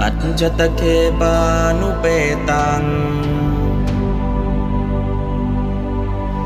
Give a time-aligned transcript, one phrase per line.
[0.00, 0.82] อัจจตเค
[1.20, 1.36] ปา
[1.80, 2.04] นุเป
[2.50, 2.82] ตัง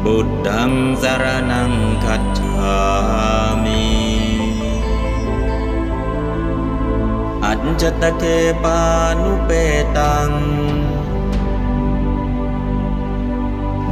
[0.04, 1.72] บุตตังสารนัง
[2.04, 2.78] คัจฉา
[3.64, 3.84] มิ
[7.44, 8.24] อัจจตเค
[8.64, 8.80] ปา
[9.22, 9.50] นุเป
[9.96, 10.30] ตัง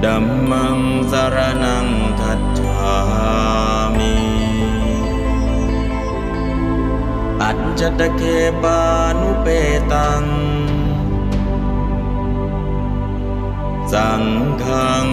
[0.04, 0.78] ดัมมัง
[1.10, 1.86] สารนัง
[2.20, 2.96] คัจฉา
[3.96, 4.21] มิ
[7.45, 8.21] อัจจตเค
[8.63, 8.79] ปา
[9.19, 9.47] นุเป
[9.91, 10.23] ตัง
[13.93, 14.23] สัง
[14.63, 15.07] ฆัง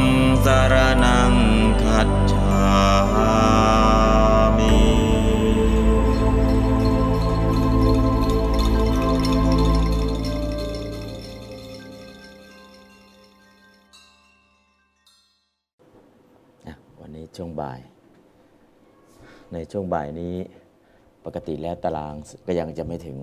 [0.45, 0.75] สาร
[1.05, 1.35] นัง
[1.83, 2.61] คัจฉา
[4.59, 4.79] มิ
[16.99, 17.81] วันนี้ช่วงบ่าย
[19.53, 20.37] ในช่วงบ่ายนี้
[21.25, 22.15] ปกติแล้วตาราง
[22.47, 23.19] ก็ยังจะไม่ถึง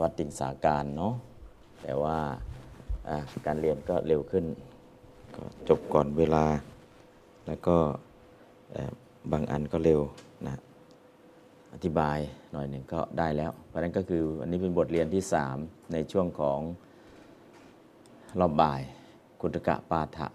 [0.00, 1.14] วัดติงสาการเนาะ
[1.82, 2.18] แต่ว่า
[3.46, 4.44] การเรียนก็เร็วขึ้น
[5.36, 6.44] ก็จบก่อนเวลา
[7.46, 7.76] แล้วก็
[9.32, 10.00] บางอันก็เร็ว
[10.46, 10.56] นะ
[11.74, 12.18] อธิบาย
[12.52, 15.22] หน่อยหนึ่งก็ได้แล้ว เพราะนั้นก็คือวันนี้เป็นบทเรียนที่
[15.56, 16.60] 3 ในช่วงของ
[18.40, 18.80] รอบบ่าย
[19.40, 20.28] คุตกะปาฐะ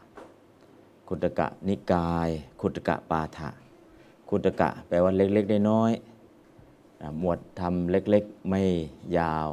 [1.08, 2.30] คุตกะนิกาย
[2.62, 3.50] คุตกะปาฐะ
[4.30, 6.11] คุตกะแปลว่าเล็กๆน้อยๆ
[7.20, 8.62] หมวดทำเล็กๆ ไม่
[9.18, 9.48] ยาว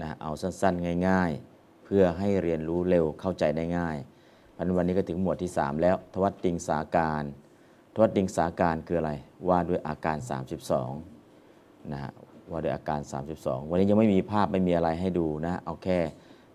[0.00, 3.96] นะเอาสั้นๆ ง่าย ๆ เพื่อให้เรียนรู้เร็วเข้าใจได้ง่าย
[4.56, 7.22] พันวันนี้ก็ถึงหมวดที่ 3 แล้ว ทวัตติงสาการ
[7.94, 9.12] ทวัตติงสาการคืออะไร
[9.48, 10.16] ว่าด้วยอาการ
[11.04, 12.12] 32นะฮะ
[12.50, 13.00] ว่าด้วยอาการ
[13.36, 15.98] 32 วันนี้ยังไม่มีภาพไม่มีอะไรให้ดูนะเอาแค่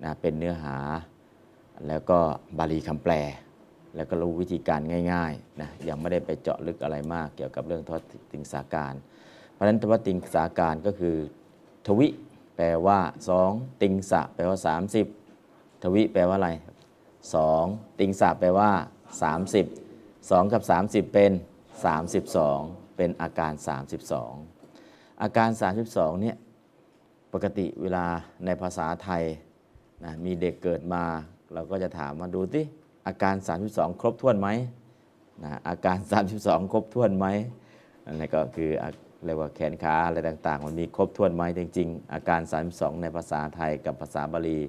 [0.04, 0.78] นะเป็นเนื้อหา
[1.88, 2.20] แล้วก็
[2.58, 3.14] บาลีคำแปล
[3.96, 4.82] แล้วก็รู้วิธีการ
[5.14, 8.94] ง่ายๆนะยังไม่ได้ไปเจาะลึกอะไรมากเกี่ยวกับเรื่องทวัตติงสาการ
[9.60, 11.16] ราะฉะนั้นทวัตติงสาการก็คือ
[11.88, 12.08] ทวิ
[12.56, 13.00] แปลว่า
[13.42, 14.58] 2 ติงสะแปลว่า
[15.20, 16.50] 30 ทวิแปลว่าอะไร
[17.30, 18.72] 2 ติงสะแปลว่า
[19.42, 21.32] 30 2 กับ 30 เป็น
[22.14, 23.54] 32 เป็นอาการ
[24.38, 25.50] 32 อาการ
[25.86, 26.38] 32เนี่ย
[27.34, 28.06] ปกติเวลา
[28.46, 29.24] ในภาษาไทย
[30.04, 31.04] นะมีเด็กเกิดมา
[31.54, 32.66] เราก็จะถามมาดูที่
[33.08, 33.36] อาการ
[33.68, 34.48] 32 ครบถ้วนไหม
[35.44, 35.98] นะอาการ
[36.36, 37.28] 32 ครบถ้วนไหม
[38.06, 38.72] อันนี้ก็คือ
[39.26, 42.42] เรียกว่าแขนขาอะไรต่างๆ มันมีครบถ้วนไหมจริง ๆ อาการ
[42.72, 44.60] 32 ในภาษาไทยกับภาษาบาลี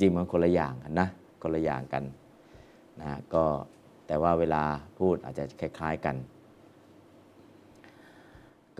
[0.00, 1.08] จริงมันคนละอย่างกันนะ
[1.42, 2.04] คนละอย่างกัน
[3.00, 3.44] นะก็
[4.06, 4.62] แต่ว่าเวลา
[4.98, 6.16] พูดอาจจะคล้ายๆกัน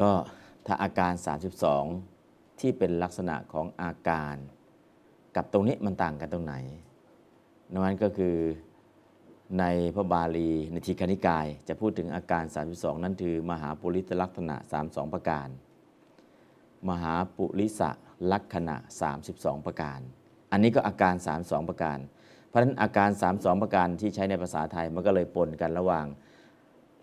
[0.00, 0.10] ก็
[0.66, 1.12] ถ้าอาการ
[1.86, 4.34] 32 ที่เป็นลักษณะของอาการ
[5.36, 6.54] กับตรงนี้มันต่างกันตรงไหน
[7.72, 8.36] นั้นก็คือ
[9.60, 12.44] ในพระบาลีในทีคณิกาย จะพูดถึงอาการ
[12.74, 15.48] 32 นั่นคือ มหาปุริสลักษณะ 32 ประการ
[16.88, 17.80] มหาปุริส
[18.32, 18.76] ลักษณะ
[19.22, 20.00] 32 ประการ
[20.52, 21.98] อันนี้ก็อาการ 32 ประการ
[22.48, 26.06] เพราะฉะนั้นอาการ 32 ประการที่ใช้ในภาษาไทยมันก็เลยปนกันระหว่าง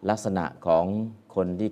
[0.10, 0.86] ลักษณะของ
[1.36, 1.70] คนที่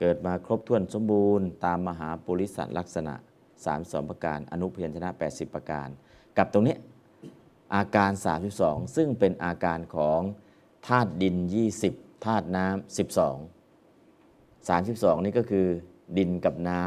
[0.00, 3.14] เกิดมาครบถ้วนสมบูรณ์ ตามมหาปุริสลักษณะ
[3.62, 5.88] 32 ประการ อนุพยัญชนะ 80 ประการ
[6.38, 6.76] กับตรงนี้
[7.74, 8.10] อาการ
[8.54, 10.20] 32 ซึ่งเป็นอาการของ
[10.86, 11.36] ธาตุดิน
[11.80, 15.66] 20ธาตุน้ำ12 32 นี่ก็คือ
[16.18, 16.82] ดินกับน้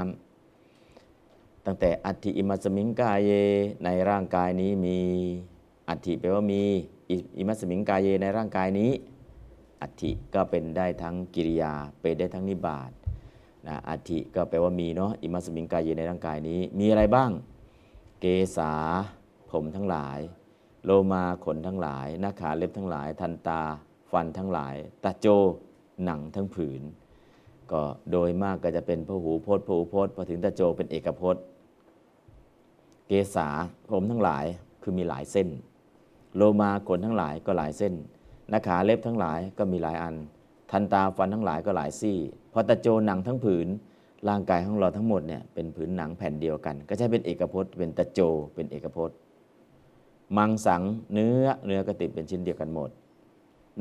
[0.81, 3.31] ำตั้งแต่อัฐิอิมัสมิงกายเย
[3.86, 5.00] ในร่างกายนี้มี
[5.90, 6.62] อัฐิแปลว่ามี
[7.38, 8.92] อิมัสมิงกายเยในร่างกายนี้
[9.81, 12.92] อัฐิก็เป็นได้ทั้งกิริยา เป็นได้ทั้งนิบาต
[13.68, 17.31] นะอัฐิก็แปลว่ามีเนาะอิมัสมิงกายเยในร่างกายนี้ มีอะไรบ้าง
[18.20, 18.26] เก
[18.58, 18.74] ษา
[19.52, 20.20] ผมทั้งหลาย
[20.86, 23.62] โลมาขนทั้งหลาย หน้าขาเล็บทั้งหลาย ทันตา
[24.12, 25.28] ฟันทั้งหลาย ตาโจ
[26.04, 26.82] หนังทั้งผืน
[27.72, 31.44] ก็โดยมากก็จะเป็นพหูพจน์พหูพจน์พอถึงตาโจเป็นเอกพจน์
[33.08, 33.48] เกษา
[33.92, 34.46] ผมทั้งหลาย
[34.82, 35.48] คือมีหลายเส้น
[36.36, 37.94] โลมาขนทั้งหลายก็หลายเส้น
[38.50, 40.16] หน้าขาเล็บทั้งหลายก็มีหลายอัน
[40.72, 42.18] ทันตาฟันทั้งหลายก็หลายซี่
[42.54, 43.68] พอตาโจหนังทั้งผืน
[44.28, 48.20] ร่างกายของเราทั้งหมดเนี่ยเป็นผืนหนังแผ่นเดียวกัน ก็ใช้เป็นเอกพจน์ เป็นตาโจ
[48.56, 49.18] เป็นเอกพจน์
[50.38, 50.82] มังสัง
[51.14, 52.90] เนื้อเนื้อก็ติดเป็นชิ้นเดียวกันหมด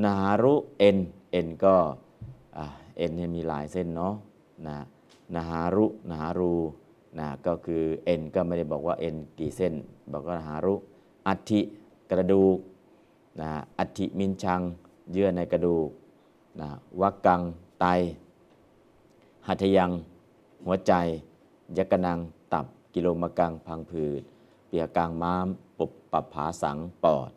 [0.04, 0.98] นารุเอ็น
[1.30, 1.76] เอ็นก็
[2.96, 4.14] เอ็นเนี่ยมีหลายเส้นเนาะ
[4.66, 4.76] นะ
[5.34, 6.54] นาหารุนาหารู
[7.18, 9.74] นะก็คือเอ็นก็ไม่ได้บอกว่าเอ็นกี่เส้น
[10.12, 10.74] บอกว่านาหารุ
[11.26, 11.60] อัฐิ
[12.10, 12.58] กระดูก
[13.40, 14.60] นะอัฐิมินชัง
[15.12, 15.88] เยื่อในกระดูก
[16.60, 16.68] นะ
[17.00, 17.40] วักกัง
[17.80, 17.86] ไต
[19.46, 19.90] หัตถยัง
[20.66, 20.92] หัวใจ
[21.76, 22.18] ยกนัง
[22.52, 24.22] ตับ กิโลมกัง พังผืด
[24.66, 25.46] เปียกลางม้าม
[25.78, 27.30] ปุบปับผาสังปอด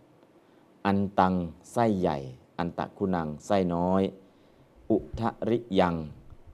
[0.85, 1.33] อันตัง
[1.71, 2.17] ไส้ใหญ่
[2.57, 4.01] อันตะคุณังไส้น้อย
[4.89, 5.95] อุทะริยัง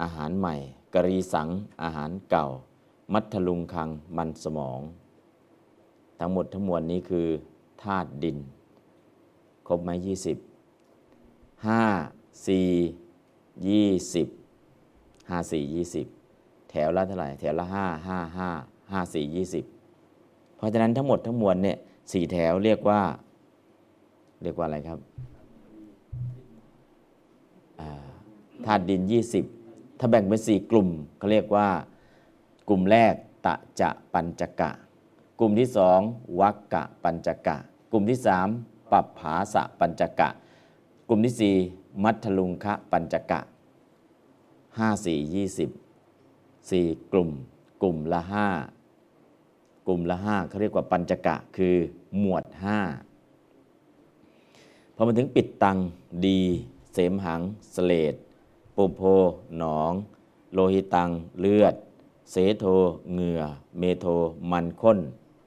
[0.02, 0.56] อาหารใหม่
[0.94, 1.50] กรีสัง
[1.84, 2.46] อาหารเก่า
[3.14, 4.82] มัทลุงคังมันสมอง
[6.20, 7.28] ทั้งหมดทั้งมวลนี้คือ
[7.84, 8.38] ธาตุดิน
[9.68, 10.38] ครบไหมยี่สิบ
[11.68, 11.84] ห้า
[12.48, 12.70] สี่
[13.68, 14.28] ยี่สิบ
[15.30, 16.08] ห้าสี่ยี่สิบ
[16.70, 18.50] แถวละเท่าไหร่ แถวละห้าห้าห้า
[18.92, 19.66] ห้าสี่ยี่สิบ
[20.56, 21.78] เพราะฉะนั้นทั้งหมดทั้งมวลเนี่ย
[22.12, 23.02] สี่แถวเรียกว่า
[24.44, 25.00] เรียกว่าอะไรครับ
[28.66, 29.02] ธาตุดิน
[29.52, 31.68] 20 ถ้าแบ่งเป็น4กลุ่มเขาเรียกว่า
[32.70, 33.14] กลุ่มแรก
[33.46, 34.72] ตะจะปัญจกะ
[35.40, 36.00] กลุ่มที่สอง
[36.40, 37.58] วักกะปัญจกะ
[37.92, 38.48] กลุ่มที่สาม
[38.92, 40.30] ปัปภาสะปัญจกะ
[41.08, 41.56] กลุ่มที่สี่
[42.04, 43.40] มัทลุงคะปัญจกะ
[44.78, 45.70] ห้าสี่ยี่สิบ
[46.72, 47.30] สี่กลุ่ม
[47.82, 48.48] กลุ่มละห้า
[49.88, 51.76] กลุ่มละห้าเขาเรียกว่าปัญจกะคือ
[52.20, 52.80] หมวดห้า
[54.96, 55.78] พอมาถึงปิดตัง
[56.26, 56.42] ดี
[56.94, 57.42] เสมหัง
[57.76, 58.14] สเลด
[58.76, 59.02] ปุโพ
[59.58, 59.92] หนอง
[60.54, 61.10] โลหิตัง
[61.40, 61.76] เลือด
[62.32, 62.66] เสโท
[63.14, 63.42] เหงื่อ
[63.80, 64.06] เมโท
[64.52, 65.00] มันข้น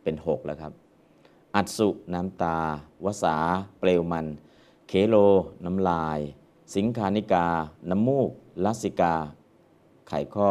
[0.03, 0.73] เป็นหกแล้วครับ
[1.55, 2.59] อัตสุน้ำตา
[3.05, 3.37] วสา
[3.79, 4.27] เปลวมัน
[4.89, 5.17] เคโล
[5.65, 6.19] น้ำลาย
[6.75, 7.47] สิงคานิกา
[7.91, 8.31] น้ำมูก
[8.65, 9.15] ลัสสิกา
[10.09, 10.51] ไขข้อ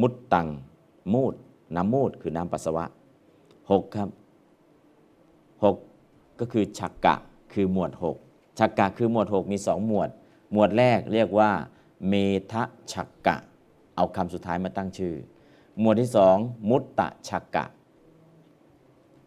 [0.00, 0.46] มุดตัง
[1.12, 1.34] มูด
[1.76, 2.84] น้ำมูดคือน้ำปัสสาวะ
[3.70, 4.08] หกครับ
[5.64, 5.76] หก
[6.40, 7.16] ก็คือฉักกะ
[7.52, 8.16] คือหมวดหก
[8.58, 10.10] ฉักกะคือหมวดหกมีสองหมวด
[10.52, 11.50] หมวดแรกเรียกว่า
[12.08, 12.14] เม
[12.52, 12.62] ทะ
[12.92, 13.36] ฉักกะ
[13.96, 15.14] เอาคำสุดท้ายมาตั้งชื่อ
[15.80, 16.36] หมวดที่สอง
[16.70, 17.64] มุตตะฉักกะ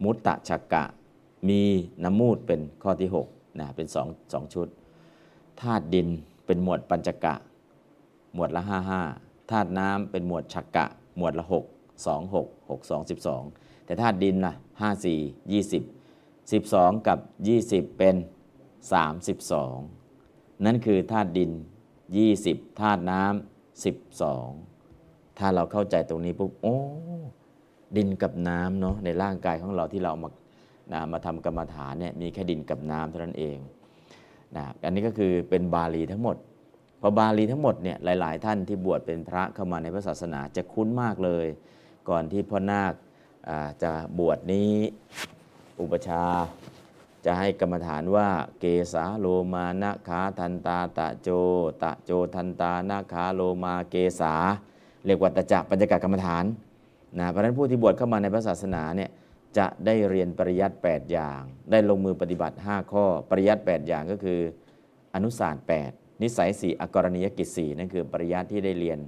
[0.04, 0.84] มุตตะฉักกะ
[1.48, 1.62] มี
[2.04, 4.68] น้ำมูดเป็นข้อที่6นะเป็นสองสองชุด
[5.60, 6.08] ธาตุดิน
[6.46, 7.34] เป็นหมวดปัญจกะ
[8.34, 8.62] หมวดละ
[9.06, 10.86] 55ธาตุน้ำเป็นหมวดฉักกะ
[11.16, 11.54] หมวดละ 6
[12.06, 14.54] 2 6 6 2 12 แต่ธาตุดินล่ะ
[14.92, 17.18] 54 20 12กับ
[17.58, 18.16] 20เป็น
[19.80, 21.50] 32นั่นคือธาตุดิน
[22.14, 23.84] 20ธาตุน้ำ
[24.44, 26.78] 12ถ้าเราเข้าใจตรงนี้ปุ๊บโอ้
[27.96, 30.28] ดินกับน้ำเนาะในร่างกายของเราที่เรามา
[30.92, 33.58] นะมาทำกรรมฐานเนี่ยมีแค่ดินกับน้ำเท่านั้นเอง
[34.56, 36.36] นะอันนี้ก็คือเป็นบาลีทั้งหมด
[37.00, 41.46] พอบาลีทั้งหมดเนี่ยหลาย ๆ ท่านที่บวชเป็นพระเข้ามาในพระศาสนาจะคุ้นมากเลย
[42.08, 42.92] ก่อนที่พ่อนาค
[43.82, 44.72] จะบวชนี้
[45.80, 46.24] อุปชา
[47.24, 48.28] จะให้กรรมฐานว่า
[48.60, 51.28] เกสาโลมานะขาทันตาตะโจ
[51.82, 54.34] ตะโจทันตานาขาโลมาเกสา
[55.06, 56.44] เรียกว่าตะจะปัญจกกรรมฐาน
[57.18, 59.10] นะเพราะฉะนั้นผู้ที่บวชเข้ามาในพระศาสนาเนี่ย
[59.58, 61.40] จะได้เรียนปริยัติ 8 อย่าง
[61.70, 64.40] ได้ลงมือปฏิบัติ 5 ข้อ ปริยัติ 8 อย่างก็คือ
[65.14, 65.56] อนุสาร
[65.88, 68.98] 8นิสัย4อกรณียกิจ4นั่นคือปริยัติที่ได้เรียน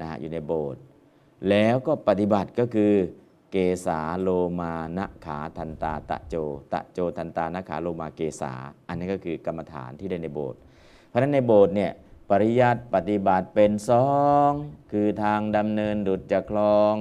[0.00, 0.80] นะฮะอยู่ในโบสถ์
[1.50, 2.92] แล้วก็ปฏิบัติก็คือ
[3.50, 3.56] เก
[3.86, 4.28] สาโล
[4.60, 6.34] มานะขาทันตาตะโจ
[6.72, 8.52] ตะโจทันตานะขาโลมาเกสา
[8.88, 10.58] อันนี้ก็คือกรรมฐานที่ได้ในโบสถ์
[11.08, 11.92] เพราะฉะนั้นในโบสถ์เนี่ย
[12.30, 14.08] ปริยัติปฏิบัติเป็นสอ
[14.48, 14.50] ง
[14.92, 16.94] คือทางดำเนินดุจจะคลอง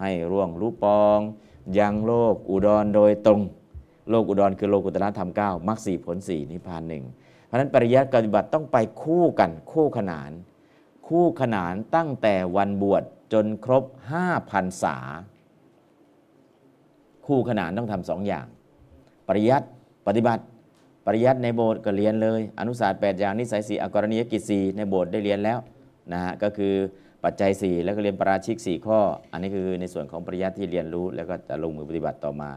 [0.00, 1.18] ให้ร่วงรู้ปอง
[1.78, 3.40] ยังโลกอุดรโดยตรง
[4.10, 7.04] โลกอุดรคือโลกุตรธรรมเก้ามรรคสี่ผลสี่นิพพานหนึ่ง
[7.44, 10.30] เพราะฉะนั้นปริยัติปฏิบัติต้องไปคู่กันคู่ขนาน
[11.08, 13.84] คู่ขนานตั้งแต่วันบวชจนครบ
[14.18, 14.96] 5พรรษา
[17.26, 18.46] คู่ขนานต้องทำสองอย่าง
[19.28, 19.66] ปริยัติ
[20.06, 20.42] ปฏิบัติ
[21.06, 25.58] ปริยัติในโบสถ์ก็เรียนเลย อนุศาสตร์8อย่างนิสัยสี่อกรณียกิจสี่ในโบสถ์ได้เรียนแล้ว
[26.12, 26.74] นะฮะก็คือ
[27.24, 28.98] ปัจจัย 4 แล้วก็เรียนปราชิก 4 ข้อ
[29.32, 32.50] อันนี้คือในส่วนของปริยัติที่เรียนรู้ แล้วก็จะลงมือปฏิบัติต่อมา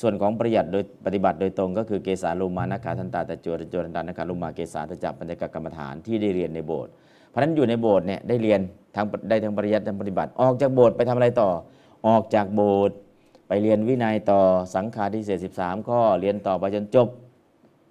[0.00, 6.90] ส่วนของปริยัติโดยปฏิบัติโดยตรงก็คือเกสาโลมานาคาทันตาตะโจตะโจทันตานาคาโลมาเกสาตะจับปัญจกกรรมฐานที่ได้เรียนในโบสถ์
[7.28, 8.60] เพราะฉะนั้นอยู่ในโบสถ์เนี่ยได้เรียน
[8.96, 11.50] ทั้งได้ทั้งปริยัติทั้งปฏิบัติ ออกจากโบสถ์ไปทำอะไรต่อ
[12.08, 12.96] ออกจากโบสถ์
[13.48, 14.40] ไปเรียนวินัยต่อ
[14.74, 17.08] สังฆาทิเศษ13 ข้อเรียนต่อไปจนจบ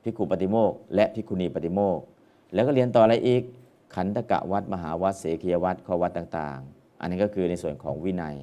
[0.04, 2.00] พิกุปฏิโมกและพิกุณีปฏิโมก
[2.54, 3.44] แล้วก็เรียนต่ออะไรอีก
[3.96, 8.36] ขันธกะวัดมหาวัดเสขียวัดข้อวัดต่างๆ อันนี้ก็คือในส่วนของวินัย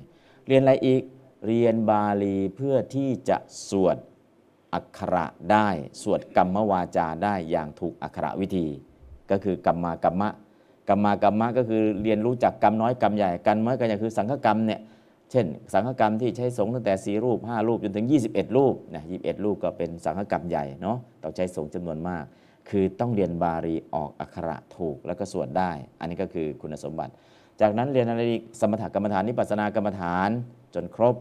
[0.46, 1.02] เรียนอะไรอีก
[1.46, 3.36] เรียนบาลีเพื่อที่จะ
[3.68, 3.96] สวด
[4.74, 5.68] อักขระได้
[6.02, 8.66] สวดกรรมวาจาได้อย่างถูกอักขระวิธี
[9.30, 10.28] ก็คือกรรมากรรมะ
[10.88, 14.80] กรรมากรรมะก็คือเรียนรู้จักกรรมน้อยกรรมใหญ่กรรมน้อยกรรมใหญ่คือสังฆกรรมเนี่ย
[15.34, 22.24] เช่น สังฆกรรมที่ใช้สงฆ์ตั้งแต่ 4 รูป 5 รูปจนถึง 21 รูปนะ21 รูปก็เป็นสังฆกรรมใหญ่เนาะต้องใช้สงฆ์จำนวนมาก
[22.68, 27.12] คือต้องเรียนบาลีออกอักขระถูกแล้วก็สวดได้ อันนี้ก็คือคุณสมบัติ
[27.60, 30.28] จากนั้นเรียนอะไรอีกสมถกรรมฐานนิพพาสนากรรมฐาน
[30.74, 31.16] จนครบ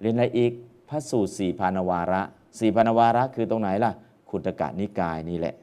[0.00, 0.52] เรียนอะไรอีก
[0.88, 2.22] พระสูตรสี่พานวาระ
[2.58, 3.92] สี่พานวาระคือตรงไหนล่ะ
[4.30, 5.54] ขุตกะนิกายนี่แหละ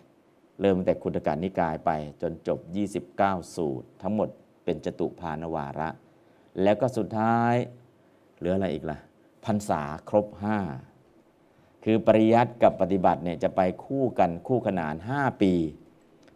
[0.61, 2.59] เริ่มแต่ขุตกะนิกายไปจนจบ
[3.07, 4.29] 29 สูตร ทั้งหมด
[4.65, 5.89] เป็นจตุพานวาระ
[6.63, 7.53] แล้วก็สุดท้าย
[8.37, 8.97] เหลืออะไรอีกล่ะ
[9.45, 10.27] พรรษาครบ
[11.05, 15.53] 5 คือปริยัติกับปฏิบัติเนี่ยจะไปคู่กันคู่ขนาน 5 ปี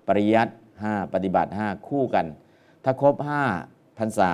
[0.08, 0.54] ปริยัติ
[0.84, 2.26] 5ปฏิบัติ 5 คู่กัน
[2.84, 3.16] ถ้าครบ
[3.58, 4.34] 5พรรษา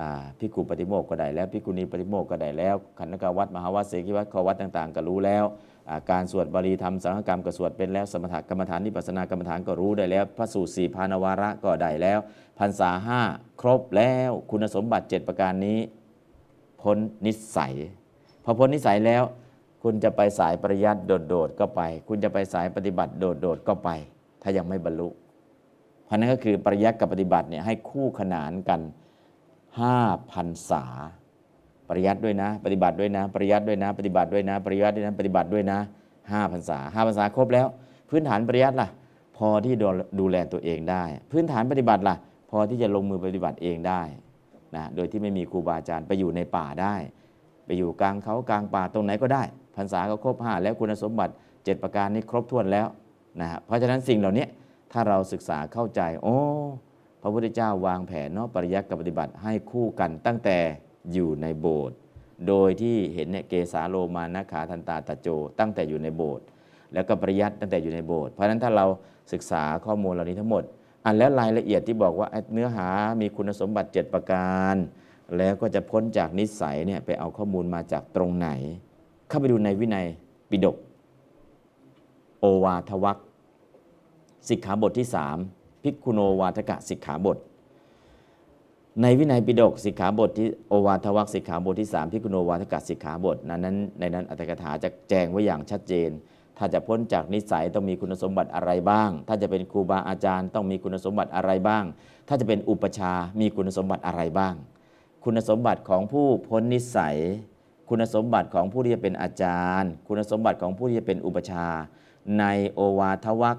[0.00, 5.44] อ่าพิกุปฏิโมกก็ได้แล้วพิกุณีปฏิโมกก็ได้แล้วขันธกวัดมหาวัดเสกิวัดขอวัดต่าง ๆ ก็รู้แล้ว
[6.10, 12.18] การสวดบาลีธรรมสังฆกรรมก็สวดเป็นแล้วสมถกรรมฐานนิพพานากรรมฐานก็รู้ได้แล้ว พระสูตรสี่พานวาระก็ได้แล้ว
[12.58, 13.20] พรรษาห้า
[13.60, 15.78] ครบแล้วคุณสมบัติ 7 ประการนี้
[16.82, 17.74] พ้นนิสัย
[18.44, 19.22] พอพ้นนิสัยแล้ว
[19.82, 23.88] คุณจะไปสายปริยัติโดดๆก็ไป คุณจะไปสายปฏิบัติโดดๆก็ไป
[24.42, 25.08] ถ้ายังไม่บรรลุ
[26.06, 28.80] เพราะนั้นก็คือปริยัติกับปฏิบัติเนี่ยให้คู่ขนานกัน
[29.76, 30.84] 5พันษา
[31.96, 35.78] ริยัติด้วยนะ ปฏิบัติด้วยนะ ปริยัติด้วยนะ ปฏิบัติด้วยนะ ปริยัติด้วยนะ ปฏิบัติด้วยนะ
[36.20, 37.66] 5พันษา5พันษาครบแล้ว
[38.10, 38.88] พื้นฐานปริยัติล่ะ
[39.36, 39.74] พอที่
[40.20, 42.16] ดูแลตัวเองได้ พื้นฐานปฏิบัติล่ะ
[42.50, 44.00] พอที่จะลงมือปฏิบัติเองได้
[44.76, 46.94] นะโดยที่ไม่มีครูบาอาจารย์ไปอยู่ในป่าได้
[47.66, 49.42] ไปอยู่กลางเขากลางป่าตรงไหนก็ได้
[49.76, 52.86] พรรษาก็ครบห้าแล้วคุณสมบัติ 7 ประการนี้ครบถ้วนแล้ว
[53.40, 54.46] นะฮะเพราะฉะนั้นสิ่งเหล่านี้
[54.92, 56.38] ถ้าเราศึกษาเข้าใจ โอ้
[57.22, 60.58] พระพุทธเจ้าวางแผนเนาะปริยัติกับปฏิบัติให้คู่กันตั้งแต่
[61.12, 61.96] อยู่ในโบสถ์
[62.48, 66.44] โดยที่เห็นเนี่ยเกสาโลมานาขาทันตาตะโจ ตั้งแต่อยู่ในโบสถ์
[66.94, 68.86] แล้วก็ปริยัติตั้งแต่อยู่ในโบสถ์เพราะฉะนั้นถ้าเรา
[69.32, 70.62] ศึกษาข้อมูลเหล่านี้ทั้งหมด
[71.04, 72.88] อันแล้วรายละเอียดที่บอกว่าเนื้อหา
[73.20, 74.76] มีคุณสมบัติ 7 ประการ
[75.36, 78.48] แล้วก็จะพ้นจากนิสัยเนี่ยไปเอาข้อมูลมาจากตรงไหน
[79.28, 80.06] เข้าไปดูในวินัย
[80.50, 80.76] ปิฎก
[82.40, 83.18] โอวาทวัก
[84.48, 85.06] สิกขาบทที่
[85.46, 87.38] 3ภิกขุโนวาทกะสิกขาบท
[89.02, 96.10] ในวินัยปิฎกสิกขาบทที่โอวาทวักสิกขาบทที่3ภิกขุโนวาทกะสิกขาบทนั้นนั้นในนั้นอัตถกถาจะแจงไว้อย่างชัดเจน
[96.58, 101.84] ถ้าจะพ้นจากนิสัยต้องมีคุณสมบัติอะไรบ้าง ถ้าจะเป็นครูบาอาจารย์ต้องมีคุณสมบัติอะไรบ้าง
[102.28, 104.54] ถ้าจะเป็นอุปชามีคุณสมบัติอะไรบ้าง
[105.24, 107.16] คุณสมบัติของผู้พ้นนิสัย
[107.88, 111.66] คุณสมบัติของผู้ที่จะเป็นอาจารย์ คุณสมบัติของผู้ที่จะเป็นอุปชา
[112.38, 113.58] ในโอวาทวัก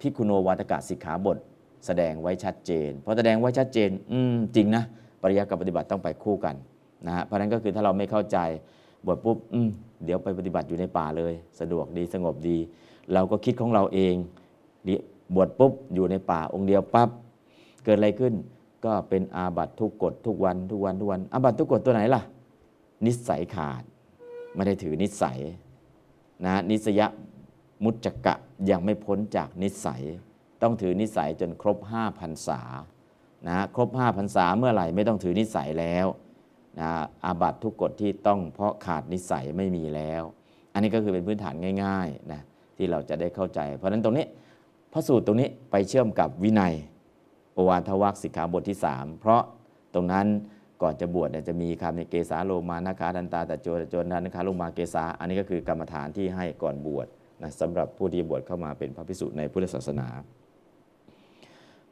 [0.00, 1.38] พิคุโนวาตกะสิกขาบท
[1.86, 4.84] แสดงไว้ชัดเจนพอแสดงไว้ชัดเจนอืมจริงนะ
[5.22, 6.54] ปริยัติกับปฏิบัติต้องไปคู่กัน
[7.06, 8.38] นะฮะเพราะนั้นก็คือถ้าเราไม่เข้าใจ
[9.06, 9.68] บทปุ๊บอืม
[10.04, 12.58] เดี๋ยวไปปฏิบัติอยู่ในป่าเลย สะดวกดีสงบดี
[13.12, 14.14] เราก็คิดของเราเอง
[15.34, 17.08] บวชปุ๊บอยู่ในป่าองค์เดียวปั๊บ
[17.84, 18.34] เกิดอะไรขึ้น
[18.84, 22.22] ก็เป็นอาบัตทุกกฎทุกวันทุกวันทุกวันอาบัตทุกกฎตัวไหนล่ะ
[23.06, 23.82] นิสัยขาด
[24.54, 25.38] ไม่ได้ถือนิสัย
[26.44, 27.00] นะนิสย
[27.84, 28.34] มุจจกะ
[28.70, 30.02] ยังไม่พ้นจากนิสัย
[30.62, 32.60] ต้องถือนิสัยจนครบ5พรรษา
[33.46, 36.06] นะครบ5พรรษาเมื่อไหร่ไม่ต้องถือนิสัยแล้ว
[36.80, 36.90] นะ
[37.24, 40.22] อาบัตทุกกฎที่ต้องเพราะขาดนิสัยไม่มีแล้ว
[40.72, 42.40] อันนี้ก็คือเป็นพื้นฐานง่ายๆนะ
[42.76, 44.26] ที่เราจะได้เข้าใจ เพราะฉะนั้นตรงนี้
[44.92, 46.74] พระสูตรตรงนี้ไปเชื่อมกับวินัย
[47.54, 49.42] โอวาทวักสิกขาบทที่ 3 เพราะ
[49.94, 50.26] ตรงนั้น
[50.82, 57.06] ก่อนจะบวชเนี่ยจะมีคำในเกสาโลมานาคาดันตาตะโจตะโจนันคาโลมาเกสาอันนี้ก็คือกรรมฐานที่ให้ก่อนบวช
[57.42, 60.08] นะสำหรับผู้ที่บวชเข้ามาเป็นพระภิกษุในพุทธศาสนา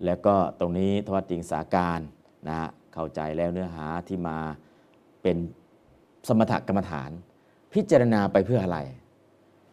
[0.04, 2.00] แล้วก็ตรงนี้ทวัตติงสาการ
[2.48, 2.58] นะ
[2.94, 4.36] เข้าใจแล้วเนื้อหาที่มา
[5.22, 5.36] เป็น
[6.28, 7.10] สมถกรรมฐาน
[7.72, 8.78] พิจารณาไปเพื่ออะไร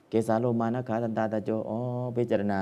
[0.10, 1.80] เกสาโลมานะขา ทันตาตะโจอ๋อ
[2.18, 2.60] พิจารณา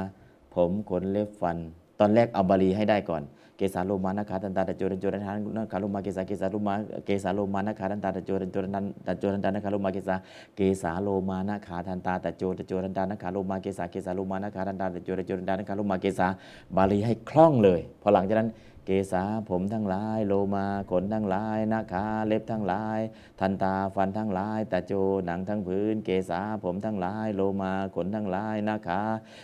[0.56, 1.58] ผมขนเล็บฟัน
[2.00, 3.24] ตอนแรกเอาบาลีให้ได้ก่อน
[3.58, 6.74] เกสาโลมานาคาตันตาตะโจรันโจรันทานนาคาโลมาเกสาเกสาโลมา
[7.06, 10.16] เกสาโลมานาคาตันตาตะโจรันโจรันทานตะโจรันทานนาคาโลมาเกสา
[10.56, 16.28] เกสาโลมานาคาทันตาตะโจตะโจรันทานนาคาโลมาเกสาเกสาโลมานาคาทันตาตะโจตะโจรันทานนาคาโลมาเกสา
[16.76, 18.50] บาลีให้คล่องเลย พอหลังจากนั้น
[18.88, 23.00] เกษาผมทั้งหลาย โลมาขนทั้งหลายนาคาเล็บทั้งหลาย
[23.40, 24.94] ทันตาฟันทั้งหลายตะโจ
[25.26, 29.02] หนังทั้งพื้น เกษาผมทั้งหลาย โลมาขนทั้งหลายนาคา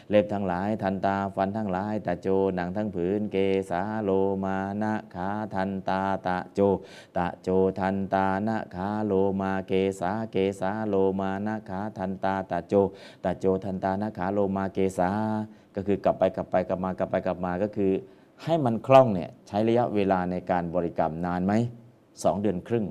[0.10, 3.38] เล็บทั้งหลาย ทันตาฟันทั้งหลายตะโจหนังทั้งพื้น เก
[3.70, 4.12] ษาโล
[4.44, 6.60] มานาคาทันตาตะโจ
[7.18, 12.74] ตะโจทันตานาคาโลมาเกษาเกษาโลมานาคาทันตาตะโจ
[13.24, 15.12] ตะโจทันตานาคาโลมาเกษา
[15.76, 17.94] ก็คือกลับไปกลับไปกลับมากลับไปกลับมาก็คือ
[18.46, 21.54] ให้มันคล่องเนี่ยใช้ระยะเวลาในการบริกรรมนานไหม
[22.24, 22.86] สองเดือนครึ่ง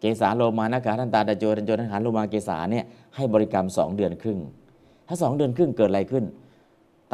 [0.00, 2.84] เกสาโลมานาคาทันตาตะโจตันโจทันหาโลมาเกสาเนี่ย
[3.16, 4.38] ให้บริกรรมสองเดือนครึ่ง
[5.08, 6.24] ถ้าสองเดือนครึ่งเกิดอะไรขึ้น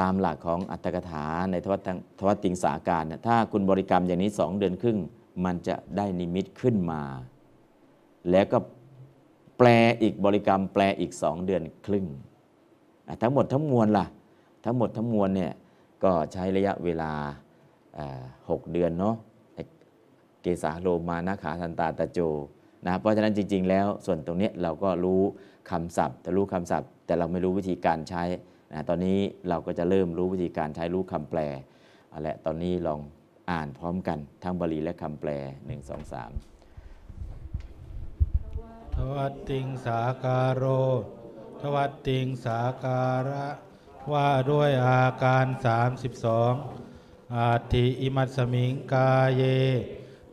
[0.01, 1.81] ตามหลักของอัตถกถาในทวัต
[2.19, 4.99] ทวัตติงสาการเนี่ยถ้าคุณบริกรรมอย่างนี้สองเดือนครึ่ง
[5.45, 7.03] มันจะได้นิมิตขึ้นมา
[8.31, 8.59] แล้วก็
[9.59, 9.69] แปล
[10.03, 12.07] อีกบริกรรมแปลอีกสองเดือนครึ่ง
[13.23, 14.07] ทั้งหมดทั้งมวลล่ะ
[14.65, 15.53] ทั้งหมดทั้งมวลเนี่ย
[16.05, 17.13] ก็ใช้ระยะเวลา
[18.51, 19.17] หกเดือนเนาะ
[20.43, 22.19] เกสาโลมานาขาทันตาตะโจ
[22.87, 25.21] นะเพราะฉะนั้นจริง ๆ แล้วส่วนตรงนี้เราก็รู้
[25.71, 28.23] คำศัพท์ แต่รู้คำศัพท์ แต่เราไม่รู้วิธีการใช้
[28.73, 31.41] นะตอนนี้เราก็จะเริ่มรู้วิธีการใช้รู้คำแปล
[32.09, 33.01] เอาละตอนนี้ลอง
[33.51, 36.15] อ่านพร้อมกันทั้งบาลีและคำแปล 1 2 3
[38.95, 40.65] ทวัตติงสาการโร
[41.61, 43.47] ทวัตติงสาการะ
[44.11, 45.47] ว่าด้วยอาการ
[46.61, 49.43] 32 อาทิอิมัสมิงกายเย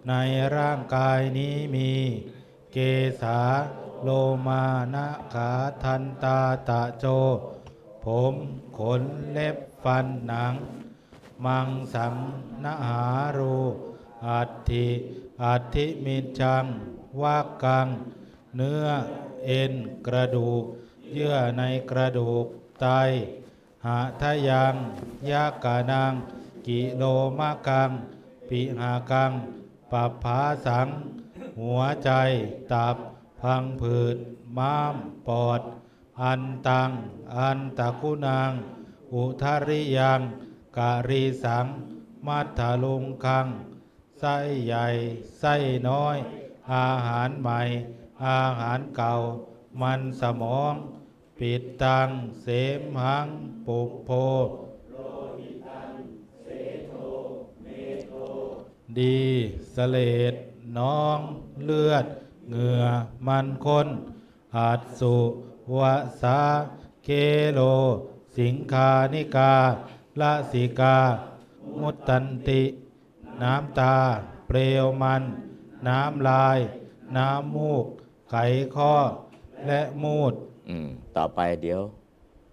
[0.08, 0.14] ใน
[0.56, 1.92] ร่างกายนี้มี
[2.72, 2.78] เก
[3.22, 3.40] สา
[4.04, 4.10] โล
[4.48, 5.52] มานะขา
[5.84, 7.06] ทันตาตะโจ
[8.06, 8.34] ผม
[8.78, 10.54] ขนเล็บฟันหนัง
[11.46, 12.16] มังสัง
[12.64, 13.06] นหา
[13.38, 13.58] รู
[14.28, 14.88] อัติ
[15.44, 16.66] อัติมิจัง
[17.22, 17.88] วากัง
[18.56, 18.86] เนื้อ
[19.46, 19.74] เอ็น
[20.08, 20.64] กระดูก
[21.14, 22.46] เยื่อในกระดูก
[22.82, 22.88] ไต
[23.86, 24.76] หาทะยัง
[25.32, 26.14] ยากานัง
[26.68, 27.04] กิโล
[27.40, 27.92] มะกัง
[28.50, 29.32] ปิหากัง
[29.92, 30.88] ปัปภาสัง
[31.60, 32.12] หัวใจ
[32.72, 32.98] ตับ
[33.42, 34.18] พังผืด
[34.58, 34.96] ม้าม
[35.28, 35.62] ปอด
[36.22, 36.90] อันตัง
[37.38, 38.52] อันตะกุนาง
[39.14, 40.22] อุทาริยัง
[40.78, 41.66] การีสัง
[42.26, 43.48] มัทธลุงคัง
[44.20, 44.86] ไส้ใหญ่
[45.40, 45.56] ไส้
[45.88, 46.18] น้อย
[46.74, 47.60] อาหารใหม่
[48.26, 49.14] อาหารเก่า
[49.82, 50.74] มันสมอง
[51.40, 52.10] ปิดตัง
[52.42, 52.48] เส
[52.80, 53.28] มหัง
[53.66, 54.10] ปุกโพ
[58.98, 59.20] ดี
[59.76, 59.98] สเล
[60.32, 60.36] ด
[60.78, 61.20] น้อง
[61.66, 62.06] เลือด
[62.50, 62.84] เหงื่อ
[63.28, 63.88] มันคน
[64.56, 65.16] อาจสุ
[65.78, 65.80] ว
[66.22, 66.40] สา
[67.04, 67.10] เค
[67.54, 67.62] โล
[68.38, 69.54] สิงคานิกา
[70.20, 70.98] ละสิกา
[71.80, 72.64] มุตตันติ
[73.42, 73.96] น้ำตา
[74.48, 75.24] เปลวมัน
[75.88, 76.60] น้ำลาย
[77.18, 77.86] น้ำมูก
[78.30, 78.36] ไข
[78.76, 78.94] ข้อ
[79.68, 80.34] และมูด
[80.70, 81.82] อืมต่อไปเดี๋ยว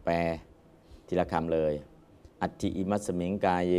[0.05, 0.15] แปล
[1.07, 1.73] ทีละคำเลย
[2.41, 3.75] อัตติอิมัสสมิงกายเย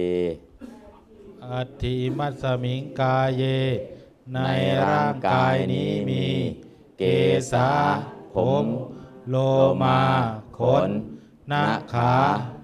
[1.52, 3.44] อัตถิมัสสมิงกายเย
[4.34, 4.40] ใน
[4.84, 6.26] ร่างกายนี้มี
[6.98, 7.04] เก
[7.52, 7.70] สา
[8.34, 8.66] ผม
[9.30, 9.36] โล
[9.84, 10.00] มา
[10.58, 10.90] ขน
[11.48, 11.64] หน้า
[11.94, 12.14] ขา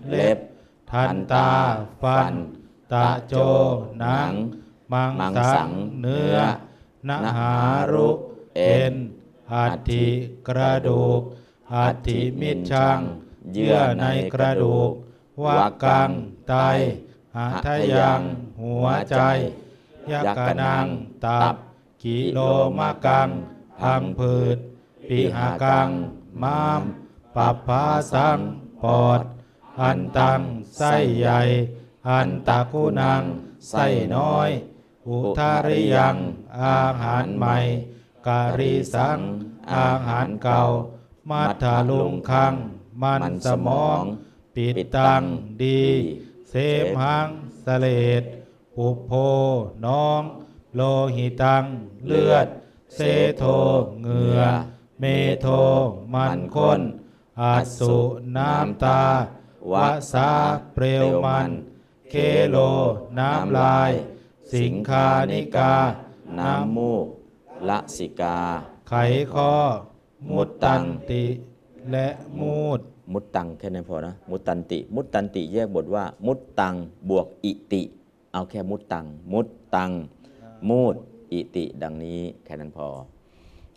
[0.10, 0.40] เล็บ
[0.92, 1.52] ทันตา
[2.02, 2.34] ฟัน
[2.92, 3.34] ตะโจ
[4.00, 4.32] หนัง
[4.92, 6.38] มังมังสัสังงเนื้อ
[7.06, 7.54] เนื้อนหา
[7.92, 8.10] รุ
[8.56, 8.94] เอ็น
[9.52, 10.08] อัฐิ
[10.48, 11.22] กระดูก
[11.76, 13.00] อัฐิมิชัง
[13.54, 14.92] เยื่อในกระดูก
[15.44, 16.10] วากัง
[16.48, 16.54] ไต
[17.36, 18.22] หาทะยัง
[18.62, 19.18] หัวใจ
[20.12, 20.86] ยักกะนัง
[21.26, 21.56] ตับ
[22.04, 22.40] กิโล
[22.78, 23.30] มะกัง
[23.82, 24.58] พังผืด
[25.10, 25.90] ปิหากัง
[26.44, 26.82] ม้าม
[27.36, 28.40] ปัปภาสัง
[28.82, 29.22] ปอด
[29.82, 30.42] อันตัง
[30.78, 31.42] ไส้ใหญ่
[32.10, 33.24] อันตะกุนัง
[33.70, 34.50] ไส้น้อย
[35.08, 36.16] อุทาริยัง
[36.62, 37.58] อาหารใหม่
[38.28, 39.20] กาลีสัง
[39.76, 40.62] อาหารเก่า
[41.30, 42.54] มัทธาลุงคัง
[43.02, 44.02] มันสมอง
[44.56, 45.22] ปิดตัง
[45.62, 45.84] ดี
[46.50, 46.54] เส
[46.86, 47.28] มหัง
[47.66, 47.88] สเล
[48.22, 48.24] ด
[48.76, 49.12] ปุโพ
[49.86, 50.22] น้อง
[50.76, 50.82] โล
[51.16, 51.64] หิตัง
[52.06, 52.48] เลือด
[52.96, 53.00] เซ
[53.38, 53.44] โท
[54.02, 54.40] เหงื่อ
[55.00, 55.04] เม
[55.42, 55.48] โท
[56.14, 56.82] มันข้น
[57.42, 57.96] อาสุ
[58.38, 59.02] น้ำตา
[59.72, 60.32] วะสา
[60.74, 61.50] เปลวมัน
[62.10, 62.14] เค
[62.50, 62.58] โล
[63.20, 63.92] น้ำลาย
[64.54, 65.74] สิงฆานิกา
[66.40, 67.08] น้ำมูก
[67.70, 68.40] ละสิกา
[68.88, 68.94] ไข
[69.34, 69.54] ข้อ
[70.32, 71.24] มุตตันติ
[71.92, 72.08] และ
[72.40, 72.80] มูตร
[73.14, 76.76] มุตตังแค่นั้นพอนะ มุตตันติ มุตตันติแยกบทว่า มุตตัง
[77.10, 77.82] บวกอิติ
[78.34, 79.92] เอาแค่มุตตัง มุตตัง
[80.70, 80.96] มูตร
[81.32, 82.88] อิติ ดังนี้แค่นั้นพอ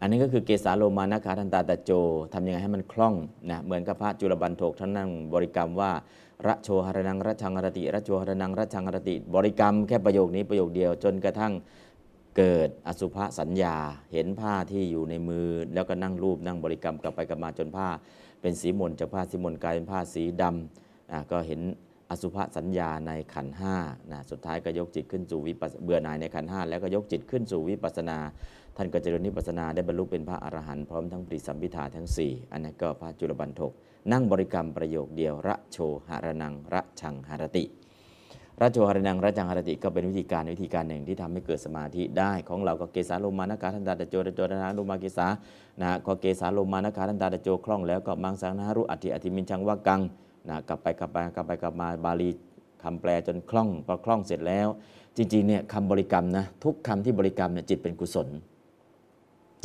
[0.00, 1.90] อันนี้ก็คือเกสาโลมานะขาทันตาตะโจ
[2.32, 3.14] ทำยังไงให้มันคล่อง
[3.50, 5.90] นะเหมือนกับพระจุลปันถกท่านนั่งบริกรรมว่า
[6.46, 11.52] ระโชหรนังระชังรติระโชหรนังระชังรติ บริกรรมแค่ประโยคนี้ประโยคเดียวจนกระทั่ง
[12.36, 13.76] เกิดอสุภสัญญา
[14.12, 17.88] เห็นผ้าที่อยู่ในมือ แล้วก็นั่งรูปนั่งบริกรรมกลับไปกลับมาจนผ้า
[18.40, 21.60] เป็นสีมนจากผ้าสีมนกลายเป็นผ้าสีดำอะก็เห็น
[22.10, 23.76] อสุภสัญญาในขันห้า
[24.12, 28.18] นะสุดท้ายก็ยกจิตขึ้นสู่วิปัสเบื่อหน่ายในขันห้าแล้วก็ยกจิตขึ้นสู่วิปัสนา
[28.76, 33.72] ท่านก็เจริญนิพพานาได้บรรลุเป็นพระอรหันต์พร้อมทั้งปริสัมพิธาทั้ง 4 อันนี้ก็พระจุลบันทก
[34.12, 37.64] นั่งบริกรรมประโยคเดียวระโชหารนังระชังหารติ
[38.60, 45.26] ระโชหารนังระชังหารติก็เป็นวิธีการวิธีการหนึ่งที่ทำให้เกิดสมาธิได้ของเราก็เกสาโลมานกาทันตาตะโจตะโจตะนาโลมาเกสา
[45.82, 50.00] นะก็เกสาโลมานกาทันตาตะโจคล่องแล้วก็มังสังนารุอัติอธิมินชังวากัง
[50.48, 52.30] นะกลับไปกลับไปกลับไปกลับมาบาลี
[52.82, 54.68] คำแปลจนคล่องพอคล่องเสร็จแล้ว
[55.16, 58.28] จริงๆเนี่ยคำบริกรรมนะทุกคำที่บริกรรมเนี่ยจิตเป็นกุศล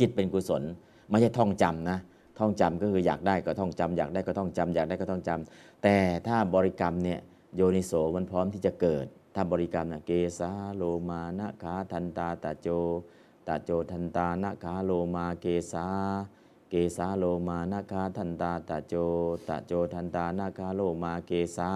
[0.00, 0.62] จิตเป็นกุศล
[1.10, 1.98] ไม่ใช่ท่องจำนะ
[2.38, 7.18] ท่องจำก็คืออยากได้ก็ท่องจำอยากได้ก็ท่องจำอยากได้ก็ท่องจำแต่ถ้าบริกรรมเนี่ย
[7.56, 12.68] โยนิโสมันพร้อมที่จะเกิดถ้าบริกรรมนะเกสาโลมานะขาทันตาตะโจ
[13.46, 15.86] ตะโจทันตานะขาโลมาเกสา
[16.70, 18.94] เกสาโลมานะขาทันตาตะโจ
[19.48, 21.70] ตะโจทันตานะขาโลมาเกสา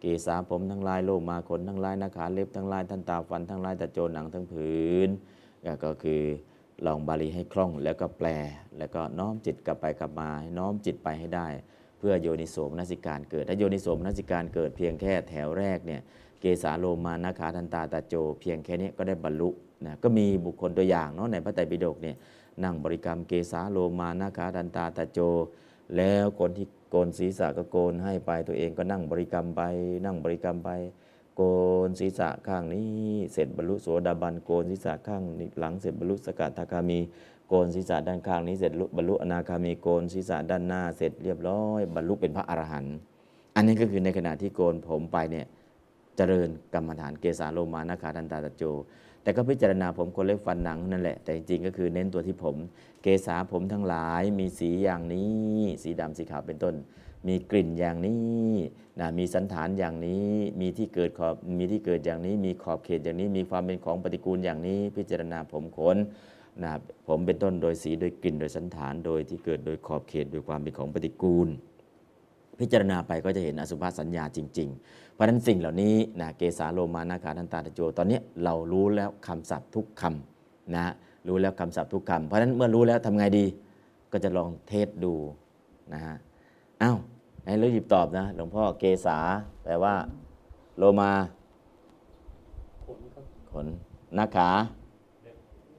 [0.00, 4.70] เกสาผมทั้งลายโลมาขนทั้งลายนะขาเล็บทั้งลายทันตาฟันทั้งลายตะโจหนังทั้งผื
[5.06, 5.08] น
[5.84, 6.22] ก็คือ
[6.86, 8.28] ลองบาลีให้คล่องแล้วก็แปล
[8.78, 11.46] แล้วก็น้อมจิตกลับไปกลับมาให้น้อมจิตไปให้ได้
[11.98, 16.00] เพื่อโยนิโสมนสิการเกิด ถ้าโยนิโสมนสิการเกิดเพียงแค่แถวแรกเนี่ย
[16.40, 19.50] เกสาโลมานาคาทันตาตาโจ เพียงแค่นี้ก็ได้บรรลุ
[19.86, 22.16] นะก็มีบุคคลตัวอย่างเนาะในพระไตรปิฎกเนี่ย
[22.64, 25.18] นั่งบริกรรมเกสาโลมานาคาทันตาตาโจ
[25.96, 29.62] แล้วคนที่โกนศีรษะก็โกนให้ไปตัวเองก็นั่งบริกรรมไป
[30.04, 30.70] นั่งบริกรรมไป
[31.36, 31.42] โก
[31.86, 36.98] นศีรษะข้างนี้ เสร็จบรรลุโสดาบันโกนศีรษะข้างนี้หลังเสร็จบรรลุสกทาคามี
[37.48, 42.96] โกนศีรษะด้านข้างนี้เสร็จบรรลุอนาคามีโกนศีรษะด้านหน้าเสร็จเรียบร้อย บรรลุเป็นพระอรหันต์
[43.56, 45.46] อันนี้ก็คือในขณะที่โกนผมไปเนี่ย
[46.16, 48.62] เจริญกรรมฐานเกสาโลมานาคาทันตาตะโจ
[49.22, 52.56] แต่ก็พิจารณาผมคนเล็บฟันหนังนั่นแหละ แต่จริงๆก็คือเน้นตัวที่ผม
[53.02, 56.74] เกษาผมทั้งหลายมีสีอย่างนี้ สีดำสีขาวเป็นต้น
[57.26, 58.52] มีกลิ่นอย่างนี้
[59.00, 60.28] นะมีสันฐานอย่างนี้
[60.60, 65.96] มีที่เกิดขอบมีที่เกิดอย่างนี้ มีขอบเขตอย่างนี้ มีความเป็นของปฏิกูลอย่างนี้ พิจารณาผมขน
[66.62, 66.72] นะ
[67.06, 71.48] ผมเป็นต้นโดยสีโดยกลิ่นโดยสันฐานโดยที่เกิดโดยขอบเขตโดยความเป็นของปฏิกูล
[72.60, 80.94] พิจารณาไปก็จะเห็นอสุภสัญญาจริง ๆ เพราะฉะนั้นสิ่งเหล่านี้นะเกสาโลมานาคาทันตาตะโจ ตอนนี้เรารู้แล้วคำศัพท์ทุกคำนะ
[81.28, 83.44] รู้แล้วคำศัพท์ทุกคำเพราะฉะนั้นเมื่อรู้แล้วทำไงดี
[84.12, 85.14] ก็จะลองเทสดู
[85.92, 86.14] นะฮะ
[86.82, 86.98] อ้าว
[87.44, 89.18] ให้เลือกหยิบตอบนะหลวงพ่อเกษา
[89.62, 89.94] แปลว่า
[90.78, 91.10] โลมา
[93.50, 93.66] ขน
[94.18, 94.48] นาขา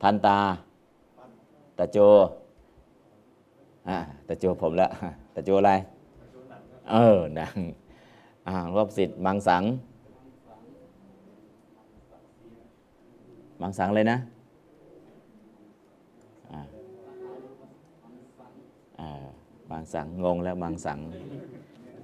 [0.02, 0.39] ทันตา
[1.80, 1.98] ตะโจ
[3.89, 4.88] อ่าตะโจผมละ
[5.36, 5.72] ตะโจอะไร
[6.92, 7.56] เออหนัง
[8.48, 9.63] อ่ารอบสิทธิ์มังสัง
[13.62, 14.18] มังสังเลยนะ
[16.52, 16.62] อ่า
[19.00, 19.26] อ่า
[19.72, 21.00] มังสังงงแล้วมังสัง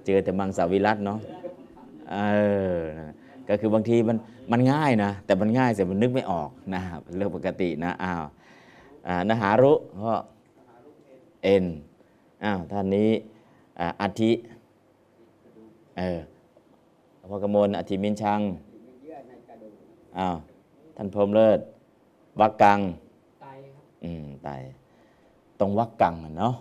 [0.04, 1.18] เจอแต่มังสวิรัตเนาะ
[2.10, 2.16] เอ
[2.76, 3.12] อนะ
[3.48, 4.16] ก็คือบางทีมัน
[4.52, 8.24] มันง่ายนะ แต่มันง่ายแต่มันนึกไม่ออกนะครับเรื่องปกตินะอ้าว
[9.28, 9.72] นหารุ
[10.04, 10.14] ก็
[11.42, 11.64] เอ็น
[12.44, 13.10] อ้าวท่านนี้
[14.00, 14.32] อาทิ
[15.98, 16.20] เออ
[17.30, 18.40] พอกมลอธิมินชัง
[20.18, 20.36] อ้าว
[20.96, 21.60] ท่านพรมเลิศ
[22.40, 22.78] วักกัง
[23.40, 24.48] ไตครับอืมไต
[25.60, 26.54] ตรงวักกังเนาะ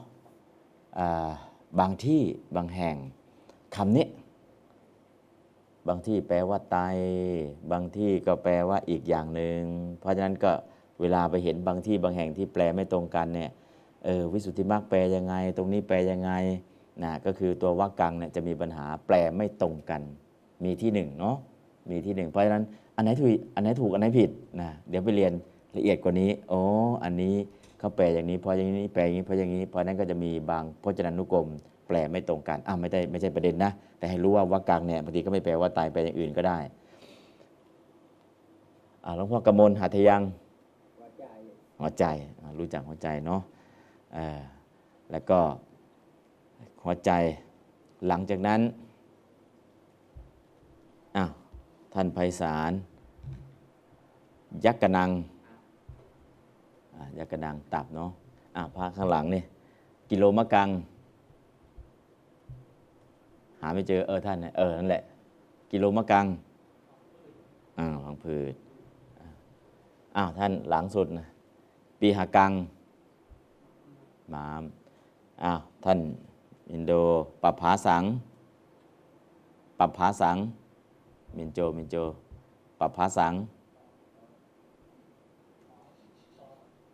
[1.00, 1.30] อ่า
[1.80, 2.22] บางที่
[2.56, 2.96] บางแห่ง
[3.76, 4.08] คำนี้
[5.88, 6.78] บางที่แปลว่าไต
[7.72, 9.60] บางที่ก็แปลว่าอีกอย่างหนึ่ง
[10.00, 10.52] เพราะฉะนั้นก็
[11.02, 13.52] เวลาไปเห็นบางที่บางแห่งที่แปลไม่ตรงกันเนี่ย
[14.06, 16.32] เออวิสุทธิมรรคแปลยังไง ตรงนี้แปลยังไง
[17.04, 20.02] นะก็คือตัววรรคกังเนี่ยจะมีปัญหาแปลไม่ตรงกัน
[20.64, 21.36] มีที่หนึ่งเนาะ
[21.90, 22.64] มีที่หนึ่งเพราะฉะนั้น
[22.96, 24.30] อันไหนถูกอันไหนถูกอันไหนผิด
[24.62, 25.32] นะเดี๋ยวไปเรียน
[25.78, 26.60] ละเอียดกว่านี้โอ้
[27.04, 27.36] อันนี้
[27.80, 31.48] เขาแปลอย่างนี้เพราะอย่างนี้แปลอย่างนี้เพราะอย่างนี้เพราะนั้นก็จะมีบางพจนานุกรม
[31.88, 36.60] แปลไม่ตรงกันอะไม่ได้ไม่ใช่ประเด็นนะ แต่ให้รู้ว่าวรรคกังเนี่ยบางทีก็ไม่แปลว่าตายแปลอย่างอื่นก็ได้
[39.06, 40.22] อ่าหลวงพ่อกำมลหัตถยัง
[41.80, 42.06] หัวใจ
[42.60, 43.42] รู้จักหัวใจเนาะ
[45.12, 45.40] แล้วก็
[46.84, 47.12] หัวใจ
[48.08, 48.62] หลังจากนั้น
[51.16, 51.32] อ้าว
[51.94, 52.72] ท่านไพศาล
[54.66, 55.10] ยักกระนัง
[56.96, 58.10] อ่ายักกะนังตับเนาะ
[58.56, 59.44] อ่าพาข้างหลังนี่
[60.10, 60.70] กิโลมะกัง
[63.60, 65.04] หาไม่เจอเออท่านเนี่ยเออนั่นแหละ
[65.72, 66.26] กิโลมะกัง
[67.78, 68.54] อ่าพังผืด
[70.18, 71.28] อ้าวท่านหลังสุดนะ
[72.00, 72.52] ปีหากัง
[74.30, 74.64] หมาม
[75.44, 76.00] อ้าวท่าน
[76.72, 76.92] อินโด
[77.42, 78.04] ปัปผาสัง
[79.80, 80.38] ปัปผาสัง
[81.38, 81.96] มินโจมินโจ
[82.80, 83.34] ปัปผาสัง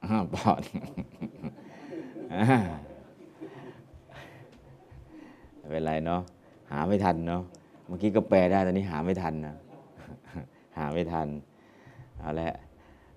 [0.03, 0.61] อ้าวปอด
[5.57, 6.21] ไม่เป็นไรเนาะ
[6.71, 7.41] หาไม่ทันเนาะ
[7.87, 9.55] เมื่อกี้ก็แปลได้ตอนนี้หาไม่ทันนะ
[10.77, 11.27] หาไม่ทัน
[12.19, 12.49] เอาละ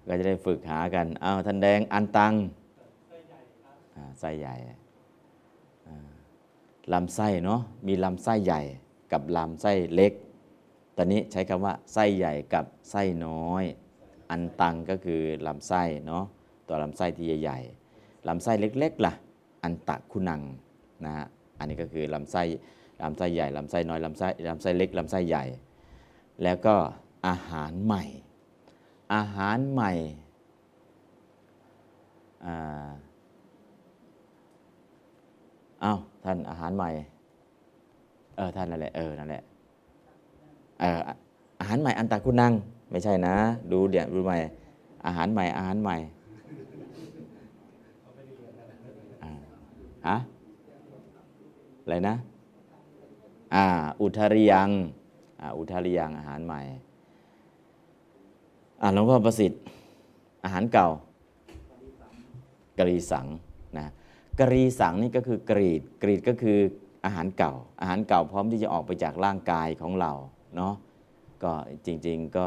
[0.07, 2.35] ก็จะได้ฝึกหากันอ้าวท่านแดงอันตัง
[4.21, 4.55] ไส้ใหญ่
[6.93, 8.63] ลำไส้เนาะมีลำไส้ใหญ่
[9.13, 10.13] กับลำไส้เล็ก
[10.97, 13.65] ตอนนี้ใช้คำว่าไส้ใหญ่กับไส้น้อย
[14.31, 16.25] อันตังก็คือลำไส้เนาะ
[16.67, 19.13] ตัวลำไส้ที่ใหญ่ๆลำไส้เล็กๆล่ะ
[19.65, 20.43] อันตะคุนัง
[21.05, 21.27] นะฮะ
[21.59, 22.43] อันนี้ก็คือลำไส้
[23.03, 25.45] ลำไส้ใหญ่ลำไส้น้อยลำไส้ลำไส้เล็กลำไส้ใหญ่
[26.43, 26.75] แล้วก็
[27.27, 28.05] อาหารใหม่
[29.15, 29.93] อาหารใหม่
[32.45, 32.89] อ่า
[35.83, 36.91] อ้าวท่านอาหารใหม่
[38.37, 39.43] เออท่านนั่นแหละเออนั่นแหละ
[40.81, 41.15] เอออะ
[41.61, 42.53] อาหารใหม่อันตาคุณนัง
[42.91, 43.35] ไม่ใช่นะ
[43.73, 44.39] ดูเดี๋ยวดูใหม่
[45.07, 45.97] อาหารใหม่ อาหารใหม่
[49.23, 49.31] อ่า
[50.07, 50.17] ฮะ
[51.83, 52.15] อะไรนะ
[53.55, 53.65] อ่า
[54.01, 54.71] อุทาริยัง
[55.41, 56.61] อ่า อุทาริยังอาหารใหม่
[58.85, 59.63] อ่าหลวงพ่อประสิทธิ์
[60.45, 60.89] อาหารเก่า
[62.79, 63.27] กรีสัง
[63.79, 63.89] นะ
[64.41, 66.59] กรีสังนี่ก็คือกรีดกรีดก็คือ
[67.05, 70.13] อาหารเก่า อาหารเก่าพร้อมที่จะออกไปจากร่างกายของเรา
[70.57, 70.75] เนาะ
[71.43, 71.53] ก็
[71.87, 72.47] จริงๆก็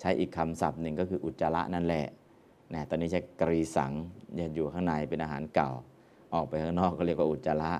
[0.00, 2.06] ใช้อีกคำศัพท์หนึ่งก็คืออุจจาระนั่นแหละ
[2.74, 3.92] นะตอนนี้ใช้กรีสัง
[4.34, 5.70] เนี่ยอยู่ข้างในเป็นอาหารเก่า
[6.34, 7.72] ออกไปข้างนอกก็เรียกว่าอุจจาระ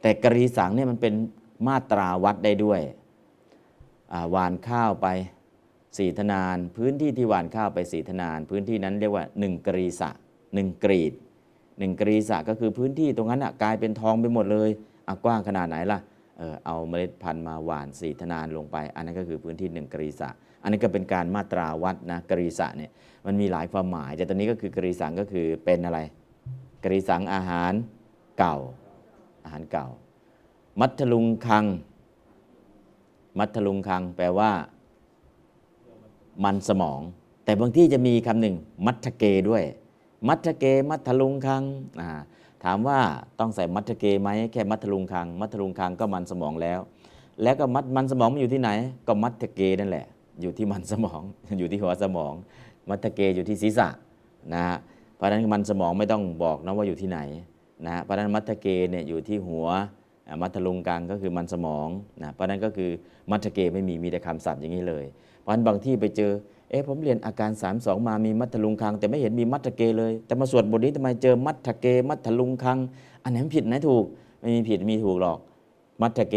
[0.00, 1.14] แต่กรีสังเนี่ยมันเป็น
[1.66, 5.08] มาตราวัดได้ด้วยาหวานข้าวไป
[5.98, 10.10] สีธนาน พื้นที่ที่หวานข้าวไปสีธนาน พื้นที่นั้นเรียกว่าหนึ่งกรีสะ
[10.54, 11.12] หนึ่งกรีด
[11.78, 14.70] หนึ่งกรีสะก็คือพื้นที่ตรงนั้นอะกลายเป็นทองไปหมดเลย
[15.08, 16.00] อะกว้างขนาดไหนล่ะ
[16.38, 20.28] เออเอาเมล็ดพันธุ์มาหว่านสีธนานลงไป อันนั้นก็คือพื้นที่หนึ่งกรีสะ
[20.62, 22.90] อันนี้ก็เป็นการมาตราวัดนะกรีสะเนี่ย
[23.26, 25.98] มันมีหลายความหมาย แต่ตอนนี้ก็คือกรีสังก็คือเป็นอะไร
[26.84, 27.72] กรีสังอาหาร
[28.38, 28.56] เก่า
[29.44, 29.88] อาหารเก่า
[30.80, 31.64] มัทลุงคัง
[33.38, 34.50] มัทลุงคังแปลว่า
[36.44, 37.00] มันสมอง
[37.44, 39.64] แต่บางที่จะมีคำหนึ่งมัทเกด้วย
[40.28, 41.64] มัทเก มัทลุงคัง
[42.64, 42.98] ถามว่า
[43.38, 46.80] ต้องใส่มัทเกไหมแค่มัทลุงคัง มัทลุงคังก็มันสมองแล้ว
[47.42, 48.70] แล้วก็มัดมันสมองมันอยู่ที่ไหน
[49.06, 50.06] ก็มัทเกนั่นแหละ
[50.40, 51.22] อยู่ที่มันสมอง
[51.58, 52.34] อยู่ที่หัวสมอง
[52.88, 53.88] มัทเกอยู่ที่ศีรษะ
[54.54, 54.76] นะฮะ
[55.16, 57.20] เพราะฉะนั้นมันสมองไม่ต้องบอกนะว่าอยู่ที่ไหน
[57.84, 59.66] นะฮะเพราะฉะนั้นมัทเกเนี่ยอยู่ที่หัว
[60.42, 61.88] มัทลุงกังก็คือมันสมอง
[62.22, 62.90] นะเพราะฉะนั้นก็คือ
[63.30, 65.04] มัทเกไม่มีมีแต่คำศัพท์อย่างนี้เลย
[65.40, 66.32] เพราะนั้นบางที่ไปเจอ
[66.70, 72.78] เอ๊ะผมเรียนอาการ 3 2 มามีมัทลุงคัง แต่ไม่เห็นมีมัทเกเลย แต่มาสวดบทนี้ทำไมเจอมัทเก มัทลุงคัง
[73.22, 74.04] อันไหนผิดไหนถูก
[74.40, 75.38] ไม่มีผิดมีถูกหรอก
[76.02, 76.36] มัทเก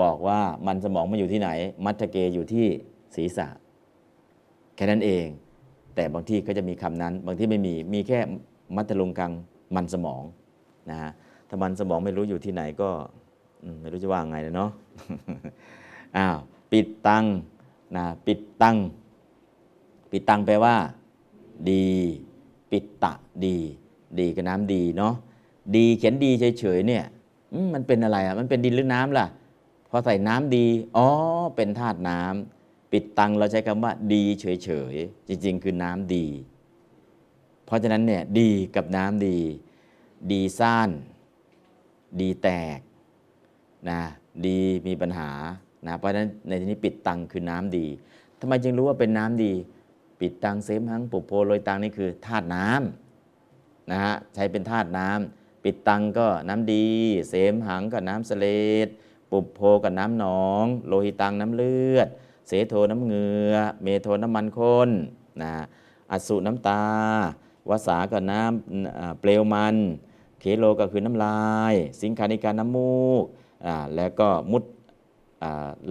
[0.00, 1.50] บอกว่ามันสมองมันอยู่ที่ไหน
[1.84, 2.66] มัทเกอยู่ที่
[3.14, 3.48] ศีรษะ
[4.74, 5.26] แค่นั้นเอง
[5.94, 8.18] แต่บางที่ก็จะมีคำนั้น บางที่ไม่มี มีแค่
[8.76, 9.32] มัทลุงกัง
[9.74, 10.22] มันสมอง
[10.90, 11.10] นะฮะ
[11.48, 12.90] ถ้ามันสมองไม่รู้อยู่ที่ไหนก็
[13.80, 14.70] ไม่รู้จะว่าไงเลยเนาะ
[16.16, 16.36] อ้าว
[16.72, 17.24] ปิดตัง
[17.96, 18.76] นะปิดตัง
[20.10, 20.76] ปิดตังแปลว่า
[21.70, 21.88] ดี
[22.70, 23.12] ปิดตะ
[23.44, 23.56] ดี
[24.18, 25.14] ดีกับน้ำดีเนาะ
[25.76, 27.04] ดีเขียนดีเฉยๆเนี่ย
[27.74, 29.26] มันเป็นอะไรอะมันเป็นดินหรือน้ำล่ะ
[29.90, 30.66] พอใส่น้ำดี
[30.96, 31.08] อ๋อ
[31.56, 36.26] เป็นธาตุน้ำปิดตังเราใช้คำว่า ดีเฉยๆจริง ๆ คือน้ำดี
[37.64, 39.38] เพราะฉะนั้นเนี่ยดีกับน้ำดี
[40.30, 40.90] ดีซ่าน
[42.20, 42.78] ดีแตก
[43.90, 44.00] นะ
[44.46, 45.30] ดีมีปัญหา
[45.86, 47.86] นะเพราะฉะนั้นในที่นี้ปิดตังคือน้ำดี
[48.40, 49.52] ทำไมจึงรู้ว่าเป็นน้ำดี
[50.20, 56.86] ปิดตังเสมหังปุโพโรยตังนี่คือธาตุน้ำนะฮะใช้เป็นธาตุน้ำปิดตังก็น้ำดี
[57.28, 58.46] เสมหังก็น้ำเสล
[58.86, 58.88] ด
[59.30, 62.08] ปุโพก็น้ำหนอง โลหิตังน้ำเลือด
[62.48, 64.90] เสโทน้ำเหงือเมโทน้ำมันข้น
[65.42, 65.52] นะ
[66.10, 66.84] อสุน้ำตา
[67.68, 69.76] วสาก็น้ำอ่าเปลวมัน
[70.40, 73.24] เคโลก็คือน้ำลาย สิงคานิการน้ำมูก
[73.66, 74.64] อ่าแล้วก็มุด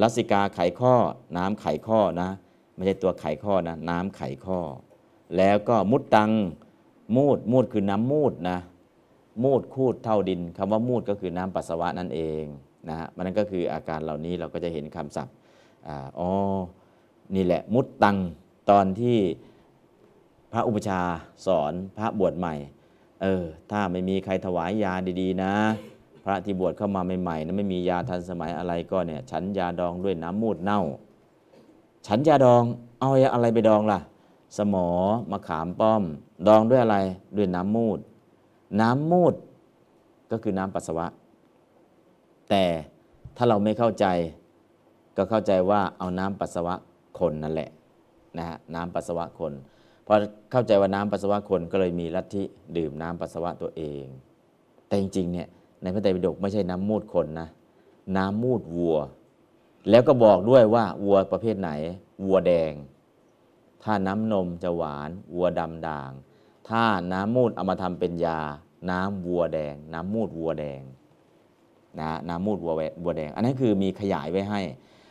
[0.01, 0.93] ลัสสิกาไขข้อ
[1.37, 2.29] น้ำไขข้อนะ
[2.75, 4.59] ไม่ใช่ตัวไขข้อนะ น้ำไขข้อ
[5.37, 6.31] แล้วก็มุดตัง
[7.15, 8.59] มูดมูดคือน้ำมูดนะ
[9.43, 12.43] มูดคูดเท่าดินคำว่ามูดก็คือน้ำปัสสาวะนั่นเอง
[12.89, 15.33] นะฮะมันนั่นก็คืออาการเหล่านี้เราก็จะเห็นคำศัพท์
[16.19, 16.29] อ๋อ
[17.35, 18.17] นี่แหละมุดตัง
[18.69, 19.17] ตอนที่
[20.51, 21.01] พระอุปชา
[21.45, 22.55] สอนพระบวชใหม่
[23.21, 25.53] เออ ถ้าไม่มีใครถวายยาดี ๆ นะ
[26.23, 30.81] พระที่บวชเข้ามาใหม่ๆนะไม่มียาทันสมัยอะไรก็เนี่ยฉันยาดองด้วยน้ำมูดเน่า
[32.07, 32.63] ฉันยาดอง
[32.99, 33.99] เอาอะไรไปดองล่ะ
[34.57, 34.87] สมอ
[35.31, 36.03] มะขามป้อม
[36.47, 36.97] ดองด้วยอะไร
[37.37, 37.99] ด้วยน้ำมูด
[38.81, 39.33] น้ำมูด
[40.31, 41.07] ก็คือน้ำปัสสาวะ
[42.49, 42.63] แต่
[43.37, 44.05] ถ้าเราไม่เข้าใจ
[45.17, 46.75] ก็เข้าใจว่าเอาน้ำปัสสาวะ
[47.19, 47.69] คนนั่นแหละ
[48.37, 49.53] นะฮะน้ำปัสสาวะคน
[50.05, 50.13] พอ
[50.51, 52.43] เข้าใจว่าน้ำปัสสาวะคนก็เลยมีลัทธิ
[52.77, 54.05] ดื่มน้ำปัสสาวะตัวเอง
[54.87, 55.47] แต่จริงๆเนี่ย
[55.83, 57.47] ในพระไตรปิฎกไม่ใช่น้ำมูดคนนะ
[58.17, 58.97] น้ำมูดวัว
[59.89, 61.71] แล้วก็บอกด้วยว่าวัวประเภทไหน
[62.25, 62.73] วัวแดง
[63.83, 66.11] ถ้าน้ำนมจะหวาน วัวดำด่าง
[66.69, 68.39] ถ้าน้ำมูดเอามาทำเป็นยา
[68.91, 70.81] น้ำวัวแดง น้ำมูดวัวแดง
[71.99, 74.61] นะน้ำมูดวัวแววัวแดง อันนั้นคือมีขยายไว้ให้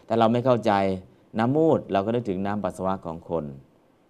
[0.06, 0.72] แต่เราไม่เข้าใจ
[1.38, 3.44] น้ำมูดเราก็นึกถึงน้ำปัสสาวะของคน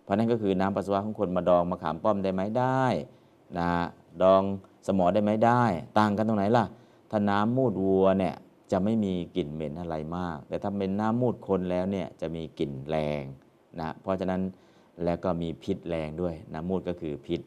[0.02, 2.84] เพราะนั่นก็คือน้ำปัสสาวะของคนมาดองมาขามป้อมได้ไหมได้
[3.58, 3.68] นะ
[4.22, 4.42] ดอง
[4.86, 5.62] สมอได้ไหมได้
[5.98, 6.64] ต่างกันตรงไหนล่ะ
[7.10, 8.34] ถ้าน้ำมูดวัวเนี่ย
[8.72, 13.22] จะไม่มีกลิ่นเหม็นอะไรมาก แต่ถ้าเป็นน้ำมูดคนแล้วเนี่ยจะมีกลิ่นแรง
[13.80, 14.40] นะเพราะฉะนั้น
[15.04, 17.40] แล้วก็มีพิษแรงด้วย น้ำมูดก็คือพิษ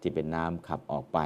[0.00, 1.18] ที่เป็นน้ำขับออกไป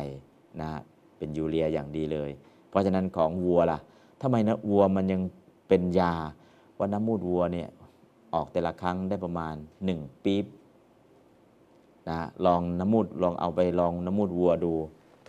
[0.61, 0.71] นะ
[1.17, 2.31] เป็นยูเรียอย่างดีเลย
[2.69, 3.79] เพราะฉะนั้นของวัวล่ะ
[4.21, 5.23] ทำไมนะวัวมันยัง
[5.69, 6.15] เป็นยา
[6.79, 7.69] ว่าน้ำมูดวัวเนี่ย
[8.35, 9.55] ออกแต่ละครั้งได้ประมาณ
[9.91, 10.45] 1ปี๊บ
[12.09, 14.75] นะลองน้ำมูดลองเอาไปลองน้ำมูดวัวดู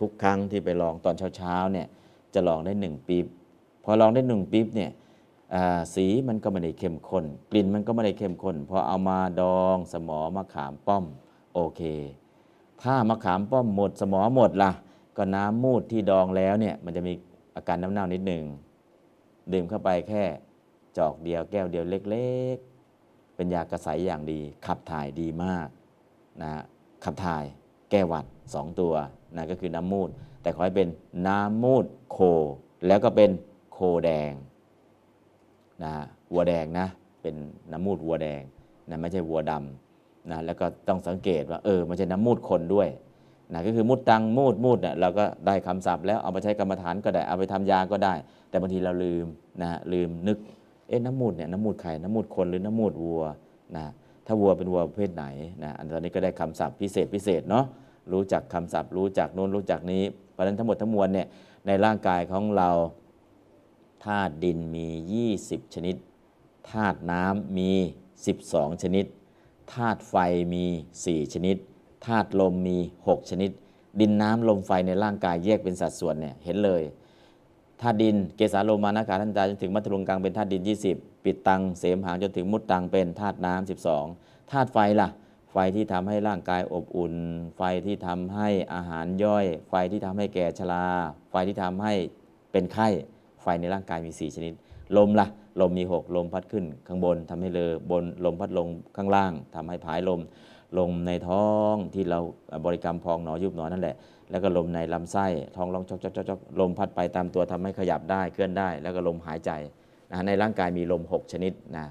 [0.02, 1.88] ทุกครั้งที่ไปลองตอนเช้าๆเนี่ย
[2.34, 3.26] จะลองได้ 1ปี๊บ
[3.84, 4.92] พอลองได้ 1ปี๊บเนี่ย
[5.96, 11.06] สีมันก็ไม่ได้เข้มข้นกลิ่นมันก็ไม่ได้เข้มข้นพอเอามาดองสมอมะขามป้อม
[11.54, 11.82] โอเค
[12.82, 14.72] ถ้ามะขามป้อมหมดสมอหมดล่ะ
[15.18, 17.14] ก็น้ำมูดที่ดองแล้วเนี่ยมันจะมี
[17.56, 18.44] อาการน้ำเน่านิดหนึ่ง
[19.54, 20.24] ดื่มเข้าไปแค่
[20.98, 25.68] จอกเดียวแก้วเดียวเล็กๆ เป็นยากระใสอย่างดี ขับถ่ายดีมาก
[26.42, 26.64] นะฮะ
[27.04, 27.44] ขับถ่าย
[27.92, 28.94] แก้หวัด 2 ตัว
[29.36, 30.10] นะก็คือน้ำมูด
[30.42, 30.90] แต่ขอให้เป็น
[31.28, 32.18] น้ำมูดโค
[32.88, 33.30] แล้วก็เป็น
[33.74, 34.32] โคแดง
[35.84, 35.94] นะ
[36.34, 36.88] วัวแดงนะ
[37.22, 37.36] เป็น
[37.72, 38.42] น้ำมูดวัวแดง
[38.90, 42.90] นะไม่ใช่วัวดำนะแล้วก็ต้องสังเกตว่าเออมันจะน้ำมูดคนด้วย
[43.54, 48.14] นะก็คือมุดตังมูดมูดเนี่ยเราก็ได้คำศัพท์แล้วเอาไปใช้กรรมฐานก็ได้เอาไปทำยาก็ได้
[48.50, 49.26] แต่บางทีเราลืม
[49.62, 50.38] นะฮะลืมนึก
[50.88, 53.24] เอ๊ะน้ำมูดเนี่ยน้ำมูดใครน้ำมูดคนหรือน้ำมูดวัว
[53.78, 53.86] นะ
[54.26, 55.26] ถ้าวัวเป็นวัวประเภทไหน
[55.64, 57.66] นะอันตอนนี้ก็ได้คำศัพท์พิเศษพิเศษเนาะ
[58.12, 61.28] รู้จักคำศัพท์ รู้จักโน้นรู้จักนี้ เพราะฉะนั้นทั้งหมดทั้งมวลเนี่ย
[61.68, 62.70] ในร่างกายของเรา
[64.06, 64.88] ธาตุดินมี
[65.32, 65.96] 20 ชนิด
[66.72, 67.72] ธาตุน้ำมี
[68.24, 69.06] 12 ชนิด
[69.74, 70.16] ธาตุไฟ
[70.54, 70.66] มี
[71.00, 71.58] 4 ชนิด
[72.06, 73.52] ธาตุลมมี 6 ชนิด
[74.00, 76.82] ดินน้ำลมไฟในร่างกายแยกเป็นสัดส่วนเนี่ยเห็นเลย
[77.82, 80.62] ธาตุดินเกสาโลมานาคาทันตาจนถึงมัทลุงกังเป็นธาตุดิน
[80.94, 83.70] 20 ปิดตังเสมหางจนถึงมุดตังเป็นธาตุน้ำ
[84.08, 85.08] 12ธาตุไฟล่ะ
[85.52, 87.14] ไฟที่ทำให้ร่างกายอบอุ่น
[87.58, 90.86] ไฟที่ทำให้อาหารย่อย ไฟที่ทำให้แก่ชรา
[91.32, 91.94] ไฟที่ทำให้
[92.52, 92.88] เป็นไข้
[93.42, 94.54] ไฟในร่างกายมี 4 ชนิด
[94.98, 95.28] ลมล่ะ
[95.62, 100.20] ลมมี 6 ลมพัดขึ้นข้างบนทำให้เลอบน ลมพัดลงข้างล่างทำให้ผายลม
[100.78, 102.20] ลมในท้องที่เรา
[102.66, 103.96] บริกรรมพองหนอยุบหนอนั่นแหละ
[104.32, 109.52] แล้วก็ลมในลำไส้ ท้องร้องจอกจอกจอกจอกลมพัดไปตามตัวทำให้ขยับได้เคลื่อนได้ แล้วก็ลมหายใจ
[110.12, 111.86] นะในร่างกายมีลม 6 ชนิดนะ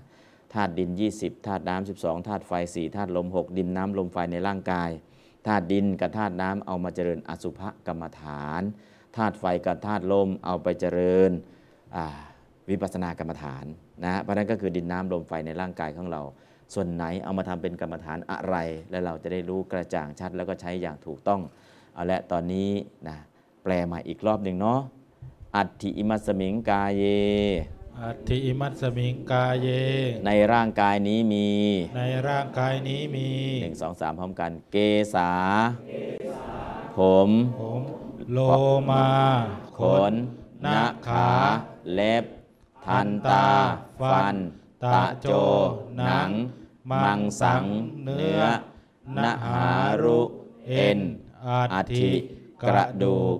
[0.54, 4.90] ธาตุดิน 20ธาตุน้ำ12ธาตุไฟ4ธาตุลม 6 ดินน้ำลมไฟในร่างกาย
[5.46, 8.62] ธาตุดินกับธาตุน้ำเอามาเจริญอสุภกรรมฐาน
[9.16, 11.30] ธาตุไฟกับธาตุลมเอาไปเจริญ
[12.70, 13.64] วิปัสสนากรรมฐาน
[14.04, 16.22] นะเพราะนั้นก็คือดินน้ำลมไฟในร่างกายของเรา
[16.74, 18.56] ส่วนไหนเอามาทำเป็นกรรมฐานอะไร
[18.90, 21.40] และเราจะได้รู้กระจ่างชัดแล้วก็ใช้อย่างถูกต้อง
[21.94, 22.70] เอาละตอนนี้
[23.08, 23.16] นะ
[23.62, 24.80] แปลมาอีกรอบหนึ่งเนาะ
[25.56, 27.04] อัตถิอิมัสมิงกายเย
[28.04, 29.68] อัตถิอิมัสสมิงกายเย
[30.26, 31.48] ในร่างกายนี้มี
[31.96, 33.28] ในร่างกายนี้มี
[33.62, 34.76] หนึ่งสองสามพร้อมกัน เก
[35.14, 35.30] ษา
[36.98, 37.28] ผม
[37.60, 37.82] ผม
[38.32, 38.38] โล
[38.90, 39.08] มา
[39.78, 40.12] ขน
[40.62, 41.28] หน้าขา
[41.92, 42.24] เล็บ
[42.86, 43.46] ทันตา
[44.00, 44.36] ฟัน
[44.84, 45.26] ตะโจ
[45.96, 46.30] หนัง
[46.90, 47.64] มังสัง
[48.02, 48.42] เนื้อ
[49.16, 49.66] นะหา
[50.02, 50.20] รุ
[50.68, 50.98] เอ็น
[51.72, 52.12] อัฐิ
[52.62, 53.36] กระดูก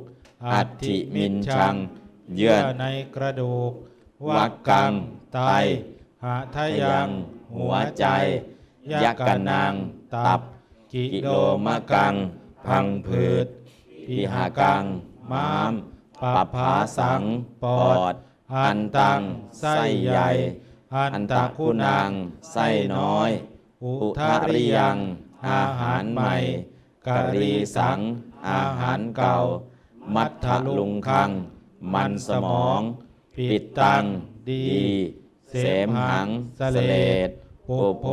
[0.52, 1.74] อัฐิมินชัง
[2.36, 3.72] เยื่เยื่ออในกระดูก
[4.28, 4.92] วักกัง
[5.34, 5.40] ไต
[6.24, 7.08] หาทะยัง
[7.56, 8.04] หัวใจ
[9.04, 9.72] ยักกะนัง
[10.14, 10.40] ตับ
[10.92, 11.28] กิโล
[11.66, 12.14] มะกัง
[12.66, 13.46] พังผืด
[14.06, 14.82] พิหากักัง
[15.30, 15.74] ม้าม้ามม
[16.20, 17.22] ปปภาสัง
[17.62, 18.14] ปอด
[18.52, 19.20] อันตัง
[19.60, 20.28] ไส้ใหญ่
[20.94, 22.10] อันตะตะคุคุนาง
[22.52, 23.30] ไส้น้อย
[23.82, 24.96] อุทาริยัง
[25.48, 26.34] อาหารใหม่
[27.06, 27.98] กะรีสัง
[28.50, 29.36] อาหารเก่า
[30.14, 30.46] มัทธ
[30.78, 31.30] ลุงคัง
[31.92, 32.82] มันสมอง
[33.36, 34.02] ปิดตัง
[34.50, 34.68] ดี
[35.50, 36.92] เสมหังสเล
[37.28, 37.30] ด
[37.66, 38.06] ปุโพ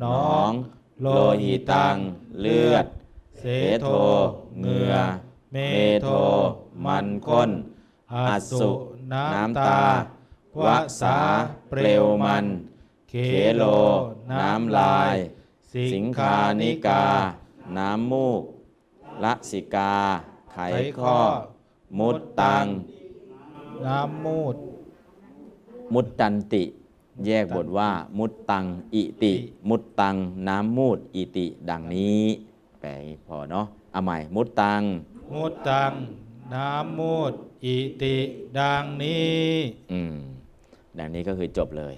[0.00, 0.50] หนอง
[1.00, 1.06] โล
[1.42, 1.96] หิตัตัง
[2.40, 2.86] เลือด
[3.38, 3.44] เส
[3.80, 3.86] โท
[4.58, 4.94] เหงื่อ
[5.52, 5.56] เม
[6.02, 6.08] โท
[6.84, 7.50] มันนข้น
[8.14, 8.16] อ
[8.60, 8.70] สุ
[9.12, 9.82] น้ำตาตา
[10.58, 10.68] วว
[11.00, 11.18] สา
[11.68, 12.44] เปลวมัน
[13.08, 13.14] เค
[13.56, 13.62] โล
[14.40, 15.16] น้ำลาย
[15.74, 17.04] สิงคานิกา
[17.76, 18.42] น้ำมูก
[19.24, 19.94] ละสิกา
[20.52, 20.56] ไข
[21.00, 21.18] ข้อ
[21.98, 22.64] มุดตัง
[23.86, 24.56] น้ำมูด
[25.94, 26.64] มุตตันติ
[27.26, 29.34] แยกบทว่า มุตตัง อิติ
[29.68, 30.16] มุตตัง
[30.48, 32.22] น้ำมูด อิติ ดังนี้
[32.80, 34.82] แปลอย่างนี้พอเนาะเอาใหม่ มุตตัง
[35.32, 35.92] มุดตัง
[36.54, 37.32] น้ำมูด
[37.64, 38.16] อิติ
[38.58, 39.48] ดังนี้
[39.92, 40.16] อืม
[40.98, 41.94] ดังนี้ก็คือจบเลย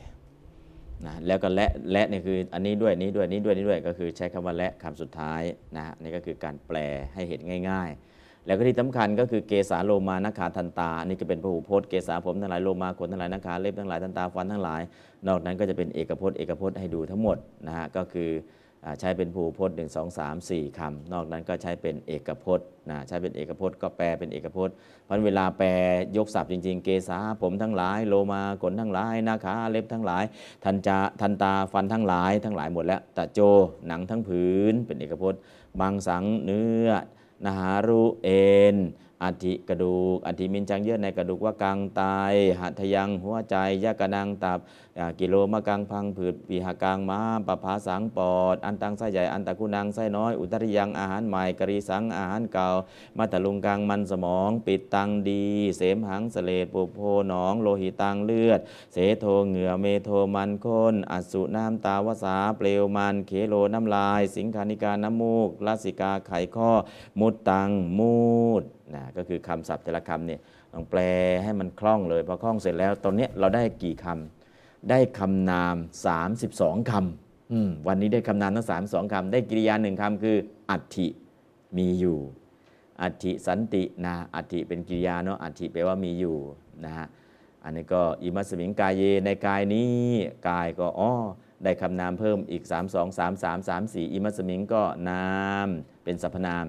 [1.06, 5.42] นะแล้วก็และและนี่คืออันนี้ด้วยนี้ด้วยนี้ด้วยนี้ด้วยก็คือใช้คำว่าและคำสุดท้าย
[5.76, 6.76] นะฮะนี่ก็คือการแปล
[7.14, 8.15] ให้เห็นง่าย ๆ
[8.46, 14.82] แล้วก็ที่สำคัญก็คือเกสาโลมานาขาทันตา อันนี่ก็เป็นพหูพจน์เกสาผมทั้งหลายโลมาขนทั้งหลายนาขาเล็บทั้งหลายทันตาฟันทั้งหลาย
[15.26, 18.30] นอกนั้นก็จะเป็นเอกพจน์เอกพจน์ให้ดูทั้งหมดนะฮะก็คือ
[19.00, 25.68] ใช้เป็นพหูพจน์1 2 3 4คำนอกนั้นก็ใช้เป็นเอกพจน์นะใช้เป็นเอกพจน์ก็แปลเป็นเอกพจน์เพราะเวลาแปล
[26.16, 30.24] ยกศัพท์จริง ๆ เกษาผมทั้งหลาย โลมาขนทั้งหลายนาขาเล็บทั้งหลาย
[30.64, 33.40] ทันจาทันตาฟันทั้งหลาย ทั้งหลายหมดแล้วตะโจ
[33.86, 35.40] หนังทั้งผืนเป็นเอกพจน์
[35.80, 36.88] บางสังเนื้อ
[37.44, 38.76] นาหารุเอ็น
[39.22, 42.02] อัฐิกระดูกอัฐิมินจังเยื่อในกระดูกว่ากังไต
[42.60, 44.58] หัตถยังหัวใจยะกะนังตับ
[45.20, 52.68] กิโลมะกังพังผืดปิหะกังม้าม ปัปผาสังปอด อันตังไส้ใหญ่อันตะคุณังไส้น้อย อุทริยังอาหารใหม่กรีสังอาหารเก่า
[53.18, 55.44] มัตถลุงคังมันสมอง ปิตตังดี
[55.76, 56.98] เสมหัง เสลดปุพโพ
[57.28, 58.60] หนอง โลหิตังเลือด
[58.92, 66.70] เสโทเหงื่อเมโทมันข้น อัสสุน้ำตาวสาเปลวมันเขโฬ น้ำลาย สิงฆานิกาน้ำมูกละสิกาไขข้อ
[67.20, 68.16] มุตตังมู
[68.62, 68.64] ตร
[68.94, 70.40] นะก็คือคำศัพท์แต่ละคำเนี่ย
[70.72, 71.00] ต้องแปล
[71.42, 75.76] ให้มันคล่องเลยพอคล่องเสร็จแล้วตอนนี้เราได้กี่คำได้คำนาม
[76.32, 80.36] 32คำอืมวันนี้ได้คำนามทั้ง32คำได้กริยาหนึ่งคำคือ
[80.70, 81.08] อัฐิ
[81.78, 82.18] มีอยู่
[83.02, 86.36] อัฐิสันตินะอัฐิเป็นกริยาเนาะอัฐิแปลว่ามีอยู่
[86.84, 87.06] นะฮะ
[87.64, 89.96] อันนี้ก็อิมัสมิงกายเยในกายนี้
[90.48, 91.10] กายก็อ๋อ
[91.64, 95.26] ได้คำนามเพิ่มอีก 3 2 3 3 3 4อิมัสมิงก็นา
[95.66, 95.68] ม
[96.04, 96.66] เป็นสรรพนาม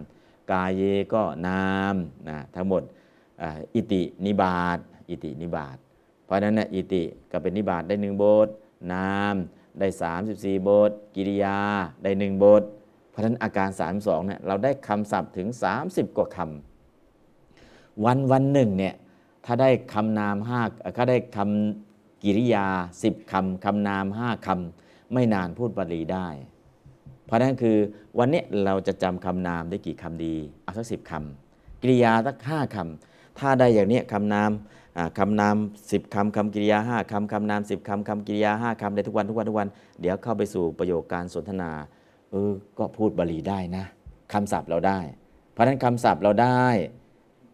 [0.51, 0.83] กายเย
[1.13, 1.95] ก็นาม
[2.29, 2.81] นะทั้งหมด
[3.75, 4.79] อิตินิบาต
[5.09, 5.77] อิตินิบาต
[6.25, 8.47] เพราะฉะนั้นนะอิติก็เป็นนิบาตได้หนึ่งบท
[8.93, 9.35] นาม
[9.79, 9.87] ได้
[10.27, 11.59] 34 บท กิริยา
[12.03, 12.63] ได้หนึ่งบท
[13.09, 13.69] เพราะฉะนั้นอาการ
[13.99, 15.47] 32เนี่ยเราได้คำศัพท์ถึง
[15.83, 18.95] 30 กว่าคำวันวันหนึ่งเนี่ย
[19.45, 20.61] ถ้าได้คำนามห้า
[20.97, 22.67] ถ้าได้คำกิริยา
[23.01, 26.27] 10คำคำนาม 5คำไม่นานพูดบาลีได้
[27.27, 27.77] เพราะนั้นคือ
[28.19, 34.51] วันนี้เราจะจำคำนามได้กี่คำดีเอาสักสิบคำกริยาสักห้าคำถ้าได้อย่างนี้คำนาม
[35.19, 35.55] คำนาม
[35.91, 39.67] สิบคำคำกริยาห้าคำคำนามสิบคำคำกริยาห้าคำได้ทุกวันทุกวันทุกวัน
[40.01, 41.71] เดี๋ยวเข้าไปสู่ประโยคการสนทนา
[42.31, 43.85] เออก็พูดบาลีได้นะ
[44.33, 44.99] คำศัพท์เราได้
[45.53, 46.65] เพราะฉะนั้นคำศัพท์เราได้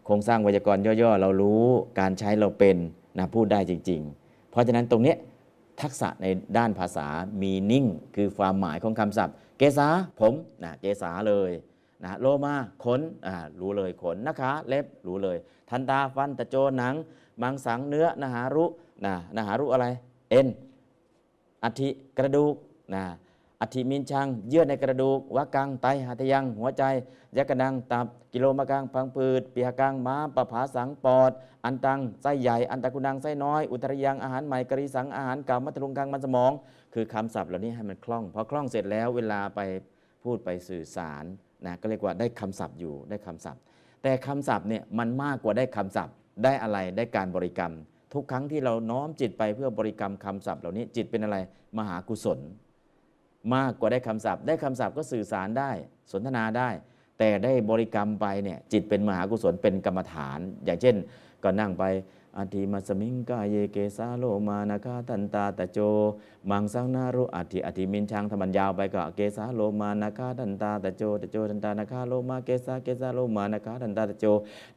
[0.05, 1.65] โครงสร้างไวยากรณ์ย่อๆ เรารู้
[1.99, 2.77] การใช้เราเป็น
[3.17, 5.15] นะพูดได้จริง ๆ เพราะฉะนั้นตรงนี้
[5.81, 6.25] ทักษะใน
[6.57, 7.07] ด้านภาษา
[7.41, 9.35] มีนิ่งคือความหมายของคำศัพท์
[9.77, 9.87] ษา
[10.19, 10.33] ผม
[10.63, 11.51] นะเกษาเลย
[12.03, 15.37] นะโลมาขนอ่ารู้เลยขนนะคะ เล็บรู้เลย
[15.69, 16.93] ทันตาฟันตะโจหนัง
[17.41, 18.65] มังสังเนื้อนาหารุ
[19.05, 19.87] นะนาหารุอะไร
[20.29, 20.47] เอ็น
[21.63, 22.55] อัฐิกระดูก
[22.93, 23.03] นะ
[23.61, 26.83] อัฐิมินชัง เยื่อในกระดูกวะกังไตหัตยัง หัวใจ
[27.37, 31.31] ยักกระดังตับกิโลมะกังพังผืดปีหกังม้าปะผาสังปอด
[31.65, 36.51] อันตังไส้ใหญ่ อันตะกุนังไส้น้อย อุตรยังอาหารใหม่กรีสังอาหารเก่ามัตตลุงกังมันสมอง
[36.93, 39.59] คือคำศัพท์เหล่านี้ให้มันคล่องพอคล่องเสร็จแล้วเวลาไป
[40.23, 41.23] พูดไปสื่อสาร
[41.65, 43.61] นะก็เรียกว่าได้คำศัพท์อยู่ได้คำศัพท์
[44.03, 47.73] แต่คำศัพท์เนี่ยมันมากกว่าได้คำศัพท์ ได้อะไรได้การบริกรรม
[48.13, 51.37] ทุกครั้งที่เราน้อมจิตไปเพื่อบริกรรมคำศัพท์เหล่านี้จิตเป็นอะไร
[51.77, 52.39] มหากุศล
[53.55, 55.71] มากกว่าได้คำศัพท์ ได้คำศัพท์ก็สื่อสารได้
[56.11, 56.69] สนทนาได้
[57.19, 60.95] แต่ได้บริกรรมไปเนี่ยจิตเป็นมหากุศลเป็นกรรมฐาน อย่างเช่น
[61.43, 61.83] ก็นั่งไป
[62.37, 65.79] อัตถิ อิมัสมิงกาเยเกสาโลมา นะขา ทันตาตะโจ
[66.49, 74.25] มังสัง นะหารู อัฏฐิอัฏฐิมิญชัง ถ้ามันยาวไปก็เกสาโลมา นะขา ทันตาตะโจตะโจ ทันตานะขาโลมาเกสาเกสาโลมา นะขา ทันตาตะโจ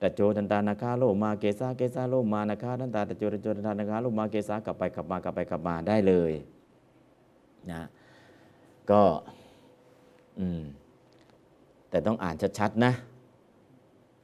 [0.03, 6.33] ตะโจ ทันตานะขาโลมาเกสาเกสาโลมา นะขา ทันตาตะโจตะโจ ทันตานะขาโลมาเกสากลับไปกลับมากลับไปกลับมาได้เลย
[7.71, 7.83] นะ
[8.91, 9.03] ก็
[10.39, 10.63] อืม
[11.91, 12.93] แต่ต้องอ่านชัดๆนะ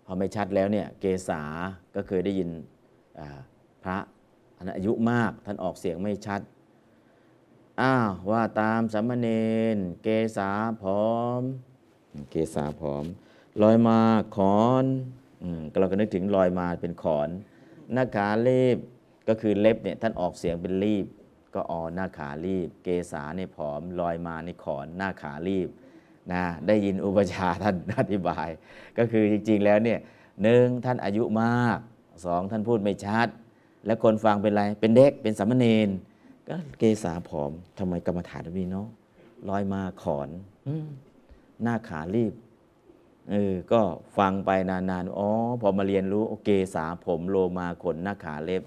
[0.04, 1.40] พอไม่ชัดแล้วเนี่ยเกษา
[1.94, 2.50] ก็เคยได้ยิน
[3.84, 3.98] พระ
[4.56, 6.40] ท่านอายุมากท่านออกเสียงไม่ชัด
[7.80, 9.28] อ้าวว่าตามสามเณ
[9.74, 10.50] รเกษา
[10.82, 11.10] ผอ
[11.40, 11.42] ม
[12.30, 13.04] เกษาผอม
[13.62, 13.98] ลอยมา
[14.36, 14.84] ขอน
[15.42, 17.28] อืมก็เราก็นึกถึงลอยมาเป็นขอน
[17.92, 18.78] หน้าขารีบ
[19.28, 21.06] ก็คือเล็บเนี่ยท่านออกเสียงเป็นรีบ
[21.54, 25.68] ก็ออหน้าขารีบ เกษาในผอม ลอยมาในขอนหน้าขารีบ
[26.32, 28.48] นะได้ยินอุปชาท่านอธิบาย
[28.98, 29.98] ก็คือจริงๆแล้วเนี่ย
[30.42, 31.78] หนึ่งท่านอายุมาก
[32.24, 33.28] สองท่านพูดไม่ชัด
[33.86, 35.88] แล้วคนฟังเป็นไรเป็นเด็กเป็นสามเณร
[36.48, 38.88] ก็เกษาผอมทำไมกรรมฐานมีเนาะ
[39.48, 40.28] ลอยมาขอน
[40.66, 40.68] อ
[41.62, 42.34] หน้าขารีบ
[43.30, 43.80] เออก็
[44.18, 45.28] ฟังไปนานๆอ๋อ
[45.60, 48.62] พอมาเรียนรู้โอเกษาผมโลมาขนหน้าขาเล็บ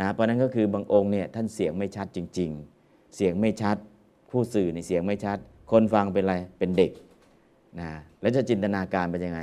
[0.00, 2.50] นะเพราะนั้นก็คือบางองค์เนี่ยท่านเสียงไม่ชัดจริง
[2.82, 3.76] ๆ เสียงไม่ชัด
[4.30, 5.38] ผู้สื่อในเสียงไม่ชัด
[5.70, 6.92] คนฟังเป็นอะไรเป็นเด็ก
[7.80, 9.40] นะแล้วจะจินตนาการเป็นยังไง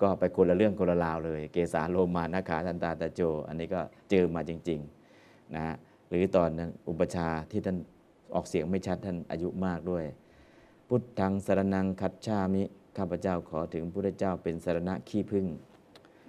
[0.00, 5.74] ก็ไปคนละเรื่องคนละราวเลย เกสาโลมานาคาทันตาตะโจ อันนี้ก็เจอมาจริงๆนะ
[6.08, 7.76] หรือตอนนั้นอุปชาที่ท่าน
[8.34, 10.04] ออกเสียงไม่ชัดท่านอายุมากด้วย
[10.88, 12.62] พุทธังสารนังคัจฉามิ
[12.96, 15.46] ข้าพเจ้าขอถึงพระเจ้าเป็นสารณะขี้พึ่ง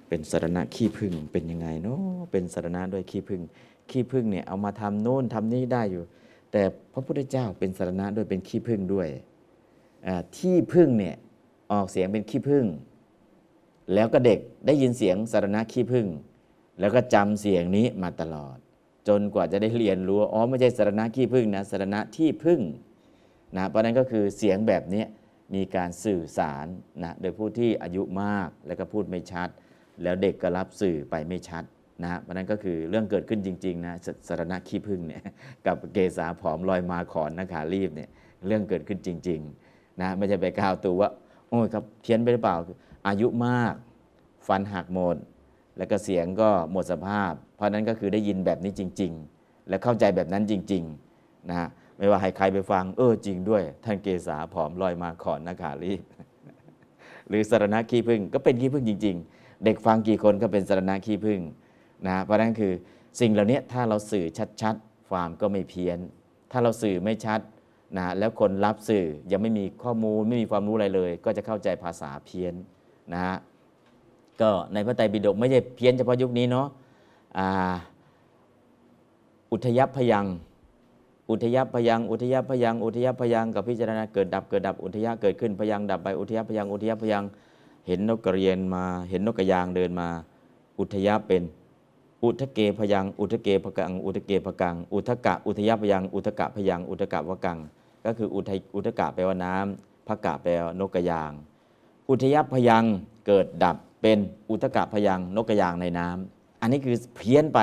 [0.07, 3.41] เป็นสารณะขี้พึ่งเป็นยังไงเนาะเป็นสารณะด้วยขี้พึ่ง
[3.89, 6.03] ขี้พึ่งเนี่ยเอามาทำโน่นทำนี่ได้อยู่
[6.51, 6.61] แต่
[6.93, 9.07] พระพุทธเจ้าเป็นสารณะด้วยเป็นขี้พึ่งด้วย
[10.37, 11.15] ที่พึ่งเนี่ย
[11.71, 12.65] ออกเสียงเป็นขี้พึ่ง
[13.93, 16.07] แล้วก็เด็กได้ยินเสียงสารณะขี้พึ่ง
[16.79, 18.57] แล้วก็จำเสียงนี้มาตลอด
[19.07, 22.61] จนกว่าจะได้เรียนรู้อ๋อไม่ใช่สารณะขี้พึ่งนะสารณะที่พึ่ง
[23.57, 25.03] นะเพราะนั้นก็คือเสียงแบบนี้
[25.55, 26.65] มีการสื่อสาร
[27.03, 29.49] นะโดยผู้ที่อายุมากแล้วก็พูดไม่ชัด
[30.03, 31.63] แล้วเด็กก็รับสื่อไปไม่ชัด
[32.03, 35.23] นะเพราะนั้นก็คือเรื่องเกิดขึ้นจริงๆนะสสรณะขี้พึ่งเนี่ย
[35.67, 38.09] กับเกษาผอมลอยมาขอนนาขารีบเนี่ย
[38.47, 41.09] เรื่องเกิดขึ้นจริงๆนะไม่ใช่ไปก้าวตัวว่า
[41.49, 42.57] โอ้ยครับเพี้ยนไปหรือเปล่า
[43.07, 43.73] อายุมาก
[44.47, 45.17] ฟันหักหมด
[45.77, 55.93] แล้วก็เสียงก็หมดสภาพ เพราะนั้นก็คือได้ยินแบบนี้จริง ๆ และเข้าใจแบบนั้นจริงๆนะฮะไม่ว่าให้ใครไปฟัง เออจริงด้วย ท่านเกษาผอมลอยมาขอนนาขารี
[57.27, 61.39] หรือสารณะขี้พึ่งก็เป็นขี้พึ่งจริง ๆ เด็กฟังกี่คนก็เป็นสารณะขี้พึ่ง
[62.07, 62.73] นะเพราะนั้นคือ
[63.19, 64.25] สิ่งเหล่านี้ถ้าเราสื่อ
[64.61, 65.97] ชัดๆความก็ไม่เพี้ยน
[66.51, 67.39] ถ้าเราสื่อไม่ชัด
[67.97, 72.53] นะแล้วคนรับสื่อยังไม่มีข้อมูลไม่มีความรู้อะไรเลย ก็จะเข้าใจภาษาเพี้ยน
[73.13, 73.35] นะฮะ
[74.41, 76.67] ก็ในพระไตรปิฎกไม่ใช่เพี้ยนเฉพาะยุคนี้เนาะ
[79.51, 80.25] อุทยพยัง
[81.29, 87.23] อุทยพยังอุทยพยังอุทยพยังกับพิจารณาเกิดดับเกิดดับอุทยะเกิดขึ้นพยังดับไปอุทยพยังอุทยพยัง
[87.87, 90.07] เห็นนกกระเรียนมาเห็นนกกระยางเดินมา
[90.79, 91.43] อุทยะเป็น
[92.23, 97.57] อุทะเกพยัง อุทะเกพกัง อุทะเกพกัง อุทะกะ อุทยพยัง อุทะกะพยัง อุทะกะวกัง
[98.05, 101.31] ก็คืออุทอุทะกะแปลว่าน้ำพกะแปลว่านกกระยาง
[102.09, 102.85] อุทยพยัง
[103.27, 104.17] เกิดดับเป็น
[104.49, 107.59] อุทกะพยังนกกระยางในน้ำอันนี้คือเพี้ยนไป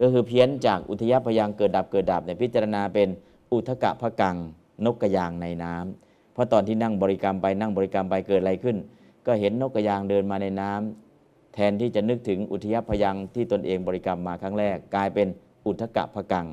[0.00, 3.08] ก็คือเพี้ยนจากอุทยพยังเกิดดับเกิดดับเนี่ยพิจารณาเป็น
[3.52, 4.36] อุทกะพกัง
[4.84, 8.76] นกกระยางในน้ำเพราะตอนที่นั่งบริกรรมไปนั่งบริกรรมไปเกิดอะไรขึ้น
[9.26, 15.28] ก็เห็นนกกระยางเดินมาในน้ำแทนที่จะนึกถึงอุทยพยังที่ตนเองบริกรรมมาครั้งแรก กลายเป็น
[15.66, 16.46] อุทกะพกัง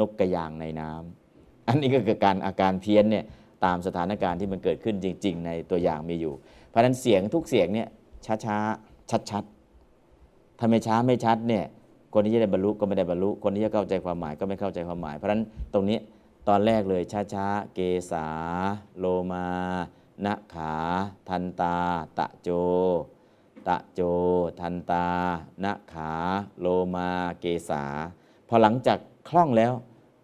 [0.00, 3.24] นกกระยางในน้ำอันนี้ก็คือการอาการเพี้ยนเนี่ย
[3.64, 6.34] ตามสถานการณ์ที่มันเกิดขึ้นจริง ๆ ในตัวอย่างมีอยู่
[6.74, 7.88] เพราะนั้นเสียงทุกเสียงเนี่ย
[8.26, 11.64] ช้าๆชัดๆถ้าไม่ช้าไม่ชัดเนี่ย
[12.14, 15.98] คนที่จะได้บรรลุก็ไม่ได้บรรลุ คนที่จะเข้าใจความหมายก็ไม่เข้าใจความหมาย เพราะฉะนั้นตรงนี้
[16.48, 17.02] ตอนแรกเลย
[17.34, 18.26] ช้าๆเกษา
[18.98, 19.46] โลมา
[20.24, 20.74] นะขา
[21.28, 21.76] ทันตา
[22.18, 22.48] ตะโจ
[23.68, 24.00] ตะโจ
[24.60, 25.06] ทันตา
[25.64, 26.10] นะขา
[26.60, 27.08] โลมา
[27.40, 27.84] เกษา
[28.48, 28.98] พอหลังจาก
[29.28, 29.72] คล่องแล้ว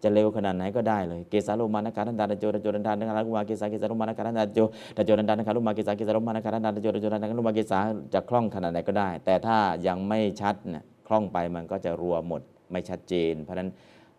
[0.03, 4.59] จะเร็วขนาดไหนก็ได้เลย เกสาโลมานะคารันดาตะโจตโจรันดานะคารุมาเกสาเกสาโลมานะคารันดาตโจ
[4.97, 7.79] ตะโจรันดานะคารุมาเกสาเกสาโลมานะคารันดาตโจตโจรันดานะคารุมาเกสา
[8.13, 12.41] จะคล่องขนาดไหนก็ได้ แต่ถ้ายังไม่ชัดเนี่ยคล่องไปมันก็จะรัวหมด
[12.71, 13.69] ไม่ชัดเจน เพราะฉะนั้น